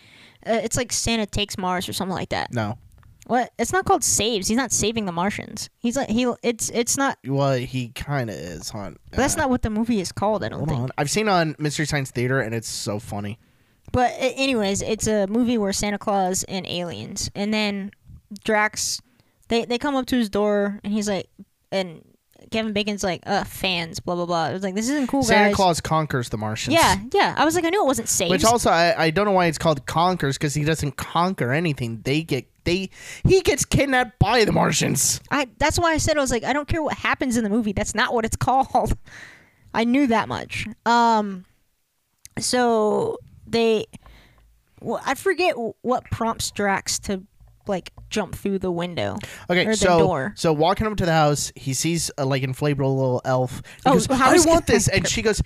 uh, 0.46 0.60
it's 0.62 0.76
like 0.76 0.92
Santa 0.92 1.26
takes 1.26 1.56
Mars 1.58 1.88
or 1.88 1.92
something 1.92 2.14
like 2.14 2.30
that. 2.30 2.52
no, 2.52 2.76
What? 3.26 3.52
It's 3.58 3.72
not 3.72 3.84
called 3.86 4.04
saves. 4.04 4.48
He's 4.48 4.56
not 4.56 4.72
saving 4.72 5.06
the 5.06 5.12
Martians. 5.12 5.70
He's 5.78 5.96
like 5.96 6.08
he. 6.10 6.30
It's 6.42 6.70
it's 6.70 6.96
not. 6.96 7.18
well 7.26 7.54
he 7.54 7.88
kind 7.90 8.28
of 8.30 8.36
is, 8.36 8.68
hon. 8.70 8.96
That's 9.12 9.34
Uh, 9.36 9.38
not 9.42 9.50
what 9.50 9.62
the 9.62 9.70
movie 9.70 10.00
is 10.00 10.12
called. 10.12 10.44
I 10.44 10.48
don't 10.48 10.58
Hold 10.60 10.68
think. 10.68 10.80
on, 10.82 10.90
I've 10.98 11.10
seen 11.10 11.28
on 11.28 11.54
Mystery 11.58 11.86
Science 11.86 12.10
Theater, 12.10 12.40
and 12.40 12.54
it's 12.54 12.68
so 12.68 12.98
funny. 12.98 13.38
But 13.92 14.12
anyways, 14.18 14.82
it's 14.82 15.06
a 15.06 15.26
movie 15.28 15.56
where 15.56 15.72
Santa 15.72 15.98
Claus 15.98 16.42
and 16.44 16.66
aliens, 16.66 17.30
and 17.34 17.54
then 17.54 17.92
Drax, 18.44 19.00
they 19.48 19.64
they 19.64 19.78
come 19.78 19.94
up 19.94 20.06
to 20.06 20.16
his 20.16 20.28
door, 20.28 20.80
and 20.82 20.92
he's 20.92 21.08
like, 21.08 21.28
and 21.70 22.02
Kevin 22.50 22.72
Bacon's 22.72 23.02
like, 23.02 23.22
uh, 23.26 23.44
fans, 23.44 24.00
blah 24.00 24.14
blah 24.14 24.26
blah. 24.26 24.48
It 24.48 24.52
was 24.54 24.62
like 24.62 24.74
this 24.74 24.88
isn't 24.88 25.08
cool, 25.08 25.22
Santa 25.22 25.48
guys. 25.48 25.56
Claus 25.56 25.80
conquers 25.80 26.28
the 26.28 26.38
Martians. 26.38 26.74
Yeah, 26.74 26.96
yeah. 27.12 27.34
I 27.36 27.44
was 27.44 27.54
like, 27.54 27.64
I 27.64 27.70
knew 27.70 27.82
it 27.82 27.86
wasn't 27.86 28.08
safe. 28.08 28.30
Which 28.30 28.44
also 28.44 28.70
I, 28.70 29.04
I 29.04 29.10
don't 29.10 29.24
know 29.26 29.32
why 29.32 29.46
it's 29.46 29.58
called 29.58 29.86
conquers 29.86 30.36
because 30.36 30.54
he 30.54 30.64
doesn't 30.64 30.96
conquer 30.96 31.52
anything. 31.52 32.00
They 32.02 32.22
get 32.22 32.46
they 32.64 32.90
he 33.26 33.40
gets 33.42 33.64
kidnapped 33.64 34.18
by 34.18 34.44
the 34.44 34.52
Martians. 34.52 35.20
I 35.30 35.48
that's 35.58 35.78
why 35.78 35.92
I 35.92 35.98
said 35.98 36.16
I 36.16 36.20
was 36.20 36.30
like, 36.30 36.44
I 36.44 36.52
don't 36.52 36.68
care 36.68 36.82
what 36.82 36.96
happens 36.96 37.36
in 37.36 37.44
the 37.44 37.50
movie. 37.50 37.72
That's 37.72 37.94
not 37.94 38.12
what 38.14 38.24
it's 38.24 38.36
called. 38.36 38.96
I 39.74 39.84
knew 39.84 40.06
that 40.06 40.28
much. 40.28 40.66
Um, 40.86 41.44
so 42.38 43.18
they, 43.46 43.86
well, 44.80 45.00
I 45.04 45.14
forget 45.14 45.54
what 45.82 46.04
prompts 46.10 46.50
Drax 46.52 46.98
to 47.00 47.24
like 47.66 47.92
jump 48.10 48.34
through 48.34 48.58
the 48.58 48.70
window. 48.70 49.16
Okay, 49.50 49.66
Or 49.66 49.70
the 49.70 49.76
so 49.76 49.98
door. 49.98 50.32
so 50.36 50.52
walking 50.52 50.86
up 50.86 50.96
to 50.98 51.06
the 51.06 51.12
house, 51.12 51.52
he 51.56 51.74
sees 51.74 52.10
a 52.18 52.24
like 52.24 52.42
inflatable 52.42 52.78
little 52.96 53.20
elf. 53.24 53.62
He 53.76 53.82
Oh, 53.86 53.92
goes, 53.94 54.06
how 54.06 54.30
I 54.30 54.38
want 54.46 54.66
this, 54.66 54.88
and 54.88 55.06
she 55.14 55.22
goes. 55.22 55.42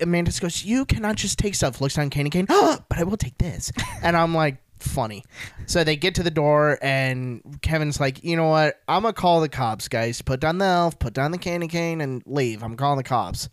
Amanda 0.00 0.32
goes, 0.40 0.64
you 0.64 0.84
cannot 0.84 1.16
just 1.16 1.38
take 1.38 1.54
stuff. 1.54 1.80
Looks 1.80 1.94
down 1.94 2.10
Candy 2.10 2.30
Cane, 2.30 2.46
but 2.46 2.84
I 2.98 3.04
will 3.04 3.16
take 3.16 3.38
this, 3.38 3.70
and 4.02 4.16
I'm 4.16 4.34
like. 4.34 4.58
Funny. 4.80 5.24
So 5.66 5.82
they 5.82 5.96
get 5.96 6.14
to 6.14 6.22
the 6.22 6.30
door, 6.30 6.78
and 6.80 7.42
Kevin's 7.62 7.98
like, 7.98 8.22
You 8.22 8.36
know 8.36 8.46
what? 8.46 8.76
I'm 8.86 9.02
going 9.02 9.12
to 9.12 9.20
call 9.20 9.40
the 9.40 9.48
cops, 9.48 9.88
guys. 9.88 10.22
Put 10.22 10.38
down 10.38 10.58
the 10.58 10.66
elf, 10.66 11.00
put 11.00 11.14
down 11.14 11.32
the 11.32 11.38
candy 11.38 11.66
cane, 11.66 12.00
and 12.00 12.22
leave. 12.26 12.62
I'm 12.62 12.76
calling 12.76 12.96
the 12.98 13.02
cops. 13.02 13.48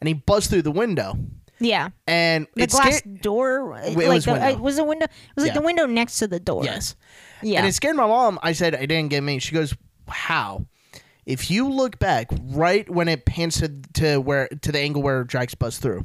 And 0.00 0.08
he 0.08 0.14
busts 0.14 0.48
through 0.48 0.62
the 0.62 0.70
window. 0.72 1.18
Yeah, 1.60 1.90
And 2.06 2.46
the 2.56 2.62
it's 2.62 2.74
glass 2.74 3.02
door. 3.02 3.78
It 3.84 3.94
like 3.98 4.08
was 4.08 4.24
the, 4.24 4.32
uh, 4.32 4.34
window. 4.46 4.62
was 4.62 4.76
the 4.76 4.84
window. 4.84 5.04
It 5.04 5.10
was 5.36 5.44
like 5.44 5.54
Yeah. 5.54 5.60
the 5.60 5.66
window 5.66 5.84
next 5.84 6.18
to 6.20 6.26
the 6.26 6.40
door. 6.40 6.64
Yes. 6.64 6.96
Yeah. 7.42 7.58
And 7.58 7.68
it 7.68 7.74
scared 7.74 7.96
my 7.96 8.06
mom. 8.06 8.38
I 8.42 8.52
said, 8.52 8.74
I 8.74 8.86
didn't 8.86 9.10
get 9.10 9.22
me. 9.22 9.38
She 9.38 9.52
goes, 9.54 9.74
How? 10.08 10.66
If 11.24 11.50
you 11.50 11.68
look 11.68 11.98
back 11.98 12.28
right 12.30 12.88
when 12.90 13.06
it 13.08 13.24
pans 13.24 13.60
to, 13.60 13.68
to 13.94 14.18
where 14.18 14.48
to 14.48 14.72
the 14.72 14.80
angle 14.80 15.02
where 15.02 15.22
Drax 15.22 15.54
busts 15.54 15.78
through, 15.78 16.04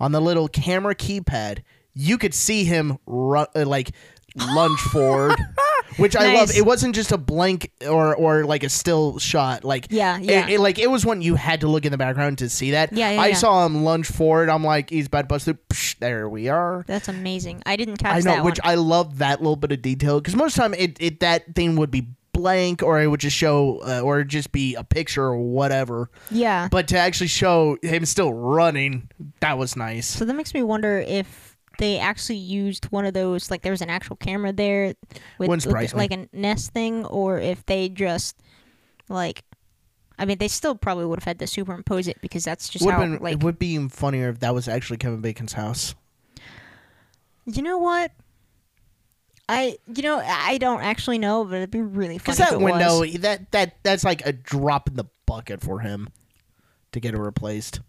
on 0.00 0.12
the 0.12 0.20
little 0.20 0.48
camera 0.48 0.94
keypad, 0.94 1.62
you 1.94 2.18
could 2.18 2.34
see 2.34 2.64
him 2.64 2.98
run, 3.06 3.46
uh, 3.54 3.64
like 3.64 3.92
lunge 4.36 4.80
forward, 4.80 5.36
which 5.96 6.14
I 6.16 6.34
love. 6.34 6.50
It 6.54 6.64
wasn't 6.66 6.94
just 6.94 7.12
a 7.12 7.18
blank 7.18 7.70
or 7.88 8.14
or 8.14 8.44
like 8.44 8.62
a 8.64 8.68
still 8.68 9.18
shot. 9.18 9.64
Like 9.64 9.86
Yeah, 9.90 10.18
it- 10.18 10.24
yeah. 10.24 10.48
it, 10.48 10.60
like 10.60 10.78
it 10.78 10.90
was 10.90 11.04
one 11.06 11.22
you 11.22 11.34
had 11.34 11.60
to 11.62 11.68
look 11.68 11.84
in 11.84 11.92
the 11.92 11.98
background 11.98 12.38
to 12.38 12.48
see 12.48 12.72
that. 12.72 12.92
Yeah, 12.92 13.10
yeah, 13.10 13.20
I 13.22 13.26
yeah. 13.28 13.34
saw 13.34 13.64
him 13.66 13.84
lunge 13.84 14.06
forward. 14.06 14.48
I'm 14.48 14.64
like, 14.64 14.90
he's 14.90 15.06
about 15.06 15.22
to 15.22 15.26
bust 15.28 15.44
through. 15.46 15.58
Psh, 15.70 15.98
there 15.98 16.28
we 16.28 16.48
are. 16.48 16.84
That's 16.86 17.08
amazing. 17.08 17.62
I 17.66 17.76
didn't 17.76 17.96
catch 17.98 18.26
I 18.26 18.36
know, 18.36 18.44
which 18.44 18.58
one. 18.62 18.72
I 18.72 18.74
love 18.76 19.18
that 19.18 19.40
little 19.40 19.56
bit 19.56 19.72
of 19.72 19.82
detail 19.82 20.20
because 20.20 20.34
most 20.36 20.52
of 20.52 20.56
the 20.56 20.62
time 20.62 20.74
it, 20.74 20.96
it 21.00 21.20
that 21.20 21.54
thing 21.54 21.76
would 21.76 21.90
be 21.90 22.08
blank 22.32 22.82
or 22.82 23.00
it 23.00 23.06
would 23.06 23.20
just 23.20 23.34
show 23.36 23.78
uh, 23.86 24.00
or 24.00 24.22
just 24.22 24.52
be 24.52 24.74
a 24.74 24.84
picture 24.84 25.24
or 25.24 25.38
whatever. 25.38 26.10
yeah. 26.30 26.68
But 26.70 26.88
to 26.88 26.98
actually 26.98 27.28
show 27.28 27.78
him 27.82 28.04
still 28.04 28.32
running, 28.32 29.08
that 29.40 29.56
was 29.56 29.74
nice. 29.74 30.06
So 30.06 30.26
that 30.26 30.34
makes 30.34 30.52
me 30.52 30.62
wonder 30.62 30.98
if 30.98 31.55
they 31.78 31.98
actually 31.98 32.36
used 32.36 32.86
one 32.86 33.04
of 33.04 33.14
those, 33.14 33.50
like 33.50 33.62
there 33.62 33.72
was 33.72 33.82
an 33.82 33.90
actual 33.90 34.16
camera 34.16 34.52
there 34.52 34.86
with, 34.86 34.96
Wouldn't 35.38 35.50
with 35.50 35.62
surprise 35.62 35.94
me. 35.94 35.98
like 35.98 36.12
a 36.12 36.28
Nest 36.32 36.72
thing, 36.72 37.04
or 37.06 37.38
if 37.38 37.64
they 37.66 37.88
just 37.88 38.36
like, 39.08 39.44
I 40.18 40.24
mean, 40.24 40.38
they 40.38 40.48
still 40.48 40.74
probably 40.74 41.04
would 41.04 41.18
have 41.20 41.24
had 41.24 41.38
to 41.40 41.46
superimpose 41.46 42.08
it 42.08 42.20
because 42.20 42.44
that's 42.44 42.68
just 42.68 42.84
Would 42.84 42.94
how 42.94 43.00
been 43.00 43.18
like 43.18 43.34
it 43.34 43.42
would 43.44 43.58
be 43.58 43.68
even 43.74 43.88
funnier 43.88 44.28
if 44.28 44.40
that 44.40 44.54
was 44.54 44.68
actually 44.68 44.96
Kevin 44.96 45.20
Bacon's 45.20 45.52
house. 45.52 45.94
you 47.44 47.62
know 47.62 47.78
what. 47.78 48.12
I 49.48 49.78
you 49.94 50.02
know 50.02 50.20
I 50.24 50.58
don't 50.58 50.80
actually 50.80 51.18
know, 51.18 51.44
but 51.44 51.56
it'd 51.56 51.70
be 51.70 51.80
really 51.80 52.18
funny. 52.18 52.36
Because 52.36 52.38
that 52.38 52.60
window, 52.60 53.00
was. 53.00 53.12
that 53.20 53.52
that 53.52 53.76
that's 53.84 54.02
like 54.02 54.26
a 54.26 54.32
drop 54.32 54.88
in 54.88 54.96
the 54.96 55.04
bucket 55.26 55.60
for 55.60 55.80
him 55.80 56.08
to 56.92 57.00
get 57.00 57.14
it 57.14 57.18
replaced. 57.18 57.80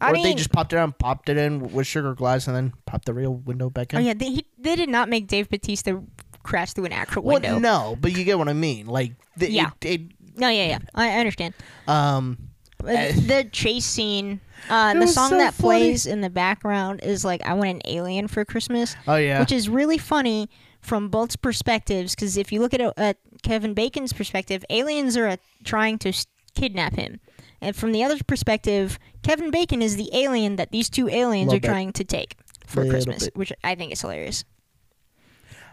I 0.00 0.10
or 0.10 0.12
mean, 0.12 0.22
they 0.22 0.34
just 0.34 0.52
popped 0.52 0.72
it 0.72 0.76
on, 0.78 0.92
popped 0.92 1.28
it 1.28 1.36
in 1.36 1.72
with 1.72 1.86
sugar 1.86 2.14
glass, 2.14 2.46
and 2.46 2.54
then 2.56 2.72
popped 2.86 3.06
the 3.06 3.14
real 3.14 3.34
window 3.34 3.68
back 3.70 3.92
in. 3.92 3.98
oh 3.98 4.02
yeah, 4.02 4.14
they 4.14 4.26
he, 4.30 4.46
they 4.58 4.76
did 4.76 4.88
not 4.88 5.08
make 5.08 5.26
Dave 5.26 5.48
Bautista 5.48 6.02
crash 6.42 6.72
through 6.72 6.84
an 6.86 6.92
actual 6.92 7.22
Well, 7.24 7.34
window. 7.34 7.58
no, 7.58 7.96
but 8.00 8.16
you 8.16 8.24
get 8.24 8.38
what 8.38 8.48
I 8.48 8.52
mean. 8.52 8.86
Like, 8.86 9.12
the, 9.36 9.50
Yeah. 9.50 9.70
it, 9.82 10.02
no, 10.36 10.48
yeah, 10.48 10.68
yeah, 10.68 10.78
I, 10.94 11.08
I 11.10 11.18
understand. 11.18 11.54
um, 11.86 12.38
Uh, 12.84 12.90
Eh. 12.90 13.12
the 13.26 13.48
chase 13.50 13.84
scene, 13.84 14.40
uh, 14.70 14.94
the 14.94 15.08
song 15.08 15.30
so 15.30 15.38
that 15.38 15.52
funny. 15.52 15.68
plays 15.80 16.06
in 16.06 16.20
the 16.20 16.30
background 16.30 17.00
is 17.02 17.24
like 17.24 17.44
"I 17.44 17.52
Want 17.54 17.68
an 17.70 17.80
Alien 17.86 18.28
for 18.28 18.44
Christmas," 18.44 18.94
oh 19.08 19.16
yeah, 19.16 19.40
which 19.40 19.50
is 19.50 19.68
really 19.68 19.98
funny 19.98 20.48
from 20.80 21.08
both 21.08 21.42
perspectives. 21.42 22.14
Because 22.14 22.36
if 22.36 22.52
you 22.52 22.60
look 22.60 22.72
at 22.72 22.80
at 22.96 23.16
Kevin 23.42 23.74
Bacon's 23.74 24.12
perspective, 24.12 24.64
aliens 24.70 25.16
are 25.16 25.26
uh, 25.26 25.36
trying 25.64 25.98
to 25.98 26.12
kidnap 26.54 26.94
him, 26.94 27.18
and 27.60 27.74
from 27.74 27.92
the 27.92 28.02
other 28.04 28.16
perspective, 28.26 28.98
Kevin 29.22 29.50
Bacon 29.50 29.82
is 29.82 29.96
the 29.96 30.10
alien 30.12 30.56
that 30.56 30.70
these 30.70 30.88
two 30.90 31.08
aliens 31.08 31.48
Little 31.48 31.56
are 31.58 31.60
bit. 31.60 31.68
trying 31.68 31.92
to 31.92 32.04
take 32.04 32.36
for 32.66 32.80
Little 32.80 32.92
Christmas, 32.92 33.24
bit. 33.24 33.36
which 33.36 33.52
I 33.64 33.74
think 33.74 33.92
is 33.92 34.00
hilarious. 34.00 34.44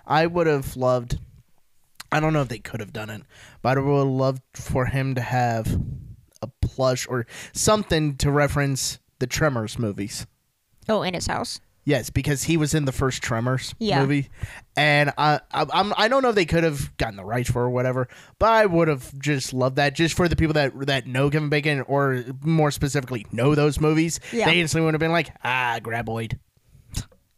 I 0.06 0.26
would 0.28 0.48
have 0.48 0.76
loved. 0.78 1.20
I 2.12 2.20
don't 2.20 2.34
know 2.34 2.42
if 2.42 2.48
they 2.48 2.60
could 2.60 2.80
have 2.80 2.94
done 2.94 3.10
it, 3.10 3.24
but 3.62 3.78
I 3.78 3.82
would 3.82 3.98
have 3.98 4.08
loved 4.08 4.42
for 4.54 4.86
him 4.86 5.16
to 5.16 5.22
have 5.22 5.80
a 6.42 6.48
plush 6.62 7.08
or 7.08 7.26
something 7.54 8.16
to 8.18 8.32
reference 8.32 9.00
the 9.20 9.28
Tremors 9.28 9.80
movies. 9.80 10.26
Oh, 10.88 11.02
in 11.02 11.14
his 11.16 11.28
house. 11.28 11.60
Yes, 11.88 12.10
because 12.10 12.42
he 12.44 12.58
was 12.58 12.74
in 12.74 12.86
the 12.86 12.92
first 12.92 13.22
Tremors 13.22 13.76
Yeah. 13.78 14.02
movie, 14.02 14.30
and 14.76 15.12
I, 15.20 15.40
I 15.52 15.66
I'm 15.72 15.94
I 15.96 16.08
don't 16.08 16.24
know 16.24 16.30
if 16.30 16.36
they 16.36 16.46
could 16.46 16.64
have 16.64 16.98
gotten 16.98 17.16
the 17.16 17.24
rights 17.24 17.52
for 17.52 17.62
or 17.64 17.70
whatever, 17.70 18.08
but 18.40 18.50
I 18.50 18.66
would 18.66 18.88
have 18.88 19.18
just 19.20 19.54
loved 19.54 19.76
that 19.76 19.94
just 19.96 20.16
for 20.18 20.28
the 20.28 20.36
people 20.36 20.54
that 20.54 20.74
that 20.88 21.06
know 21.06 21.30
Kevin 21.30 21.50
Bacon 21.50 21.82
or 21.82 22.24
more 22.42 22.72
specifically 22.72 23.28
know 23.32 23.54
those 23.54 23.80
movies. 23.80 24.20
Yeah. 24.34 24.46
They 24.46 24.60
instantly 24.62 24.86
would 24.86 24.96
have 24.96 25.00
been 25.00 25.12
like, 25.12 25.30
ah, 25.44 25.78
graboid. 25.80 26.40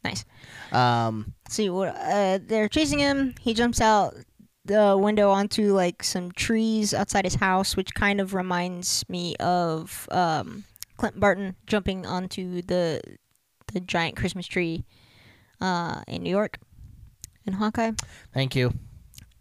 Nice. 0.03 0.23
Um, 0.71 1.33
see 1.49 1.69
what 1.69 1.89
uh, 1.95 2.39
they're 2.41 2.69
chasing 2.69 2.99
him. 2.99 3.35
He 3.41 3.53
jumps 3.53 3.81
out 3.81 4.15
the 4.63 4.97
window 4.97 5.29
onto 5.29 5.73
like 5.73 6.03
some 6.03 6.31
trees 6.31 6.93
outside 6.93 7.25
his 7.25 7.35
house, 7.35 7.75
which 7.75 7.93
kind 7.93 8.21
of 8.21 8.33
reminds 8.33 9.03
me 9.09 9.35
of 9.37 10.07
um, 10.11 10.63
Clint 10.95 11.19
Barton 11.19 11.55
jumping 11.65 12.05
onto 12.05 12.61
the 12.61 13.01
the 13.73 13.79
giant 13.79 14.15
Christmas 14.15 14.47
tree 14.47 14.85
uh, 15.61 16.01
in 16.07 16.23
New 16.23 16.29
York 16.29 16.57
in 17.45 17.53
Hawkeye. 17.53 17.91
thank 18.33 18.55
you. 18.55 18.73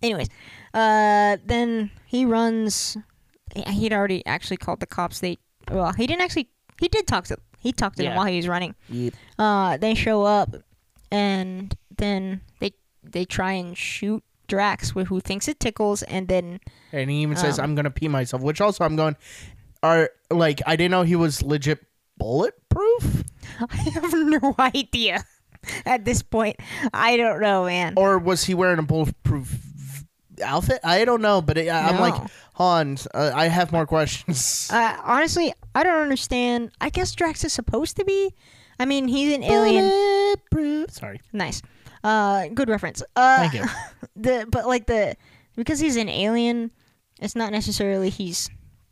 Anyways, 0.02 0.28
uh, 0.74 1.36
then 1.44 1.90
he 2.06 2.24
runs. 2.24 2.96
he- 3.54 3.62
He'd 3.72 3.92
already 3.92 4.24
actually 4.26 4.58
called 4.58 4.80
the 4.80 4.86
cops. 4.86 5.20
They 5.20 5.38
well, 5.70 5.92
he 5.92 6.06
didn't 6.06 6.22
actually. 6.22 6.48
He 6.80 6.88
did 6.88 7.06
talk 7.06 7.24
to. 7.26 7.38
He 7.58 7.72
talked 7.72 7.96
to 7.96 8.02
them 8.04 8.14
while 8.14 8.26
he 8.26 8.36
was 8.36 8.46
running. 8.46 8.74
Yep. 8.88 9.14
Uh, 9.38 9.76
they 9.78 9.94
show 9.94 10.22
up, 10.22 10.54
and 11.10 11.74
then 11.96 12.42
they 12.60 12.72
they 13.02 13.24
try 13.24 13.52
and 13.52 13.76
shoot 13.76 14.22
Drax, 14.48 14.90
wh- 14.90 15.06
who 15.08 15.18
thinks 15.20 15.48
it 15.48 15.58
tickles, 15.58 16.02
and 16.04 16.28
then 16.28 16.60
And 16.92 17.10
he 17.10 17.22
even 17.22 17.36
says, 17.36 17.58
Um, 17.58 17.64
"I'm 17.64 17.74
gonna 17.74 17.90
pee 17.90 18.08
myself," 18.08 18.42
which 18.42 18.60
also 18.60 18.84
I'm 18.84 18.94
going, 18.96 19.16
are 19.82 20.10
like 20.30 20.60
I 20.66 20.76
didn't 20.76 20.90
know 20.92 21.02
he 21.02 21.16
was 21.16 21.42
legit 21.42 21.84
bulletproof, 22.18 23.24
I 23.70 23.76
have 23.76 24.12
no 24.12 24.54
idea. 24.58 25.24
At 25.84 26.04
this 26.04 26.22
point, 26.22 26.56
I 26.94 27.16
don't 27.16 27.40
know, 27.40 27.64
man. 27.64 27.94
or 27.96 28.18
was 28.18 28.44
he 28.44 28.54
wearing 28.54 28.78
a 28.78 28.82
bulletproof 28.84 30.04
outfit? 30.44 30.78
I 30.84 31.04
don't 31.04 31.22
know, 31.22 31.42
but 31.42 31.58
it, 31.58 31.68
I'm 31.68 31.98
like, 31.98 32.14
No. 32.14 32.26
Hans, 32.54 33.08
uh, 33.12 33.32
I 33.34 33.48
have 33.48 33.72
more 33.72 33.86
questions. 33.86 34.70
Uh, 34.72 34.96
honestly, 35.02 35.52
I 35.74 35.82
don't 35.82 36.00
understand. 36.02 36.70
I 36.80 36.90
guess 36.90 37.12
Drax 37.14 37.44
is 37.44 37.52
supposed 37.52 37.96
to 37.96 38.04
be. 38.04 38.32
I 38.78 38.84
mean, 38.84 39.08
he's 39.08 39.34
an 39.34 39.42
alien. 39.42 39.88
Bulletproof. 39.88 40.90
Sorry. 40.90 41.20
Nice. 41.32 41.62
Uh, 42.04 42.48
good 42.48 42.68
reference. 42.68 43.02
Uh, 43.16 43.48
Thank 43.48 43.54
you. 43.54 43.64
the 44.16 44.46
but 44.48 44.66
like 44.66 44.86
the 44.86 45.16
because 45.56 45.80
he's 45.80 45.96
an 45.96 46.08
alien, 46.08 46.70
it's 47.20 47.34
not 47.34 47.50
necessarily 47.52 48.10
he's 48.10 48.50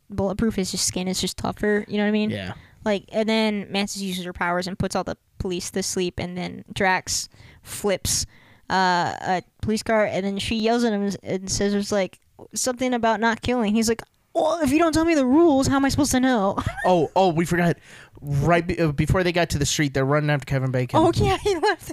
bulletproof. 0.09 0.55
His 0.55 0.79
skin 0.81 1.07
is 1.07 1.21
just 1.21 1.37
tougher. 1.37 1.85
You 1.87 1.97
know 1.97 2.03
what 2.03 2.09
I 2.09 2.11
mean? 2.11 2.29
Yeah. 2.31 2.53
Like, 2.85 3.05
and 3.11 3.27
then 3.27 3.67
Mantis 3.71 4.01
uses 4.01 4.25
her 4.25 4.33
powers 4.33 4.67
and 4.67 4.77
puts 4.77 4.95
all 4.95 5.03
the 5.03 5.17
police 5.39 5.71
to 5.71 5.83
sleep, 5.83 6.19
and 6.19 6.37
then 6.37 6.63
Drax 6.73 7.27
flips 7.63 8.25
uh, 8.69 9.15
a 9.21 9.43
police 9.61 9.83
car, 9.83 10.05
and 10.05 10.25
then 10.25 10.37
she 10.37 10.55
yells 10.55 10.83
at 10.83 10.93
him 10.93 11.11
and 11.23 11.51
says, 11.51 11.73
"There's 11.73 11.91
like 11.91 12.19
something 12.53 12.93
about 12.93 13.19
not 13.19 13.41
killing." 13.41 13.73
He's 13.73 13.89
like, 13.89 14.03
"Well, 14.35 14.59
if 14.61 14.71
you 14.71 14.77
don't 14.77 14.93
tell 14.93 15.05
me 15.05 15.15
the 15.15 15.25
rules, 15.25 15.65
how 15.67 15.77
am 15.77 15.85
I 15.85 15.89
supposed 15.89 16.11
to 16.11 16.19
know?" 16.19 16.57
Oh, 16.85 17.09
oh, 17.15 17.29
we 17.33 17.45
forgot. 17.45 17.77
Right 18.21 18.65
be- 18.65 18.79
uh, 18.79 18.91
before 18.91 19.23
they 19.23 19.31
got 19.31 19.49
to 19.51 19.57
the 19.57 19.65
street, 19.65 19.93
they're 19.93 20.05
running 20.05 20.29
after 20.29 20.45
Kevin 20.45 20.71
Bacon. 20.71 20.99
oh 20.99 21.11
yeah, 21.15 21.37
he 21.37 21.55
left. 21.57 21.91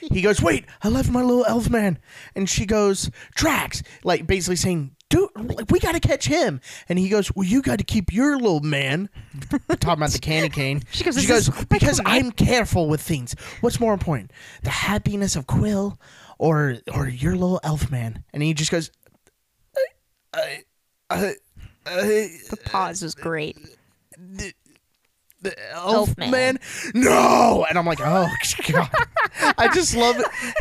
He 0.00 0.20
goes, 0.22 0.40
"Wait, 0.42 0.64
I 0.82 0.88
left 0.88 1.10
my 1.10 1.22
little 1.22 1.44
elf 1.46 1.68
man," 1.70 1.98
and 2.34 2.48
she 2.48 2.66
goes, 2.66 3.10
"Drax," 3.34 3.82
like 4.04 4.26
basically 4.26 4.56
saying, 4.56 4.90
"Dude, 5.10 5.30
like, 5.36 5.70
we 5.70 5.78
got 5.80 5.92
to 5.92 6.00
catch 6.00 6.26
him." 6.26 6.60
And 6.88 6.98
he 6.98 7.08
goes, 7.08 7.34
"Well, 7.34 7.46
you 7.46 7.62
got 7.62 7.78
to 7.78 7.84
keep 7.84 8.12
your 8.12 8.36
little 8.36 8.60
man." 8.60 9.08
Talking 9.68 9.90
about 10.02 10.10
the 10.10 10.18
candy 10.20 10.48
cane. 10.50 10.82
She 10.92 11.02
goes, 11.04 11.20
she 11.20 11.30
"Is 11.32 11.50
my 11.50 11.64
because 11.70 11.98
command?" 11.98 12.24
I'm 12.26 12.32
careful 12.32 12.88
with 12.88 13.00
things. 13.00 13.34
What's 13.60 13.80
more 13.80 13.94
important, 13.94 14.32
the 14.62 14.70
happiness 14.70 15.34
of 15.34 15.46
Quill, 15.46 15.98
or 16.38 16.76
or 16.92 17.08
your 17.08 17.32
little 17.32 17.60
elf 17.64 17.90
man? 17.90 18.22
And 18.32 18.42
he 18.42 18.52
just 18.54 18.70
goes, 18.70 18.90
"I, 19.76 19.84
I, 20.34 20.64
I, 21.10 21.34
the 21.84 22.58
pause 22.64 23.02
was 23.02 23.14
great. 23.14 23.56
the 25.44 25.54
elf, 25.72 25.94
Elf 25.94 26.18
man. 26.18 26.58
No, 26.94 27.66
and 27.68 27.78
I'm 27.78 27.86
like, 27.86 28.00
oh 28.00 28.28
god. 28.72 28.90
I 29.58 29.68
just 29.72 29.94
love 29.94 30.16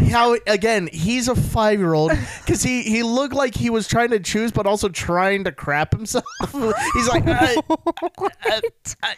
how 0.09 0.35
again 0.47 0.89
he's 0.91 1.27
a 1.27 1.35
five 1.35 1.79
year 1.79 1.93
old 1.93 2.11
because 2.41 2.61
he 2.61 2.83
he 2.83 3.01
looked 3.03 3.33
like 3.33 3.55
he 3.55 3.69
was 3.69 3.87
trying 3.87 4.09
to 4.09 4.19
choose 4.19 4.51
but 4.51 4.65
also 4.67 4.89
trying 4.89 5.45
to 5.45 5.51
crap 5.51 5.93
himself. 5.93 6.25
he's 6.93 7.07
like, 7.07 7.25
uh, 7.25 7.61
uh, 7.69 8.61
uh, 9.01 9.13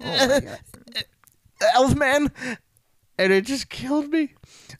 uh, 0.00 0.04
uh, 0.04 1.00
elf 1.74 1.94
man, 1.94 2.32
and 3.18 3.32
it 3.32 3.44
just 3.44 3.68
killed 3.68 4.08
me. 4.08 4.34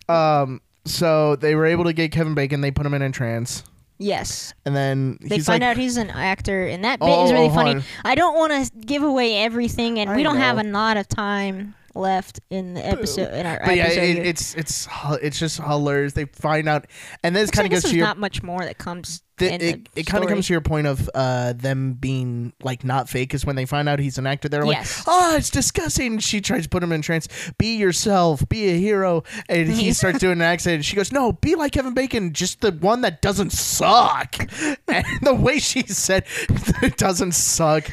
Um, 0.08 0.60
so 0.86 1.36
they 1.36 1.54
were 1.54 1.66
able 1.66 1.84
to 1.84 1.92
get 1.92 2.12
Kevin 2.12 2.34
Bacon. 2.34 2.62
They 2.62 2.70
put 2.70 2.86
him 2.86 2.94
in 2.94 3.02
a 3.02 3.10
trance, 3.10 3.62
Yes, 4.02 4.54
and 4.64 4.74
then 4.74 5.18
they 5.20 5.40
find 5.40 5.60
like, 5.62 5.70
out 5.72 5.76
he's 5.76 5.98
an 5.98 6.08
actor, 6.08 6.66
and 6.66 6.82
that 6.84 7.00
bit 7.00 7.08
Oh, 7.08 7.26
is 7.26 7.32
really 7.32 7.48
hold 7.48 7.54
funny. 7.54 7.74
on. 7.76 7.82
I 8.02 8.14
don't 8.14 8.34
want 8.34 8.50
to 8.52 8.78
give 8.78 9.02
away 9.02 9.36
everything, 9.42 9.98
and 10.00 10.08
I 10.08 10.16
we 10.16 10.22
don't 10.22 10.38
have 10.38 10.56
a 10.58 10.62
lot 10.62 10.96
of 10.96 11.06
time 11.06 11.74
left 11.94 12.40
in 12.50 12.74
the 12.74 12.86
episode. 12.86 13.32
In 13.34 13.46
our 13.46 13.60
But 13.64 13.76
yeah, 13.76 13.84
episode 13.84 14.00
it, 14.02 14.14
here. 14.16 14.24
it's 14.24 14.54
it's 14.54 14.88
it's 15.22 15.38
just 15.38 15.58
hilarious. 15.58 16.12
They 16.12 16.24
find 16.26 16.68
out, 16.68 16.86
and 17.22 17.34
this 17.34 17.50
kind 17.50 17.66
of 17.66 17.72
goes 17.72 17.82
to 17.90 17.96
your 17.96 18.06
not 18.06 18.18
much 18.18 18.42
more 18.42 18.60
that 18.60 18.78
comes. 18.78 19.22
the, 19.38 19.54
in 19.54 19.60
it, 19.62 19.88
it 19.96 20.06
kind 20.06 20.22
of 20.22 20.28
comes 20.28 20.46
to 20.48 20.52
your 20.52 20.60
point 20.60 20.86
of 20.86 21.08
uh, 21.14 21.54
them 21.54 21.94
being 21.94 22.52
like 22.62 22.84
not 22.84 23.08
fake 23.08 23.32
is 23.34 23.46
when 23.46 23.56
they 23.56 23.64
find 23.64 23.88
out 23.88 23.98
he's 23.98 24.18
an 24.18 24.26
actor 24.26 24.50
they're 24.50 24.66
Yes. 24.66 24.98
like 24.98 25.06
oh 25.08 25.34
it's 25.36 25.48
disgusting 25.48 26.18
she 26.18 26.42
tries 26.42 26.64
to 26.64 26.68
put 26.68 26.82
him 26.82 26.92
in 26.92 27.00
trance 27.00 27.26
be 27.56 27.76
yourself 27.78 28.46
be 28.50 28.68
a 28.68 28.76
hero 28.76 29.22
and 29.48 29.66
he 29.70 29.92
starts 29.94 30.18
doing 30.18 30.32
an 30.34 30.42
accent 30.42 30.74
and 30.74 30.84
she 30.84 30.94
goes 30.94 31.10
no 31.10 31.32
be 31.32 31.54
like 31.54 31.72
kevin 31.72 31.94
bacon 31.94 32.34
just 32.34 32.60
the 32.60 32.70
one 32.70 33.00
that 33.00 33.22
doesn't 33.22 33.50
suck 33.50 34.36
and 34.88 35.06
the 35.22 35.34
way 35.34 35.58
she 35.58 35.84
said 35.84 36.24
it 36.82 36.98
doesn't 36.98 37.32
suck 37.32 37.90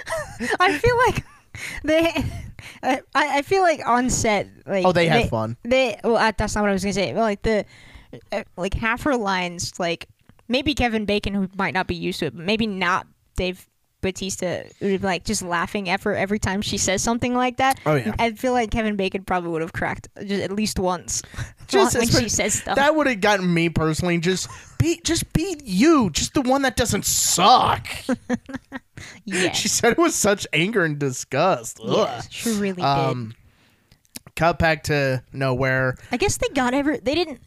I 0.59 0.77
feel 0.77 0.97
like 1.07 1.23
they. 1.83 2.11
I, 2.83 3.01
I 3.13 3.41
feel 3.43 3.61
like 3.61 3.87
on 3.87 4.09
set, 4.09 4.47
like 4.65 4.85
oh 4.85 4.91
they 4.91 5.07
had 5.07 5.29
fun 5.29 5.57
They 5.63 5.99
well, 6.03 6.17
uh, 6.17 6.31
that's 6.35 6.55
not 6.55 6.61
what 6.61 6.69
I 6.69 6.73
was 6.73 6.83
gonna 6.83 6.93
say. 6.93 7.13
Like 7.13 7.43
the, 7.43 7.65
uh, 8.31 8.43
like 8.55 8.73
half 8.73 9.03
her 9.03 9.15
lines, 9.15 9.79
like 9.79 10.07
maybe 10.47 10.73
Kevin 10.73 11.05
Bacon, 11.05 11.33
who 11.33 11.49
might 11.55 11.73
not 11.73 11.87
be 11.87 11.95
used 11.95 12.19
to 12.19 12.25
it, 12.27 12.35
but 12.35 12.45
maybe 12.45 12.65
not 12.65 13.05
Dave 13.35 13.67
Bautista, 14.01 14.65
would 14.81 14.87
be 14.87 14.97
like 14.97 15.23
just 15.23 15.41
laughing 15.41 15.89
at 15.89 16.03
her 16.03 16.15
every 16.15 16.39
time 16.39 16.61
she 16.61 16.77
says 16.77 17.01
something 17.03 17.33
like 17.33 17.57
that. 17.57 17.79
Oh, 17.85 17.95
yeah. 17.95 18.15
I 18.19 18.31
feel 18.31 18.53
like 18.53 18.71
Kevin 18.71 18.95
Bacon 18.95 19.23
probably 19.23 19.49
would 19.51 19.61
have 19.61 19.73
cracked 19.73 20.07
just 20.25 20.41
at 20.43 20.51
least 20.51 20.79
once. 20.79 21.21
Just 21.67 21.97
when 21.97 22.07
she 22.07 22.29
says 22.29 22.53
stuff. 22.53 22.77
that 22.77 22.95
would 22.95 23.07
have 23.07 23.19
gotten 23.19 23.53
me 23.53 23.67
personally 23.67 24.19
just 24.19 24.47
be 24.79 25.01
just 25.03 25.33
be 25.33 25.59
you 25.65 26.09
just 26.11 26.33
the 26.33 26.39
one 26.39 26.61
that 26.61 26.77
doesn't 26.77 27.03
suck 27.03 27.85
yeah, 29.25 29.51
she 29.53 29.67
said 29.67 29.93
it 29.93 29.97
was 29.97 30.15
such 30.15 30.45
anger 30.53 30.83
and 30.83 30.97
disgust 30.99 31.79
Ugh. 31.83 31.95
yeah, 32.07 32.21
she 32.29 32.51
really 32.51 32.73
did. 32.73 32.83
Um, 32.85 33.33
cut 34.35 34.59
back 34.59 34.83
to 34.83 35.23
Knowhere. 35.33 35.99
I 36.11 36.17
guess 36.17 36.37
they 36.37 36.47
got 36.53 36.73
every. 36.73 36.99
They 36.99 37.15
didn't. 37.15 37.41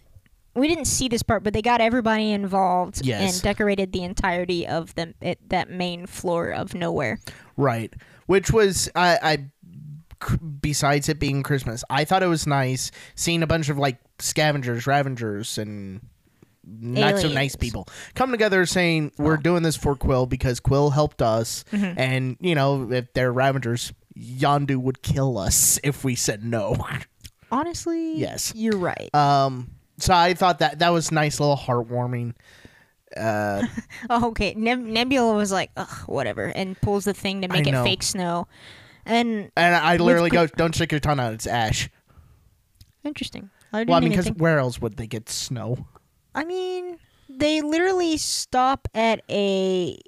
We 0.55 0.66
didn't 0.66 0.86
see 0.86 1.07
this 1.09 1.22
part, 1.22 1.44
but 1.44 1.53
they 1.53 1.62
got 1.62 1.80
everybody 1.80 2.32
involved 2.32 3.07
Yes. 3.07 3.34
and 3.34 3.42
decorated 3.42 3.92
the 3.92 4.03
entirety 4.03 4.66
of 4.66 4.92
the 4.96 5.14
it, 5.20 5.38
that 5.48 5.70
main 5.70 6.07
floor 6.07 6.51
of 6.51 6.70
Knowhere. 6.72 7.18
Right. 7.57 7.94
Which 8.26 8.51
was 8.51 8.90
I, 8.96 9.18
I 9.22 10.36
besides 10.61 11.09
it 11.09 11.18
being 11.20 11.42
Christmas, 11.42 11.84
I 11.88 12.05
thought 12.05 12.22
it 12.22 12.26
was 12.26 12.46
nice 12.46 12.90
seeing 13.14 13.42
a 13.42 13.46
bunch 13.46 13.68
of 13.68 13.78
like 13.78 13.98
scavengers, 14.18 14.86
ravagers, 14.86 15.57
and 15.57 16.01
not 16.64 17.18
so 17.20 17.28
nice 17.28 17.56
people 17.56 17.86
come 18.14 18.30
together 18.30 18.66
saying 18.66 19.12
we're 19.18 19.36
doing 19.38 19.62
this 19.62 19.76
for 19.76 19.96
Quill 19.96 20.26
because 20.26 20.61
Quill 20.61 20.90
helped 20.90 21.22
us, 21.22 21.64
Mm-hmm. 21.72 21.98
and 21.98 22.36
you 22.40 22.54
know 22.54 22.90
if 22.92 23.12
they're 23.14 23.32
ravagers, 23.32 23.92
Yondu 24.18 24.76
would 24.76 25.02
kill 25.02 25.38
us 25.38 25.78
if 25.84 26.04
we 26.04 26.14
said 26.14 26.44
no. 26.44 26.76
Honestly, 27.52 28.16
Yes. 28.16 28.52
you're 28.54 28.76
right. 28.78 29.12
Um. 29.14 29.70
So 29.98 30.14
I 30.14 30.34
thought 30.34 30.61
that 30.61 30.78
that 30.78 30.90
was 30.90 31.11
nice, 31.12 31.40
little 31.40 31.56
heartwarming. 31.56 32.34
Uh, 33.16 33.66
Oh, 34.11 34.28
okay. 34.28 34.54
Neb- 34.56 34.78
Nebula 34.78 35.34
was 35.34 35.50
like, 35.50 35.70
Ugh, 35.76 35.88
whatever, 36.06 36.44
and 36.46 36.80
pulls 36.80 37.04
the 37.04 37.12
thing 37.14 37.42
to 37.42 37.48
make 37.48 37.66
it 37.66 37.72
know. 37.72 37.82
fake 37.84 38.02
snow. 38.02 38.46
And 39.04 39.50
and 39.56 39.74
I 39.74 39.96
literally 39.96 40.30
go, 40.30 40.46
"Don't 40.46 40.74
shake 40.74 40.92
your 40.92 41.00
tongue 41.00 41.18
out. 41.20 41.32
It's 41.32 41.46
ash." 41.46 41.88
interesting. 43.04 43.50
I 43.72 43.78
didn't 43.80 43.88
Well, 43.90 43.96
I 43.96 44.00
mean, 44.00 44.06
even 44.08 44.12
because 44.12 44.24
think- 44.26 44.38
where 44.40 44.58
else 44.58 44.80
would 44.80 44.96
they 44.96 45.06
get 45.06 45.28
snow? 45.28 45.86
I 46.35 46.45
mean, 46.45 46.99
they 47.28 47.61
literally 47.61 48.16
stop 48.16 48.89
at 48.95 49.22
a 49.31 49.99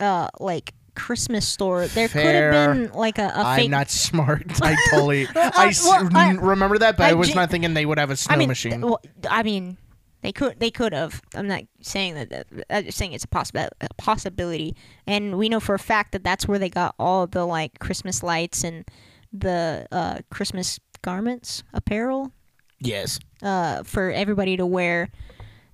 uh 0.00 0.28
like 0.40 0.74
Christmas 0.94 1.46
store. 1.48 1.86
There 1.86 2.08
could 2.08 2.22
have 2.34 2.52
been 2.76 2.92
like 2.92 3.18
a, 3.18 3.26
a 3.28 3.32
I'm 3.42 3.56
fake. 3.60 3.70
not 3.70 3.90
smart. 3.90 4.44
I 4.62 4.76
totally. 4.90 5.26
Uh, 5.26 5.50
I, 5.56 5.68
s- 5.68 5.84
well, 5.84 6.08
I- 6.14 6.30
n- 6.30 6.40
remember 6.40 6.78
that, 6.78 6.96
but 6.96 7.04
I, 7.04 7.10
I 7.10 7.12
was 7.14 7.34
not 7.34 7.50
thinking 7.50 7.74
they 7.74 7.86
would 7.86 7.98
have 7.98 8.10
a 8.10 8.16
snow 8.16 8.34
I 8.34 8.38
mean, 8.38 8.48
machine. 8.48 8.72
th- 8.72 8.82
well, 8.84 9.00
I 9.30 9.42
mean, 9.42 9.78
they 10.20 10.32
could. 10.32 10.60
They 10.60 10.70
could 10.70 10.92
have. 10.92 11.22
I'm 11.34 11.48
not 11.48 11.62
saying 11.80 12.14
that. 12.14 12.30
that 12.30 12.46
I'm 12.70 12.84
just 12.84 12.98
saying 12.98 13.12
it's 13.14 13.24
a 13.24 13.28
possible 13.28 13.66
a 13.80 13.88
possibility, 13.96 14.76
and 15.06 15.38
we 15.38 15.48
know 15.48 15.60
for 15.60 15.74
a 15.74 15.78
fact 15.78 16.12
that 16.12 16.22
that's 16.24 16.46
where 16.46 16.58
they 16.58 16.68
got 16.68 16.94
all 16.98 17.26
the 17.26 17.44
like 17.46 17.78
Christmas 17.78 18.22
lights 18.22 18.62
and 18.62 18.84
the 19.32 19.86
uh, 19.90 20.18
Christmas 20.30 20.78
garments, 21.00 21.62
apparel, 21.72 22.32
Yes. 22.80 23.18
uh, 23.42 23.82
for 23.82 24.10
everybody 24.10 24.56
to 24.58 24.66
wear, 24.66 25.08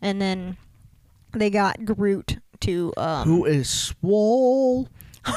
and 0.00 0.20
then 0.20 0.56
they 1.32 1.50
got 1.50 1.84
Groot 1.84 2.38
to 2.60 2.92
um, 2.96 3.28
Who 3.28 3.44
is 3.44 3.68
swole? 3.68 4.88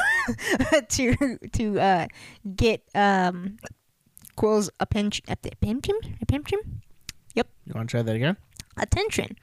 to 0.89 1.37
to 1.53 1.79
uh, 1.79 2.07
get 2.55 2.83
um, 2.95 3.57
Quill's 4.35 4.69
attention 4.79 5.25
attention 5.27 5.95
attention 6.21 6.81
Yep. 7.35 7.47
You 7.65 7.73
want 7.75 7.89
to 7.89 7.91
try 7.91 8.01
that 8.01 8.15
again? 8.15 8.37
attention 8.77 9.37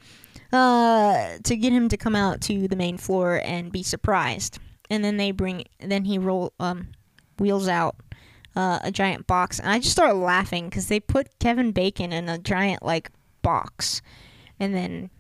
uh, 0.52 1.38
to 1.42 1.56
get 1.56 1.72
him 1.72 1.88
to 1.88 1.96
come 1.96 2.14
out 2.14 2.40
to 2.42 2.68
the 2.68 2.76
main 2.76 2.98
floor 2.98 3.40
and 3.44 3.72
be 3.72 3.82
surprised. 3.82 4.58
And 4.90 5.04
then 5.04 5.16
they 5.16 5.32
bring, 5.32 5.64
then 5.80 6.04
he 6.04 6.18
roll 6.18 6.52
um, 6.58 6.88
wheels 7.38 7.68
out 7.68 7.96
uh, 8.56 8.78
a 8.82 8.90
giant 8.90 9.26
box, 9.26 9.60
and 9.60 9.68
I 9.68 9.78
just 9.78 9.92
started 9.92 10.14
laughing 10.14 10.68
because 10.68 10.88
they 10.88 10.98
put 10.98 11.38
Kevin 11.38 11.72
Bacon 11.72 12.12
in 12.12 12.28
a 12.28 12.38
giant 12.38 12.82
like 12.82 13.10
box, 13.42 14.00
and 14.60 14.74
then 14.74 15.10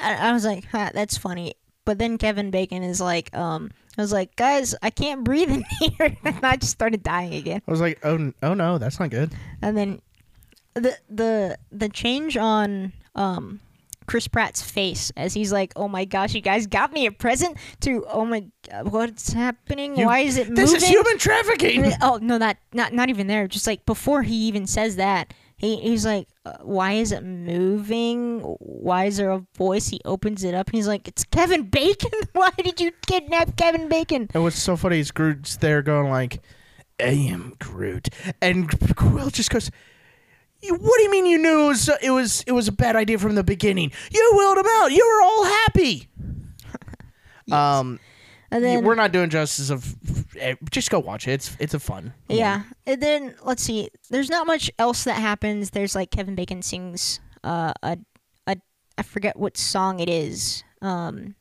I, 0.00 0.28
I 0.28 0.32
was 0.32 0.44
like, 0.44 0.64
huh, 0.66 0.90
that's 0.94 1.16
funny. 1.16 1.54
But 1.84 1.98
then 1.98 2.18
Kevin 2.18 2.50
Bacon 2.50 2.82
is 2.82 3.00
like, 3.00 3.34
um, 3.36 3.70
I 3.96 4.02
was 4.02 4.12
like, 4.12 4.36
guys, 4.36 4.74
I 4.82 4.90
can't 4.90 5.24
breathe 5.24 5.50
in 5.50 5.64
here, 5.80 6.16
and 6.24 6.44
I 6.44 6.56
just 6.56 6.72
started 6.72 7.02
dying 7.02 7.34
again. 7.34 7.62
I 7.66 7.70
was 7.70 7.80
like, 7.80 7.98
oh, 8.04 8.32
oh 8.42 8.54
no, 8.54 8.78
that's 8.78 9.00
not 9.00 9.10
good. 9.10 9.32
And 9.62 9.76
then 9.76 10.00
the 10.74 10.96
the 11.08 11.58
the 11.72 11.88
change 11.88 12.36
on 12.36 12.92
um 13.14 13.60
Chris 14.06 14.28
Pratt's 14.28 14.62
face 14.62 15.10
as 15.16 15.34
he's 15.34 15.50
like, 15.52 15.72
"Oh 15.76 15.88
my 15.88 16.04
gosh, 16.04 16.34
you 16.34 16.40
guys 16.40 16.66
got 16.66 16.92
me 16.92 17.06
a 17.06 17.12
present." 17.12 17.56
To 17.80 18.04
oh 18.10 18.24
my, 18.24 18.44
God, 18.70 18.88
what's 18.92 19.32
happening? 19.32 19.96
You- 19.98 20.06
Why 20.06 20.20
is 20.20 20.36
it 20.38 20.54
This 20.54 20.70
moving? 20.72 20.76
is 20.76 20.88
human 20.88 21.18
trafficking. 21.18 21.92
Oh 22.00 22.18
no, 22.22 22.38
not 22.38 22.56
not 22.72 22.92
not 22.92 23.08
even 23.08 23.26
there. 23.26 23.48
Just 23.48 23.66
like 23.66 23.84
before 23.86 24.22
he 24.22 24.34
even 24.46 24.66
says 24.66 24.96
that, 24.96 25.34
he 25.58 25.76
he's 25.76 26.06
like, 26.06 26.26
uh, 26.46 26.54
"Why 26.62 26.92
is 26.92 27.12
it 27.12 27.22
moving? 27.24 28.40
Why 28.40 29.04
is 29.06 29.16
there 29.18 29.30
a 29.30 29.44
voice?" 29.56 29.88
He 29.88 30.00
opens 30.04 30.42
it 30.44 30.54
up 30.54 30.68
and 30.68 30.74
he's 30.76 30.88
like, 30.88 31.06
"It's 31.06 31.24
Kevin 31.24 31.64
Bacon. 31.64 32.10
Why 32.32 32.50
did 32.62 32.80
you 32.80 32.92
kidnap 33.06 33.56
Kevin 33.56 33.88
Bacon?" 33.88 34.28
And 34.34 34.42
what's 34.42 34.58
so 34.58 34.76
funny 34.76 35.00
is 35.00 35.10
Groot's 35.10 35.56
there 35.58 35.82
going 35.82 36.10
like, 36.10 36.40
I 37.00 37.10
am 37.30 37.54
Groot. 37.58 38.08
And 38.40 38.70
Quill 38.96 39.30
just 39.30 39.50
goes, 39.50 39.70
"You- 40.62 40.74
what 40.74 40.96
do 40.96 41.02
you 41.02 41.10
mean 41.10 41.26
you 41.26 41.38
knew 41.38 41.64
it 41.64 41.68
was, 41.68 41.90
it 42.02 42.10
was 42.10 42.42
it 42.46 42.52
was 42.52 42.68
a 42.68 42.72
bad 42.72 42.96
idea 42.96 43.18
from 43.18 43.34
the 43.34 43.44
beginning? 43.44 43.92
You 44.10 44.30
willed 44.34 44.58
him 44.58 44.66
out. 44.80 44.92
You 44.92 45.04
were 45.06 45.22
all 45.24 45.44
happy. 45.44 46.08
Um, 47.50 47.98
And 48.50 48.64
then 48.64 48.82
we're 48.84 48.94
not 48.94 49.12
doing 49.12 49.28
justice 49.30 49.68
of. 49.70 49.94
eh, 50.38 50.54
Just 50.70 50.90
go 50.90 50.98
watch 50.98 51.28
it. 51.28 51.32
It's 51.32 51.56
it's 51.60 51.74
a 51.74 51.78
fun. 51.80 52.14
Yeah, 52.28 52.62
and 52.86 53.02
then 53.02 53.34
let's 53.44 53.62
see. 53.62 53.90
There's 54.08 54.30
not 54.30 54.46
much 54.46 54.70
else 54.78 55.04
that 55.04 55.14
happens. 55.20 55.70
There's 55.70 55.94
like 55.94 56.10
Kevin 56.10 56.34
Bacon 56.34 56.62
sings 56.62 57.20
uh, 57.44 57.72
a 57.82 57.98
a 58.46 58.56
I 58.96 59.02
forget 59.02 59.36
what 59.38 59.56
song 59.58 60.00
it 60.00 60.08
is. 60.08 60.64
Um, 60.80 61.34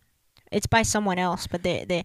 it's 0.51 0.67
by 0.67 0.81
someone 0.81 1.17
else, 1.17 1.47
but 1.47 1.63
they 1.63 1.85
they 1.87 2.03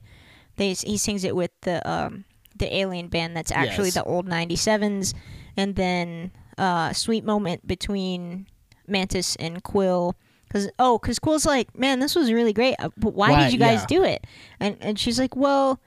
they 0.57 0.73
he 0.75 0.97
sings 0.97 1.25
it 1.25 1.35
with 1.35 1.51
the 1.63 1.83
um 1.91 2.25
the 2.57 2.73
Alien 2.77 3.09
band 3.09 3.37
that's 3.37 3.51
actually 3.51 3.87
Yes. 3.89 3.95
the 3.95 4.05
old 4.05 4.29
'97s, 4.29 5.15
and 5.57 5.75
then 5.75 6.31
uh, 6.59 6.93
sweet 6.93 7.25
moment 7.25 7.67
between 7.67 8.47
Mantis 8.87 9.35
and 9.37 9.65
Quill. 9.65 10.15
Cause 10.53 10.69
oh, 10.79 10.99
cause 10.99 11.19
Quill's 11.19 11.47
like, 11.47 11.77
man, 11.79 12.01
this 12.01 12.15
was 12.15 12.31
really 12.31 12.53
great, 12.53 12.75
uh, 12.79 12.91
but 12.99 13.15
why, 13.15 13.31
Why- 13.31 13.45
did 13.45 13.53
you 13.55 13.59
guys 13.59 13.81
yeah. 13.81 13.87
do 13.87 14.05
it? 14.05 14.27
And 14.61 14.77
and 14.81 14.99
she's 14.99 15.19
like, 15.19 15.35
well, 15.35 15.81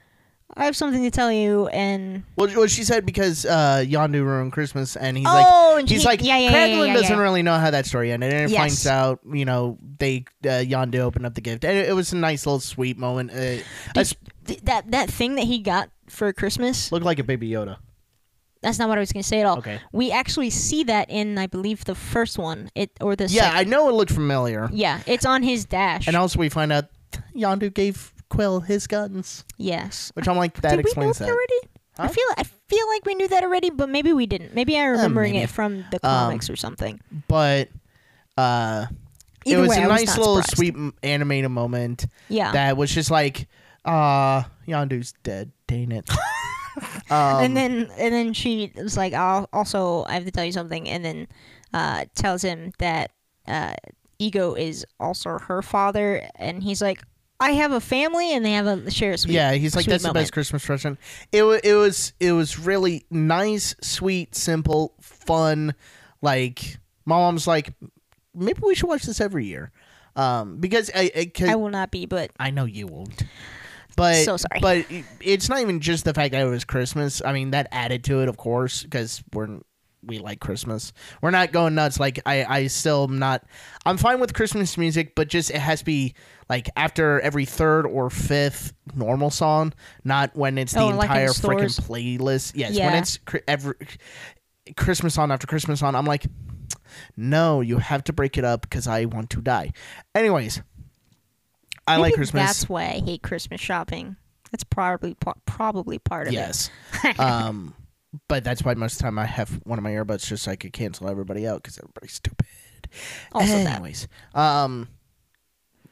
I 0.57 0.65
have 0.65 0.75
something 0.75 1.03
to 1.03 1.11
tell 1.11 1.31
you, 1.31 1.67
and 1.67 2.23
Well, 2.35 2.49
well, 2.55 2.67
she 2.67 2.83
said 2.83 3.05
because 3.05 3.45
uh, 3.45 3.83
Yondu 3.85 4.23
ruined 4.23 4.53
Christmas, 4.53 4.95
and 4.95 5.17
he's 5.17 5.27
oh, 5.27 5.33
like, 5.33 5.79
and 5.81 5.89
he's 5.89 6.01
he- 6.01 6.07
like, 6.07 6.23
yeah, 6.23 6.37
yeah, 6.37 6.49
yeah, 6.49 6.67
Kraglin 6.67 6.77
yeah, 6.77 6.85
yeah, 6.85 6.93
doesn't 6.93 7.15
yeah. 7.17 7.21
really 7.21 7.43
know 7.43 7.57
how 7.57 7.69
that 7.71 7.85
story 7.85 8.11
ended, 8.11 8.31
and 8.33 8.43
it 8.45 8.51
Yes. 8.51 8.59
finds 8.59 8.87
out, 8.87 9.19
you 9.31 9.45
know, 9.45 9.77
they 9.99 10.25
uh, 10.45 10.63
Yondu 10.65 10.99
opened 10.99 11.25
up 11.25 11.35
the 11.35 11.41
gift, 11.41 11.63
and 11.65 11.77
it, 11.77 11.89
it 11.89 11.93
was 11.93 12.13
a 12.13 12.17
nice 12.17 12.45
little 12.45 12.59
sweet 12.59 12.97
moment. 12.97 13.31
Uh, 13.31 13.61
I 13.95 13.99
s- 14.01 14.15
Th- 14.45 14.61
that 14.61 14.89
that 14.91 15.09
thing 15.09 15.35
that 15.35 15.45
he 15.45 15.59
got 15.59 15.89
for 16.07 16.31
Christmas. 16.33 16.91
looked 16.91 17.05
like 17.05 17.19
a 17.19 17.23
baby 17.23 17.49
Yoda. 17.49 17.77
That's 18.65 18.79
not 18.81 18.89
what 18.89 18.97
I 18.97 19.01
was 19.05 19.11
gonna 19.13 19.21
say 19.23 19.39
at 19.41 19.45
all. 19.45 19.59
Okay. 19.59 19.79
We 19.93 20.11
actually 20.11 20.49
see 20.49 20.83
that 20.85 21.07
in, 21.09 21.37
I 21.37 21.45
believe, 21.45 21.85
the 21.85 21.93
first 21.93 22.39
one. 22.39 22.69
It 22.73 22.89
or 22.99 23.15
the 23.15 23.27
Yeah, 23.29 23.43
sec- 23.53 23.55
I 23.61 23.63
know 23.63 23.87
it 23.89 23.93
looked 23.93 24.11
familiar, 24.11 24.69
yeah, 24.73 25.01
it's 25.05 25.25
on 25.25 25.43
his 25.43 25.65
dash. 25.65 26.07
and 26.07 26.15
also 26.17 26.39
we 26.39 26.49
find 26.49 26.71
out 26.73 26.85
Yondu 27.35 27.71
gave 27.71 28.11
Quill 28.29 28.61
his 28.61 28.87
guns, 28.87 29.45
yes. 29.57 30.11
which 30.15 30.27
I'm 30.27 30.35
like, 30.35 30.55
that 30.61 30.71
Did 30.71 30.77
we 30.77 30.81
know 30.81 30.81
explains 30.81 31.17
that 31.19 31.25
that. 31.25 31.31
already? 31.31 31.59
I 31.99 32.07
feel 32.09 32.25
I 32.37 32.43
feel 32.43 32.87
like 32.89 33.05
we 33.05 33.13
knew 33.15 33.27
that 33.29 33.43
already, 33.43 33.69
but 33.69 33.87
maybe 33.87 34.11
we 34.13 34.25
didn't. 34.25 34.55
Maybe 34.55 34.75
I'm 34.77 34.89
remembering 34.97 35.33
maybe. 35.33 35.43
it 35.43 35.49
from 35.51 35.85
the 35.91 35.99
Um, 36.03 36.11
comics 36.33 36.49
or 36.49 36.55
something. 36.57 36.99
But 37.29 37.69
uh, 38.35 38.87
it 39.45 39.57
was 39.57 39.69
way, 39.69 39.77
a 39.77 39.81
I 39.85 39.87
was 39.87 40.01
nice 40.01 40.07
not 40.09 40.17
little 40.17 40.41
surprised. 40.41 40.57
sweet 40.57 40.75
animated 41.03 41.51
moment 41.51 42.07
Yeah. 42.29 42.51
that 42.51 42.75
was 42.75 42.89
just 42.91 43.11
like, 43.11 43.47
uh, 43.85 44.41
Yondu's 44.67 45.13
dead. 45.23 45.51
Dang 45.67 45.91
it. 45.91 46.09
um, 47.09 47.43
and 47.43 47.57
then 47.57 47.89
and 47.97 48.13
then 48.13 48.33
she 48.33 48.71
was 48.75 48.97
like, 48.97 49.13
"I'll 49.13 49.49
also 49.53 50.03
I 50.07 50.13
have 50.13 50.25
to 50.25 50.31
tell 50.31 50.45
you 50.45 50.51
something," 50.51 50.89
and 50.89 51.03
then 51.03 51.27
uh, 51.73 52.05
tells 52.15 52.41
him 52.41 52.73
that 52.79 53.11
uh, 53.47 53.75
Ego 54.19 54.53
is 54.53 54.85
also 54.99 55.39
her 55.39 55.61
father, 55.61 56.27
and 56.35 56.63
he's 56.63 56.81
like, 56.81 57.01
"I 57.39 57.51
have 57.51 57.71
a 57.71 57.81
family," 57.81 58.33
and 58.33 58.45
they 58.45 58.51
have 58.53 58.67
a 58.67 58.91
share 58.91 59.13
a 59.13 59.17
sweet. 59.17 59.33
yeah, 59.33 59.53
he's 59.53 59.75
like 59.75 59.85
that's 59.85 60.03
the 60.03 60.13
best 60.13 60.33
Christmas 60.33 60.65
present. 60.65 60.99
It 61.31 61.43
wa 61.43 61.57
it 61.63 61.73
was 61.75 62.13
it 62.19 62.31
was 62.31 62.57
really 62.59 63.05
nice, 63.09 63.75
sweet, 63.81 64.35
simple, 64.35 64.93
fun. 65.01 65.75
Like 66.21 66.77
my 67.05 67.15
mom's 67.17 67.45
like, 67.45 67.73
maybe 68.33 68.59
we 68.63 68.73
should 68.75 68.87
watch 68.87 69.03
this 69.03 69.21
every 69.21 69.45
year, 69.45 69.71
um, 70.15 70.57
because 70.57 70.89
I 70.95 71.11
I, 71.15 71.51
I 71.51 71.55
will 71.55 71.69
not 71.69 71.91
be, 71.91 72.05
but 72.05 72.31
I 72.39 72.51
know 72.51 72.65
you 72.65 72.87
won't. 72.87 73.23
But 73.95 74.15
So 74.25 74.37
sorry. 74.37 74.59
But 74.61 74.85
it's 75.21 75.49
not 75.49 75.61
even 75.61 75.79
just 75.79 76.05
the 76.05 76.13
fact 76.13 76.31
that 76.33 76.41
it 76.45 76.49
was 76.49 76.65
Christmas. 76.65 77.21
I 77.23 77.33
mean, 77.33 77.51
that 77.51 77.67
added 77.71 78.03
to 78.05 78.21
it, 78.21 78.29
of 78.29 78.37
course, 78.37 78.83
because 78.83 79.23
we're 79.33 79.59
we 80.05 80.19
like 80.19 80.39
Christmas. 80.39 80.93
We're 81.21 81.31
not 81.31 81.51
going 81.51 81.75
nuts. 81.75 81.99
Like 81.99 82.19
I, 82.25 82.45
I 82.45 82.67
still 82.67 83.05
am 83.05 83.19
not. 83.19 83.43
I'm 83.85 83.97
fine 83.97 84.19
with 84.19 84.33
Christmas 84.33 84.77
music, 84.77 85.15
but 85.15 85.27
just 85.27 85.49
it 85.49 85.57
has 85.57 85.79
to 85.79 85.85
be 85.85 86.13
like 86.49 86.69
after 86.75 87.19
every 87.21 87.45
third 87.45 87.85
or 87.85 88.09
fifth 88.09 88.73
normal 88.93 89.31
song, 89.31 89.73
not 90.03 90.35
when 90.35 90.57
it's 90.57 90.73
the 90.73 90.81
Oh, 90.81 90.89
like 90.89 91.09
entire 91.09 91.29
freaking 91.29 91.79
playlist. 91.81 92.53
Yes, 92.55 92.77
when 92.77 92.93
it's 92.95 93.19
every 93.47 93.75
Christmas 94.77 95.13
song 95.15 95.31
after 95.31 95.47
Christmas 95.47 95.79
song, 95.79 95.95
I'm 95.95 96.05
like, 96.05 96.25
no, 97.17 97.61
you 97.61 97.79
have 97.79 98.03
to 98.05 98.13
break 98.13 98.37
it 98.37 98.45
up 98.45 98.61
because 98.61 98.87
I 98.87 99.05
want 99.05 99.31
to 99.31 99.41
die. 99.41 99.71
Anyways. 100.13 100.61
I 101.87 101.97
like 101.97 102.13
Christmas. 102.15 102.41
That's 102.45 102.69
why 102.69 102.83
I 102.83 103.01
hate 103.05 103.21
Christmas 103.21 103.61
shopping. 103.61 104.15
That's 104.51 104.63
probably 104.63 105.15
probably 105.45 105.99
part 105.99 106.27
of 106.27 106.33
Yes. 106.33 106.69
it. 107.03 107.19
um, 107.19 107.73
but 108.27 108.43
that's 108.43 108.63
why 108.63 108.73
most 108.75 108.93
of 108.93 108.97
the 108.99 109.03
time 109.03 109.19
I 109.19 109.25
have 109.25 109.49
one 109.65 109.77
of 109.77 109.83
my 109.83 109.91
earbuds 109.91 110.25
just 110.25 110.43
so 110.43 110.51
I 110.51 110.55
could 110.55 110.73
cancel 110.73 111.09
everybody 111.09 111.47
out 111.47 111.61
because 111.63 111.77
everybody's 111.77 112.13
stupid. 112.13 112.47
Also 113.33 113.51
that. 113.63 113.75
Anyways, 113.75 114.07
um, 114.33 114.87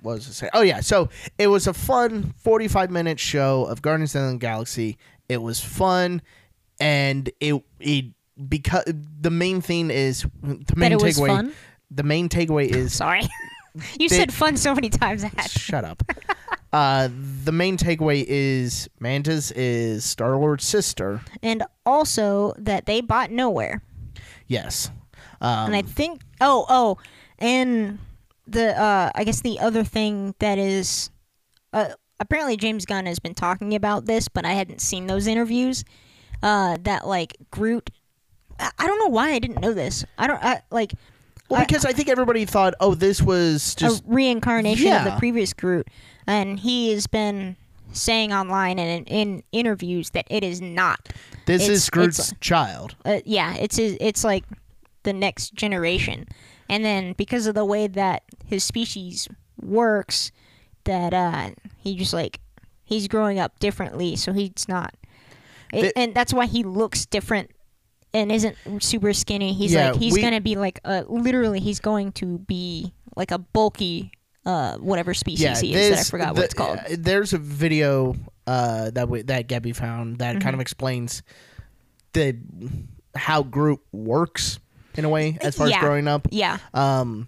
what 0.01 0.13
was 0.15 0.27
I 0.27 0.31
saying? 0.31 0.51
Oh 0.53 0.61
yeah, 0.61 0.79
so 0.79 1.09
it 1.37 1.47
was 1.47 1.67
a 1.67 1.73
fun 1.73 2.33
forty-five 2.37 2.91
minute 2.91 3.19
show 3.19 3.65
of 3.65 3.81
Guardians 3.81 4.15
of 4.15 4.31
the 4.31 4.37
Galaxy. 4.37 4.97
It 5.27 5.41
was 5.41 5.59
fun, 5.59 6.21
and 6.79 7.29
it 7.39 7.61
it 7.79 8.05
because 8.47 8.83
the 8.85 9.31
main 9.31 9.59
thing 9.61 9.89
is 9.91 10.25
the 10.41 10.75
main 10.75 10.91
takeaway. 10.93 11.51
The 11.91 12.03
main 12.03 12.29
takeaway 12.29 12.67
is 12.67 12.93
Sorry, 12.95 13.27
you 13.99 14.09
They- 14.09 14.15
said 14.17 14.33
fun 14.33 14.57
so 14.57 14.73
many 14.75 14.89
times. 14.89 15.25
Shut 15.47 15.83
up. 15.85 16.03
uh, 16.73 17.09
the 17.43 17.51
main 17.51 17.77
takeaway 17.77 18.25
is 18.27 18.89
Mantis 18.99 19.51
is 19.51 20.05
Star 20.05 20.37
Lord's 20.37 20.65
sister. 20.65 21.21
and 21.41 21.63
also 21.85 22.53
that 22.57 22.85
they 22.85 23.01
bought 23.01 23.29
Knowhere. 23.29 23.81
Yes. 24.47 24.91
Um, 25.41 25.67
and 25.67 25.75
I 25.75 25.81
think 25.81 26.21
oh 26.41 26.65
oh 26.69 26.97
and 27.39 27.99
the 28.47 28.79
uh 28.79 29.11
I 29.15 29.23
guess 29.23 29.41
the 29.41 29.59
other 29.59 29.83
thing 29.83 30.35
that 30.39 30.57
is 30.57 31.09
uh 31.73 31.89
apparently 32.19 32.55
James 32.57 32.85
Gunn 32.85 33.05
has 33.07 33.19
been 33.19 33.33
talking 33.33 33.73
about 33.75 34.05
this 34.05 34.27
but 34.27 34.45
I 34.45 34.53
hadn't 34.53 34.79
seen 34.81 35.07
those 35.07 35.27
interviews 35.27 35.83
uh 36.41 36.77
that 36.83 37.07
like 37.07 37.35
Groot 37.51 37.89
I, 38.59 38.69
I 38.77 38.87
don't 38.87 38.99
know 38.99 39.07
why 39.07 39.31
I 39.31 39.39
didn't 39.39 39.59
know 39.61 39.73
this 39.73 40.05
I 40.17 40.27
don't 40.27 40.41
I, 40.43 40.61
like 40.71 40.93
well, 41.49 41.65
because 41.65 41.85
I 41.85 41.91
think 41.93 42.09
everybody 42.09 42.45
thought, 42.45 42.73
oh, 42.79 42.95
this 42.95 43.21
was 43.21 43.75
just 43.75 44.01
a 44.01 44.03
reincarnation 44.07 44.91
of 44.93 45.05
the 45.05 45.15
previous 45.17 45.53
Groot. 45.53 45.87
And 46.27 46.59
he 46.59 46.91
has 46.93 47.05
been 47.07 47.55
saying 47.91 48.33
online 48.33 48.79
and 48.79 49.07
in, 49.07 49.13
in 49.35 49.43
interviews 49.51 50.11
that 50.11 50.25
it 50.29 50.43
is 50.43 50.61
not. 50.61 51.09
This 51.45 51.63
it's- 51.63 51.69
is 51.83 51.89
Groot's 51.89 52.33
child. 52.39 52.95
uh, 53.05 53.19
yeah, 53.25 53.55
it's 53.55 53.77
it's 53.77 54.23
like 54.23 54.45
the 55.03 55.11
next 55.13 55.53
generation, 55.53 56.25
and 56.69 56.83
then 56.85 57.11
because 57.13 57.45
of 57.45 57.55
the 57.55 57.65
way 57.65 57.87
that 57.87 58.23
his 58.45 58.63
species 58.63 59.27
works, 59.61 60.31
that 60.85 61.13
uh, 61.13 61.49
he 61.77 61.95
just 61.97 62.13
like 62.13 62.39
he's 62.85 63.07
growing 63.09 63.37
up 63.37 63.59
differently, 63.59 64.15
so 64.15 64.31
he's 64.31 64.67
not, 64.69 64.95
it, 65.73 65.81
The- 65.81 65.97
and 65.99 66.15
that's 66.15 66.33
why 66.33 66.45
he 66.45 66.63
looks 66.63 67.05
different 67.05 67.51
and 68.13 68.31
isn't 68.31 68.55
super 68.79 69.13
skinny. 69.13 69.53
He's 69.53 69.73
Yeah, 69.73 69.91
like 69.91 69.99
he's 69.99 70.13
we- 70.13 70.21
gonna 70.21 70.41
be 70.41 70.55
like 70.55 70.79
uh 70.85 71.03
literally 71.07 71.59
he's 71.59 71.79
going 71.79 72.11
to 72.13 72.39
be 72.39 72.93
like 73.15 73.31
a 73.31 73.37
bulky 73.39 74.11
uh 74.45 74.77
whatever 74.77 75.13
species 75.13 75.41
yeah, 75.43 75.59
he 75.59 75.73
is 75.73 75.89
that 75.91 75.99
I 75.99 76.03
forgot 76.03 76.35
the- 76.35 76.39
what 76.41 76.45
it's 76.45 76.53
called. 76.53 76.77
uh, 76.79 76.83
There's 76.97 77.33
a 77.33 77.37
video 77.37 78.15
uh, 78.45 78.89
that 78.91 79.07
we, 79.07 79.21
that 79.21 79.47
Gabby 79.47 79.71
found 79.71 80.17
that 80.19 80.35
Mm-hmm. 80.35 80.43
kind 80.43 80.53
of 80.53 80.59
explains 80.59 81.23
the 82.11 82.37
how 83.15 83.41
Groot 83.43 83.79
works 83.93 84.59
in 84.95 85.05
a 85.05 85.09
way 85.09 85.37
as 85.41 85.55
far 85.55 85.67
Yeah. 85.69 85.77
as 85.77 85.81
growing 85.81 86.07
up. 86.09 86.27
Yeah, 86.29 86.57
Um, 86.73 87.27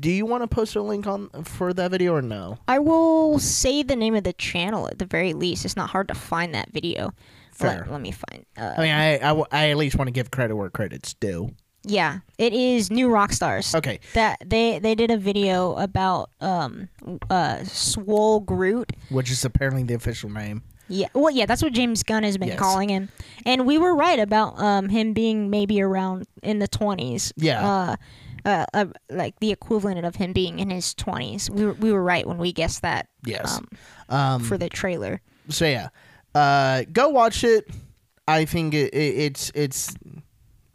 do 0.00 0.10
you 0.10 0.26
want 0.26 0.42
to 0.42 0.48
post 0.48 0.74
a 0.76 0.82
link 0.82 1.06
on 1.06 1.30
for 1.44 1.72
that 1.72 1.90
video 1.92 2.12
or 2.14 2.22
no? 2.22 2.58
I 2.68 2.80
will 2.80 3.38
say 3.38 3.82
the 3.84 3.94
name 3.96 4.14
of 4.16 4.24
the 4.24 4.32
channel 4.32 4.88
at 4.88 4.98
the 4.98 5.06
very 5.06 5.32
least. 5.32 5.64
It's 5.64 5.76
not 5.76 5.90
hard 5.90 6.08
to 6.08 6.14
find 6.14 6.54
that 6.54 6.70
video. 6.72 7.14
Fair. 7.60 7.80
Let, 7.82 7.92
let 7.92 8.00
me 8.00 8.12
find. 8.12 8.44
Uh, 8.56 8.74
I 8.76 8.80
mean, 8.82 8.92
I 8.92 9.44
I 9.52 9.70
at 9.70 9.76
least 9.76 9.96
want 9.96 10.08
to 10.08 10.12
give 10.12 10.30
credit 10.30 10.56
where 10.56 10.70
credit's 10.70 11.14
due. 11.14 11.50
yeah, 11.84 12.18
it 12.38 12.52
is 12.52 12.90
New 12.90 13.08
Rockstars. 13.08 13.74
Okay. 13.74 14.00
That 14.14 14.38
they 14.44 14.78
they 14.78 14.94
did 14.94 15.10
a 15.10 15.16
video 15.16 15.74
about 15.76 16.30
um 16.40 16.88
uh 17.30 17.64
Swole 17.64 18.40
Groot. 18.40 18.92
Which 19.10 19.30
is 19.30 19.44
apparently 19.44 19.82
the 19.84 19.94
official 19.94 20.30
name. 20.30 20.62
Yeah, 20.92 21.06
well, 21.14 21.30
yeah, 21.30 21.46
that's 21.46 21.62
what 21.62 21.72
James 21.72 22.02
Gunn 22.02 22.24
has 22.24 22.36
been 22.36 22.48
Yes. 22.48 22.58
calling 22.58 22.88
him, 22.88 23.10
and 23.46 23.64
we 23.64 23.78
were 23.78 23.94
right 23.94 24.18
about 24.18 24.58
um 24.60 24.88
him 24.88 25.12
being 25.12 25.48
maybe 25.48 25.80
around 25.80 26.26
in 26.42 26.58
the 26.58 26.66
twenties. 26.68 27.32
Yeah. 27.36 27.64
Uh, 27.66 27.96
uh, 28.44 28.64
uh, 28.74 28.86
like 29.10 29.38
the 29.40 29.52
equivalent 29.52 30.04
of 30.04 30.16
him 30.16 30.32
being 30.32 30.58
in 30.58 30.68
his 30.70 30.92
twenties. 30.94 31.48
We 31.50 31.64
were 31.64 31.74
we 31.74 31.92
were 31.92 32.02
right 32.02 32.26
when 32.26 32.38
we 32.38 32.52
guessed 32.52 32.82
that. 32.82 33.06
Yes. 33.24 33.58
Um, 33.58 33.68
Um, 34.08 34.42
for 34.42 34.58
the 34.58 34.68
trailer. 34.68 35.20
so 35.48 35.64
yeah, 35.66 35.88
uh, 36.34 36.84
go 36.92 37.08
watch 37.08 37.44
it. 37.44 37.68
I 38.28 38.44
think 38.44 38.74
it, 38.74 38.94
it, 38.94 38.96
it's 39.16 39.50
it's 39.54 39.94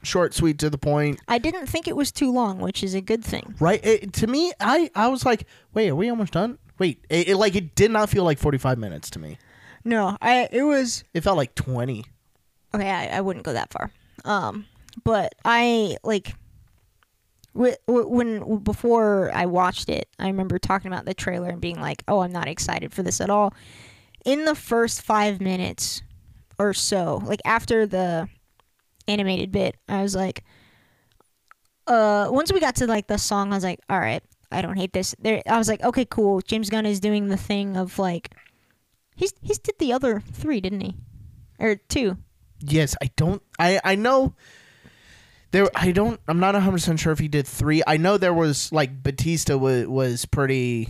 short, 0.04 0.34
sweet, 0.34 0.60
to 0.60 0.70
the 0.70 0.78
point. 0.78 1.20
I 1.28 1.38
didn't 1.38 1.68
think 1.68 1.88
it 1.88 1.96
was 1.96 2.12
too 2.12 2.32
long, 2.32 2.60
which 2.60 2.84
is 2.84 2.94
a 2.94 3.02
good 3.02 3.24
thing. 3.24 3.56
Right? 3.60 3.84
It, 3.86 4.14
to 4.14 4.28
me, 4.28 4.52
I 4.60 4.90
I 4.96 5.08
was 5.08 5.26
like, 5.26 5.46
wait, 5.74 5.90
are 5.90 5.96
we 5.96 6.10
almost 6.10 6.34
done? 6.34 6.58
Wait, 6.80 7.06
it, 7.10 7.30
it 7.30 7.38
like 7.38 7.56
it 7.56 7.76
did 7.76 7.92
not 7.92 8.10
feel 8.10 8.24
like 8.26 8.38
forty 8.38 8.58
five 8.58 8.78
minutes 8.78 9.10
to 9.12 9.20
me. 9.20 9.38
No, 9.86 10.18
I 10.22 10.50
it 10.52 10.64
was 10.64 11.04
It 11.14 11.22
felt 11.22 11.38
like 11.38 11.56
twenty. 11.56 12.04
okay. 12.74 12.90
I, 12.90 13.18
I 13.18 13.22
wouldn't 13.22 13.46
go 13.46 13.54
that 13.54 13.72
far. 13.72 13.92
Um, 14.26 14.66
but 15.04 15.36
I 15.46 15.98
like 16.04 16.34
wh- 17.58 17.76
wh- 17.86 18.10
when 18.10 18.60
before 18.64 19.32
I 19.34 19.46
watched 19.46 19.88
it, 19.90 20.10
I 20.20 20.28
remember 20.28 20.60
talking 20.60 20.92
about 20.92 21.06
the 21.06 21.14
trailer 21.14 21.50
and 21.50 21.62
being 21.62 21.80
like, 21.80 22.04
"Oh, 22.08 22.20
I'm 22.20 22.32
not 22.34 22.48
excited 22.50 22.94
for 22.94 23.04
this 23.04 23.22
at 23.22 23.30
all." 23.30 23.54
In 24.26 24.46
the 24.46 24.56
first 24.56 25.02
five 25.02 25.40
minutes 25.40 26.02
or 26.58 26.74
so, 26.74 27.22
like 27.24 27.42
after 27.46 27.86
the 27.86 28.28
animated 29.08 29.52
bit, 29.52 29.78
I 29.88 30.02
was 30.02 30.16
like, 30.16 30.44
uh, 31.88 32.28
once 32.32 32.52
we 32.52 32.60
got 32.60 32.76
to 32.78 32.88
like 32.88 33.08
the 33.08 33.18
song, 33.18 33.52
I 33.52 33.56
was 33.56 33.64
like, 33.64 33.80
all 33.90 34.00
right, 34.00 34.24
I 34.52 34.62
don't 34.62 34.78
hate 34.78 34.94
this. 34.94 35.16
There, 35.20 35.42
I 35.48 35.58
was 35.58 35.68
like, 35.68 35.84
okay, 35.84 36.06
cool. 36.06 36.42
James 36.42 36.70
Gunn 36.70 36.86
is 36.86 37.00
doing 37.00 37.28
the 37.28 37.38
thing 37.38 37.78
of 37.78 38.00
like, 38.00 38.32
he's 39.16 39.34
he's 39.42 39.60
did 39.60 39.76
the 39.80 39.94
other 39.94 40.22
three, 40.32 40.62
didn't 40.62 40.82
he, 40.82 40.96
or 41.60 41.76
two? 41.76 42.18
Yes, 42.60 42.96
I 43.02 43.12
don't. 43.16 43.42
I 43.60 43.80
I 43.84 43.96
know. 43.96 44.34
There, 45.52 45.70
I 45.76 45.92
don't. 45.92 46.20
I'm 46.28 46.40
not 46.40 46.54
100 46.54 46.72
percent 46.72 47.00
sure 47.00 47.14
if 47.14 47.20
he 47.20 47.28
did 47.28 47.48
three. 47.48 47.82
I 47.86 47.98
know 47.98 48.18
there 48.18 48.34
was 48.34 48.72
like 48.72 49.04
Bautista 49.04 49.58
was 49.58 49.88
was 49.88 50.26
pretty 50.26 50.90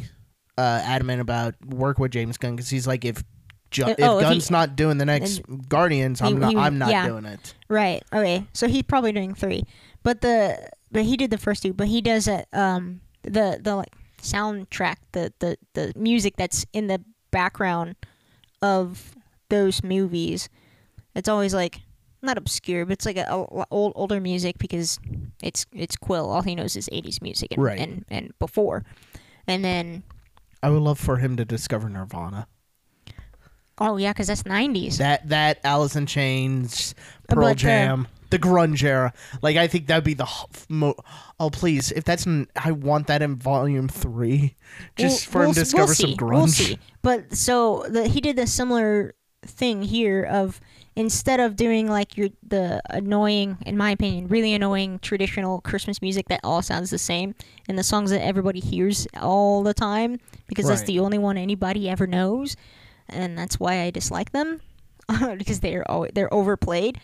uh, 0.57 0.81
adamant 0.83 1.21
about 1.21 1.55
work 1.65 1.99
with 1.99 2.11
James 2.11 2.37
Gunn 2.37 2.55
because 2.55 2.69
he's 2.69 2.87
like 2.87 3.05
if. 3.05 3.23
Ju- 3.71 3.83
Uh, 3.83 3.89
if 3.89 3.95
oh, 3.99 4.17
if 4.19 4.23
he- 4.25 4.29
Gunn's 4.29 4.51
not 4.51 4.75
doing 4.75 4.99
the 4.99 5.05
next 5.05 5.41
Guardians, 5.67 6.21
I'm 6.21 6.39
not. 6.39 6.51
he- 6.51 6.57
I'm 6.57 6.77
not 6.77 6.89
yeah. 6.91 7.07
doing 7.07 7.25
it. 7.25 7.53
Right. 7.67 8.03
Okay. 8.13 8.45
So 8.53 8.67
he's 8.67 8.83
probably 8.83 9.11
doing 9.11 9.33
three, 9.33 9.63
but 10.03 10.21
the 10.21 10.69
but 10.91 11.03
he 11.03 11.17
did 11.17 11.29
the 11.31 11.37
first 11.37 11.63
two. 11.63 11.73
But 11.73 11.87
he 11.87 11.99
does 11.99 12.27
it. 12.27 12.47
Um, 12.53 13.01
the 13.23 13.59
the 13.61 13.75
like 13.75 13.91
soundtrack, 14.21 14.97
the 15.11 15.33
the 15.39 15.57
the 15.73 15.91
music 15.95 16.35
that's 16.37 16.65
in 16.73 16.87
the 16.87 17.01
background 17.31 17.95
of 18.61 19.15
those 19.49 19.83
movies. 19.83 20.47
It's 21.15 21.27
always 21.27 21.53
like 21.53 21.81
not 22.21 22.37
obscure, 22.37 22.85
but 22.85 22.93
it's 22.93 23.05
like 23.05 23.17
a, 23.17 23.25
a- 23.29 23.65
old 23.71 23.93
older 23.95 24.21
music 24.21 24.57
because 24.57 24.99
it's 25.41 25.65
it's 25.73 25.95
Quill. 25.97 26.29
All 26.29 26.43
he 26.43 26.55
knows 26.55 26.75
is 26.75 26.87
'80s 26.93 27.21
music 27.21 27.51
and 27.51 27.63
Right. 27.63 27.79
and, 27.79 28.05
and 28.09 28.31
before, 28.39 28.85
and 29.47 29.65
then 29.65 30.03
I 30.65 30.69
would 30.69 30.81
love 30.81 30.97
for 30.97 31.17
him 31.17 31.37
to 31.37 31.45
discover 31.45 31.89
Nirvana. 31.89 32.47
oh 33.77 33.97
yeah, 33.97 34.13
because 34.13 34.25
that's 34.25 34.41
'90s. 34.41 34.97
That 34.97 35.29
that 35.29 35.59
Alice 35.63 35.95
in 35.95 36.07
Chains, 36.07 36.95
Pearl 37.27 37.49
but, 37.49 37.57
Jam, 37.57 38.07
the 38.31 38.39
grunge 38.39 38.81
era. 38.81 39.13
Like 39.43 39.57
I 39.57 39.67
think 39.67 39.85
that'd 39.85 40.03
be 40.03 40.15
the 40.15 40.23
h- 40.23 40.65
mo- 40.67 40.95
oh 41.39 41.51
please 41.51 41.91
if 41.91 42.03
that's 42.03 42.25
in, 42.25 42.47
I 42.55 42.71
want 42.71 43.05
that 43.07 43.21
in 43.21 43.35
volume 43.35 43.87
three, 43.87 44.55
just 44.97 45.27
for 45.27 45.43
him 45.43 45.53
to 45.53 45.59
discover 45.59 45.93
some 45.93 46.13
grunge. 46.13 46.33
We'll 46.33 46.47
see. 46.47 46.79
But 47.03 47.35
so 47.35 47.85
the, 47.87 48.07
he 48.07 48.19
did 48.19 48.39
a 48.39 48.47
similar 48.47 49.13
thing 49.45 49.83
here 49.83 50.23
of 50.23 50.59
instead 50.95 51.39
of 51.39 51.55
doing 51.55 51.87
like 51.87 52.17
your 52.17 52.29
the 52.47 52.81
annoying, 52.89 53.57
in 53.65 53.77
my 53.77 53.91
opinion, 53.91 54.27
really 54.27 54.53
annoying 54.53 54.99
traditional 54.99 55.61
Christmas 55.61 56.01
music 56.01 56.27
that 56.29 56.39
all 56.43 56.61
sounds 56.61 56.89
the 56.89 56.97
same 56.97 57.35
and 57.67 57.77
the 57.77 57.83
songs 57.83 58.11
that 58.11 58.21
everybody 58.21 58.59
hears 58.59 59.07
all 59.19 59.63
the 59.63 59.73
time 59.73 60.19
because 60.47 60.67
that's 60.67 60.83
the 60.83 60.99
only 60.99 61.17
one 61.17 61.37
anybody 61.37 61.89
ever 61.89 62.07
knows, 62.07 62.55
and 63.09 63.37
that's 63.37 63.59
why 63.59 63.81
I 63.81 63.91
dislike 63.91 64.31
them 64.31 64.61
because 65.37 65.59
they're 65.59 65.89
always, 65.89 66.11
they're 66.13 66.33
overplayed. 66.33 66.99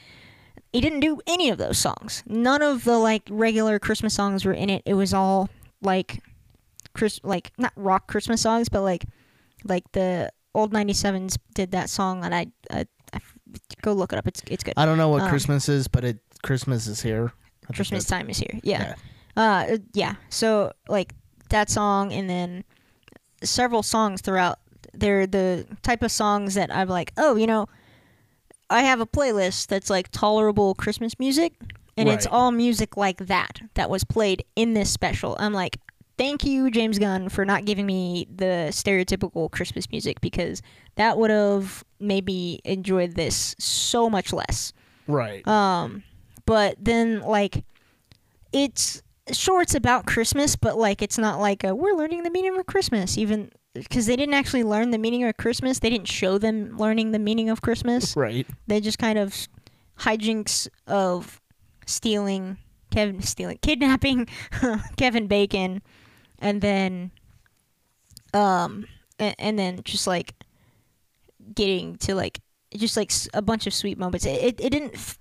He 0.71 0.79
didn't 0.79 1.01
do 1.01 1.19
any 1.27 1.49
of 1.49 1.57
those 1.57 1.77
songs. 1.77 2.23
None 2.25 2.61
of 2.61 2.85
the 2.85 2.97
like 2.97 3.23
regular 3.29 3.77
Christmas 3.77 4.13
songs 4.13 4.45
were 4.45 4.53
in 4.53 4.69
it. 4.69 4.83
It 4.85 4.93
was 4.93 5.13
all 5.13 5.49
like 5.81 6.23
Chris 6.93 7.19
like 7.23 7.51
not 7.57 7.73
rock 7.75 8.07
Christmas 8.07 8.41
songs, 8.41 8.69
but 8.69 8.81
like 8.81 9.05
like 9.65 9.83
the 9.91 10.31
old 10.53 10.73
97s 10.73 11.37
did 11.53 11.71
that 11.71 11.89
song 11.89 12.23
and 12.25 12.35
I, 12.35 12.47
I, 12.69 12.85
I 13.13 13.19
go 13.81 13.93
look 13.93 14.13
it 14.13 14.19
up. 14.19 14.27
It's 14.27 14.41
it's 14.47 14.63
good. 14.63 14.73
I 14.77 14.85
don't 14.85 14.97
know 14.97 15.09
what 15.09 15.23
Um, 15.23 15.29
Christmas 15.29 15.69
is, 15.69 15.87
but 15.87 16.03
it 16.03 16.19
Christmas 16.43 16.87
is 16.87 17.01
here. 17.01 17.33
I 17.69 17.73
Christmas 17.73 18.05
time 18.05 18.29
is 18.29 18.37
here. 18.37 18.59
Yeah. 18.63 18.95
Uh 19.37 19.77
yeah. 19.93 20.15
So 20.29 20.73
like 20.89 21.13
that 21.49 21.69
song 21.69 22.11
and 22.13 22.29
then 22.29 22.63
several 23.43 23.83
songs 23.83 24.21
throughout 24.21 24.59
they're 24.93 25.25
the 25.27 25.65
type 25.83 26.03
of 26.03 26.11
songs 26.11 26.55
that 26.55 26.73
I'm 26.73 26.89
like, 26.89 27.13
"Oh, 27.17 27.35
you 27.35 27.47
know, 27.47 27.67
I 28.69 28.81
have 28.81 28.99
a 28.99 29.05
playlist 29.05 29.67
that's 29.67 29.89
like 29.89 30.09
tolerable 30.11 30.75
Christmas 30.75 31.17
music 31.19 31.53
and 31.97 32.09
it's 32.09 32.25
all 32.27 32.51
music 32.51 32.97
like 32.97 33.17
that 33.27 33.61
that 33.75 33.89
was 33.89 34.03
played 34.03 34.43
in 34.55 34.73
this 34.73 34.89
special." 34.91 35.37
I'm 35.39 35.53
like, 35.53 35.77
"Thank 36.17 36.43
you, 36.43 36.69
James 36.69 36.99
Gunn, 36.99 37.29
for 37.29 37.45
not 37.45 37.65
giving 37.65 37.85
me 37.85 38.27
the 38.33 38.69
stereotypical 38.71 39.49
Christmas 39.51 39.89
music 39.91 40.21
because 40.21 40.61
that 40.95 41.17
would 41.17 41.29
have 41.31 41.83
made 41.99 42.25
me 42.25 42.59
enjoy 42.63 43.07
this 43.07 43.55
so 43.59 44.09
much 44.09 44.33
less." 44.33 44.73
Right. 45.07 45.45
Um, 45.47 46.03
but 46.45 46.75
then 46.79 47.21
like, 47.21 47.63
it's 48.53 49.01
sure 49.31 49.61
it's 49.61 49.75
about 49.75 50.05
Christmas, 50.05 50.55
but 50.55 50.77
like 50.77 51.01
it's 51.01 51.17
not 51.17 51.39
like 51.39 51.63
a, 51.63 51.73
we're 51.75 51.95
learning 51.95 52.23
the 52.23 52.31
meaning 52.31 52.57
of 52.57 52.65
Christmas, 52.65 53.17
even 53.17 53.51
because 53.73 54.05
they 54.05 54.15
didn't 54.15 54.33
actually 54.33 54.63
learn 54.63 54.91
the 54.91 54.97
meaning 54.97 55.23
of 55.23 55.37
Christmas. 55.37 55.79
They 55.79 55.89
didn't 55.89 56.07
show 56.07 56.37
them 56.37 56.77
learning 56.77 57.11
the 57.11 57.19
meaning 57.19 57.49
of 57.49 57.61
Christmas. 57.61 58.15
right. 58.15 58.45
They 58.67 58.81
just 58.81 58.97
kind 58.99 59.17
of 59.17 59.47
hijinks 59.99 60.67
of 60.87 61.39
stealing 61.85 62.57
Kevin 62.89 63.21
stealing 63.21 63.59
kidnapping 63.61 64.27
Kevin 64.97 65.27
Bacon, 65.27 65.81
and 66.41 66.61
then 66.61 67.11
um 68.33 68.85
and, 69.19 69.35
and 69.39 69.59
then 69.59 69.81
just 69.83 70.07
like 70.07 70.33
getting 71.53 71.95
to 71.97 72.15
like 72.15 72.39
just 72.75 72.95
like 72.97 73.11
a 73.33 73.41
bunch 73.41 73.67
of 73.67 73.73
sweet 73.73 73.97
moments. 73.97 74.25
It 74.25 74.41
it, 74.41 74.59
it 74.61 74.69
didn't. 74.71 74.93
F- 74.95 75.17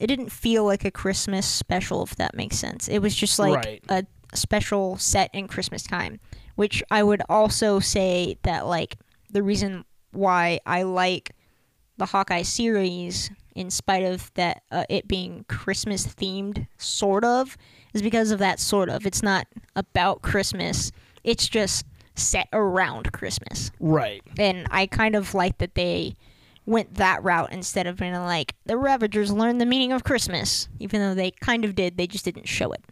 it 0.00 0.08
didn't 0.08 0.30
feel 0.32 0.64
like 0.64 0.84
a 0.84 0.90
Christmas 0.90 1.46
special, 1.46 2.02
if 2.02 2.16
that 2.16 2.34
makes 2.34 2.58
sense. 2.58 2.88
It 2.88 2.98
was 2.98 3.14
just 3.14 3.38
like 3.38 3.54
Right. 3.54 3.84
a 3.88 4.04
special 4.34 4.98
set 4.98 5.30
in 5.32 5.46
Christmas 5.46 5.84
time, 5.84 6.18
which 6.56 6.82
I 6.90 7.04
would 7.04 7.22
also 7.28 7.78
say 7.78 8.36
that 8.42 8.66
like 8.66 8.96
the 9.30 9.42
reason 9.42 9.84
why 10.10 10.58
I 10.66 10.82
like 10.82 11.30
the 11.96 12.06
Hawkeye 12.06 12.42
series, 12.42 13.30
in 13.54 13.70
spite 13.70 14.02
of 14.02 14.34
that 14.34 14.64
uh, 14.72 14.84
it 14.90 15.06
being 15.06 15.44
Christmas 15.48 16.08
themed, 16.08 16.66
sort 16.76 17.24
of, 17.24 17.56
is 17.94 18.02
because 18.02 18.30
of 18.30 18.38
that 18.40 18.60
sort 18.60 18.88
of. 18.90 19.06
It's 19.06 19.22
not 19.22 19.46
about 19.74 20.20
Christmas. 20.22 20.92
It's 21.22 21.48
just 21.48 21.86
set 22.16 22.48
around 22.52 23.12
Christmas, 23.12 23.70
Right. 23.80 24.22
and 24.38 24.66
I 24.70 24.86
kind 24.86 25.16
of 25.16 25.34
like 25.34 25.58
that 25.58 25.74
they 25.74 26.14
went 26.66 26.94
that 26.94 27.22
route 27.24 27.52
instead 27.52 27.86
of 27.86 27.96
being 27.96 28.14
like 28.14 28.54
the 28.66 28.76
Ravagers 28.76 29.32
learned 29.32 29.60
the 29.60 29.66
meaning 29.66 29.92
of 29.92 30.04
Christmas, 30.04 30.68
even 30.78 31.00
though 31.00 31.14
they 31.14 31.30
kind 31.30 31.64
of 31.64 31.74
did. 31.74 31.96
They 31.96 32.06
just 32.06 32.24
didn't 32.24 32.46
show 32.48 32.72
it. 32.72 32.82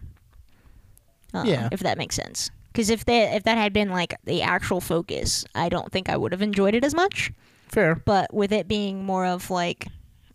Um, 1.35 1.47
Yeah. 1.47 1.69
if 1.73 1.81
that 1.81 1.99
makes 1.99 2.15
sense. 2.17 2.51
Because 2.73 2.91
if 2.91 3.05
they 3.05 3.23
if 3.35 3.43
that 3.45 3.59
had 3.59 3.73
been 3.73 3.91
like 3.91 4.15
the 4.25 4.43
actual 4.43 4.81
focus, 4.81 5.45
I 5.55 5.69
don't 5.69 5.93
think 5.93 6.09
I 6.09 6.17
would 6.17 6.33
have 6.33 6.43
enjoyed 6.43 6.75
it 6.75 6.85
as 6.85 6.95
much 6.95 7.31
Fair. 7.69 7.95
but 7.97 8.33
with 8.33 8.51
it 8.53 8.67
being 8.67 9.05
more 9.05 9.27
of 9.27 9.51
like 9.51 9.87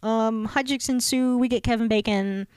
um, 0.03 0.47
hijinks 0.47 0.88
ensue. 0.89 1.38
We 1.38 1.47
get 1.47 1.63
Kevin 1.63 1.88
Bacon, 1.88 2.47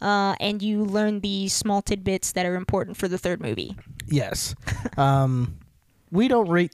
uh, 0.00 0.34
and 0.40 0.62
you 0.62 0.84
learn 0.84 1.20
these 1.20 1.52
small 1.52 1.82
tidbits 1.82 2.32
that 2.32 2.46
are 2.46 2.54
important 2.54 2.96
for 2.96 3.08
the 3.08 3.18
third 3.18 3.40
movie. 3.40 3.76
Yes. 4.06 4.54
um, 4.96 5.58
we 6.10 6.28
don't 6.28 6.48
rate. 6.48 6.72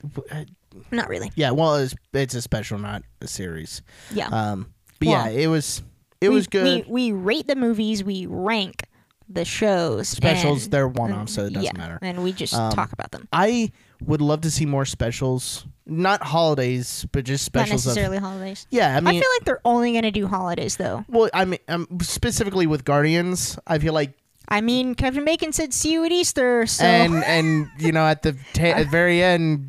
Not 0.90 1.08
really. 1.08 1.30
Yeah, 1.34 1.50
well, 1.50 1.76
it's, 1.76 1.94
it's 2.12 2.34
a 2.34 2.42
special, 2.42 2.78
not 2.78 3.02
a 3.20 3.26
series. 3.26 3.82
Yeah. 4.12 4.28
Um, 4.28 4.72
but 4.98 5.08
Well, 5.08 5.26
yeah, 5.32 5.40
it 5.40 5.46
was 5.48 5.82
it 6.20 6.28
we, 6.28 6.34
was 6.34 6.46
good. 6.46 6.86
We, 6.86 7.10
we 7.10 7.12
rate 7.12 7.46
the 7.48 7.56
movies. 7.56 8.04
We 8.04 8.26
rank 8.26 8.84
the 9.28 9.44
shows. 9.44 10.08
Specials, 10.08 10.64
and- 10.64 10.72
they're 10.72 10.88
one 10.88 11.12
off, 11.12 11.28
so 11.28 11.42
it 11.46 11.52
doesn't 11.54 11.64
yeah, 11.64 11.72
matter. 11.76 11.98
And 12.02 12.22
we 12.22 12.32
just 12.32 12.54
Um, 12.54 12.72
talk 12.72 12.92
about 12.92 13.10
them. 13.10 13.28
I 13.32 13.72
would 14.02 14.20
love 14.20 14.42
to 14.42 14.50
see 14.50 14.66
more 14.66 14.84
specials, 14.84 15.66
not 15.86 16.22
holidays, 16.22 17.06
but 17.12 17.24
just 17.24 17.44
Not 17.54 17.62
specials 17.66 17.86
of. 17.86 17.90
necessarily 17.90 18.18
holidays. 18.18 18.66
Yeah, 18.70 18.94
I 18.94 18.98
I, 19.08 19.12
feel 19.12 19.28
like 19.38 19.44
they're 19.44 19.60
only 19.64 19.92
gonna 19.92 20.10
do 20.12 20.26
holidays 20.26 20.76
though. 20.76 21.04
well, 21.08 21.28
I 21.34 21.44
mean, 21.44 21.58
um, 21.68 21.86
specifically 22.02 22.66
with 22.66 22.84
Guardians, 22.84 23.58
I 23.66 23.78
feel 23.78 23.92
like, 23.92 24.12
I 24.48 24.60
mean, 24.60 24.94
Kevin 24.94 25.24
Bacon 25.24 25.52
said, 25.52 25.72
"See 25.74 25.92
you 25.92 26.04
at 26.04 26.12
Easter." 26.12 26.66
So 26.66 26.84
and 26.84 27.24
and 27.24 27.68
you 27.78 27.90
know, 27.92 28.06
at 28.06 28.22
the 28.22 28.36
ta- 28.52 28.76
at 28.78 28.88
very 28.90 29.22
end, 29.22 29.66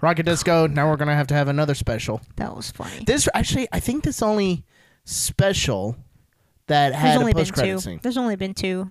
Rocket 0.00 0.24
Disco. 0.24 0.66
Now 0.66 0.88
we're 0.90 0.96
gonna 0.96 1.14
have 1.14 1.28
to 1.28 1.34
have 1.34 1.48
another 1.48 1.74
special. 1.74 2.20
that 2.36 2.54
was 2.54 2.70
funny. 2.70 3.04
This 3.06 3.28
actually, 3.34 3.68
I 3.72 3.80
think 3.80 4.04
this 4.04 4.20
only 4.22 4.64
special 5.04 5.96
that 6.66 6.90
There's 6.90 7.00
had 7.02 7.16
a 7.16 7.20
only 7.20 7.32
been 7.32 7.40
post 7.42 7.54
credit 7.54 7.72
two. 7.72 7.80
scene. 7.80 8.00
There's 8.02 8.16
only 8.18 8.36
been 8.36 8.54
two. 8.54 8.90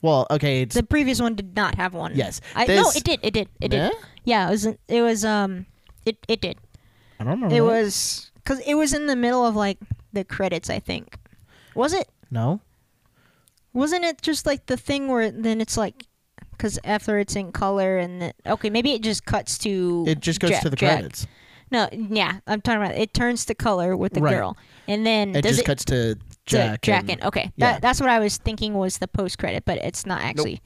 Well, 0.00 0.26
okay, 0.30 0.62
it's 0.62 0.74
The 0.76 0.82
previous 0.84 1.20
one 1.20 1.34
did 1.34 1.56
not 1.56 1.74
have 1.74 1.92
one. 1.92 2.12
yes. 2.14 2.40
I, 2.54 2.66
no, 2.66 2.88
it 2.94 3.02
did. 3.04 3.18
It 3.22 3.34
did. 3.34 3.48
It 3.60 3.72
Yeah? 3.72 3.88
did. 3.88 3.98
Yeah, 4.24 4.46
it 4.48 4.50
was. 4.50 4.66
It 4.88 5.02
was. 5.02 5.24
Um, 5.24 5.66
it 6.08 6.16
it 6.28 6.40
did. 6.40 6.58
I 7.20 7.24
don't 7.24 7.34
remember. 7.34 7.54
It 7.54 7.58
that. 7.58 7.64
was 7.64 8.30
because 8.36 8.60
it 8.60 8.74
was 8.74 8.92
in 8.92 9.06
the 9.06 9.16
middle 9.16 9.44
of 9.46 9.54
like 9.56 9.78
the 10.12 10.24
credits. 10.24 10.70
I 10.70 10.78
think. 10.80 11.16
Was 11.74 11.92
it? 11.92 12.08
no. 12.30 12.60
Wasn't 13.74 14.04
it 14.04 14.22
just 14.22 14.46
like 14.46 14.66
the 14.66 14.76
thing 14.76 15.08
where 15.08 15.30
then 15.30 15.60
it's 15.60 15.76
like, 15.76 16.04
because 16.52 16.78
after 16.84 17.18
it's 17.18 17.36
in 17.36 17.52
color 17.52 17.98
and 17.98 18.22
the, 18.22 18.32
okay, 18.46 18.70
maybe 18.70 18.92
it 18.92 19.02
just 19.02 19.24
cuts 19.24 19.58
to. 19.58 20.04
It 20.08 20.20
just 20.20 20.40
goes 20.40 20.50
Jack- 20.50 20.62
to 20.62 20.70
the 20.70 20.76
Jack. 20.76 20.98
credits. 21.00 21.26
No, 21.70 21.86
yeah, 21.92 22.40
I'm 22.46 22.62
talking 22.62 22.82
about 22.82 22.96
it 22.96 23.12
turns 23.12 23.44
to 23.44 23.54
color 23.54 23.94
with 23.96 24.14
the 24.14 24.22
Right. 24.22 24.34
girl, 24.34 24.56
and 24.88 25.04
then 25.06 25.36
It 25.36 25.42
just 25.44 25.60
it 25.60 25.66
cuts 25.66 25.84
to 25.84 26.14
to 26.14 26.20
Jack. 26.46 26.80
Jack 26.82 27.00
and- 27.02 27.10
and 27.10 27.22
okay, 27.24 27.52
yeah. 27.56 27.72
that, 27.74 27.82
that's 27.82 28.00
what 28.00 28.08
I 28.08 28.18
was 28.18 28.38
thinking 28.38 28.72
was 28.72 28.98
the 28.98 29.06
post 29.06 29.38
credit, 29.38 29.64
but 29.66 29.76
it's 29.78 30.06
not 30.06 30.22
actually. 30.22 30.62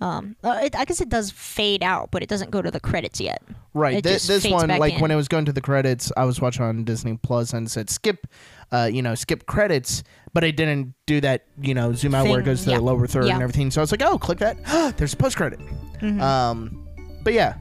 Um, 0.00 0.36
uh, 0.44 0.60
it, 0.62 0.76
I 0.76 0.84
guess 0.84 1.00
it 1.00 1.08
does 1.08 1.30
fade 1.30 1.82
out, 1.82 2.10
but 2.10 2.22
it 2.22 2.28
doesn't 2.28 2.50
go 2.50 2.62
to 2.62 2.70
the 2.70 2.78
credits 2.80 3.20
yet. 3.20 3.42
Right. 3.74 3.96
It 3.98 4.04
Thi- 4.04 4.10
just 4.14 4.28
this 4.28 4.42
fades 4.44 4.52
one, 4.54 4.68
back 4.68 4.78
like 4.80 4.94
when 5.00 5.10
in. 5.10 5.14
it 5.14 5.16
was 5.16 5.26
going 5.28 5.44
to 5.46 5.52
the 5.52 5.60
credits, 5.60 6.12
I 6.16 6.24
was 6.24 6.40
watching 6.40 6.64
on 6.64 6.84
Disney 6.84 7.18
Plus 7.20 7.52
and 7.52 7.66
it 7.66 7.70
said 7.70 7.90
skip, 7.90 8.26
uh, 8.70 8.88
you 8.92 9.02
know, 9.02 9.14
skip 9.14 9.46
credits, 9.46 10.04
but 10.32 10.44
it 10.44 10.56
didn't 10.56 10.94
do 11.06 11.20
that, 11.22 11.46
you 11.60 11.74
know, 11.74 11.92
zoom 11.92 12.14
out 12.14 12.28
where 12.28 12.40
it 12.40 12.44
goes 12.44 12.64
to 12.64 12.70
yeah. 12.70 12.76
the 12.76 12.82
lower 12.82 13.06
third 13.06 13.26
Yeah. 13.26 13.34
and 13.34 13.42
everything. 13.42 13.70
So 13.70 13.80
I 13.80 13.82
was 13.82 13.90
like, 13.90 14.02
oh, 14.02 14.18
click 14.18 14.38
that. 14.38 14.56
There's 14.96 15.14
a 15.14 15.16
post 15.16 15.36
credit. 15.36 15.58
Mhm. 16.00 16.20
Um, 16.20 16.86
but 17.24 17.32
yeah, 17.32 17.56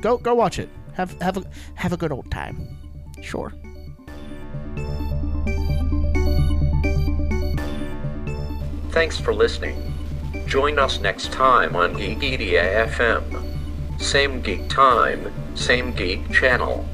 go 0.00 0.18
go 0.18 0.34
watch 0.34 0.58
it. 0.60 0.68
Have 0.94 1.20
have 1.20 1.36
a 1.36 1.44
have 1.74 1.92
a 1.92 1.96
good 1.96 2.12
old 2.12 2.30
time. 2.30 2.68
Sure. 3.22 3.52
Thanks 8.90 9.18
for 9.18 9.32
listening. 9.34 9.91
Join 10.52 10.78
us 10.78 11.00
next 11.00 11.32
time 11.32 11.74
on 11.74 11.94
Geekedia 11.94 12.86
FM. 12.86 13.24
Same 13.98 14.42
geek 14.42 14.68
time, 14.68 15.32
same 15.54 15.94
geek 15.94 16.30
channel. 16.30 16.84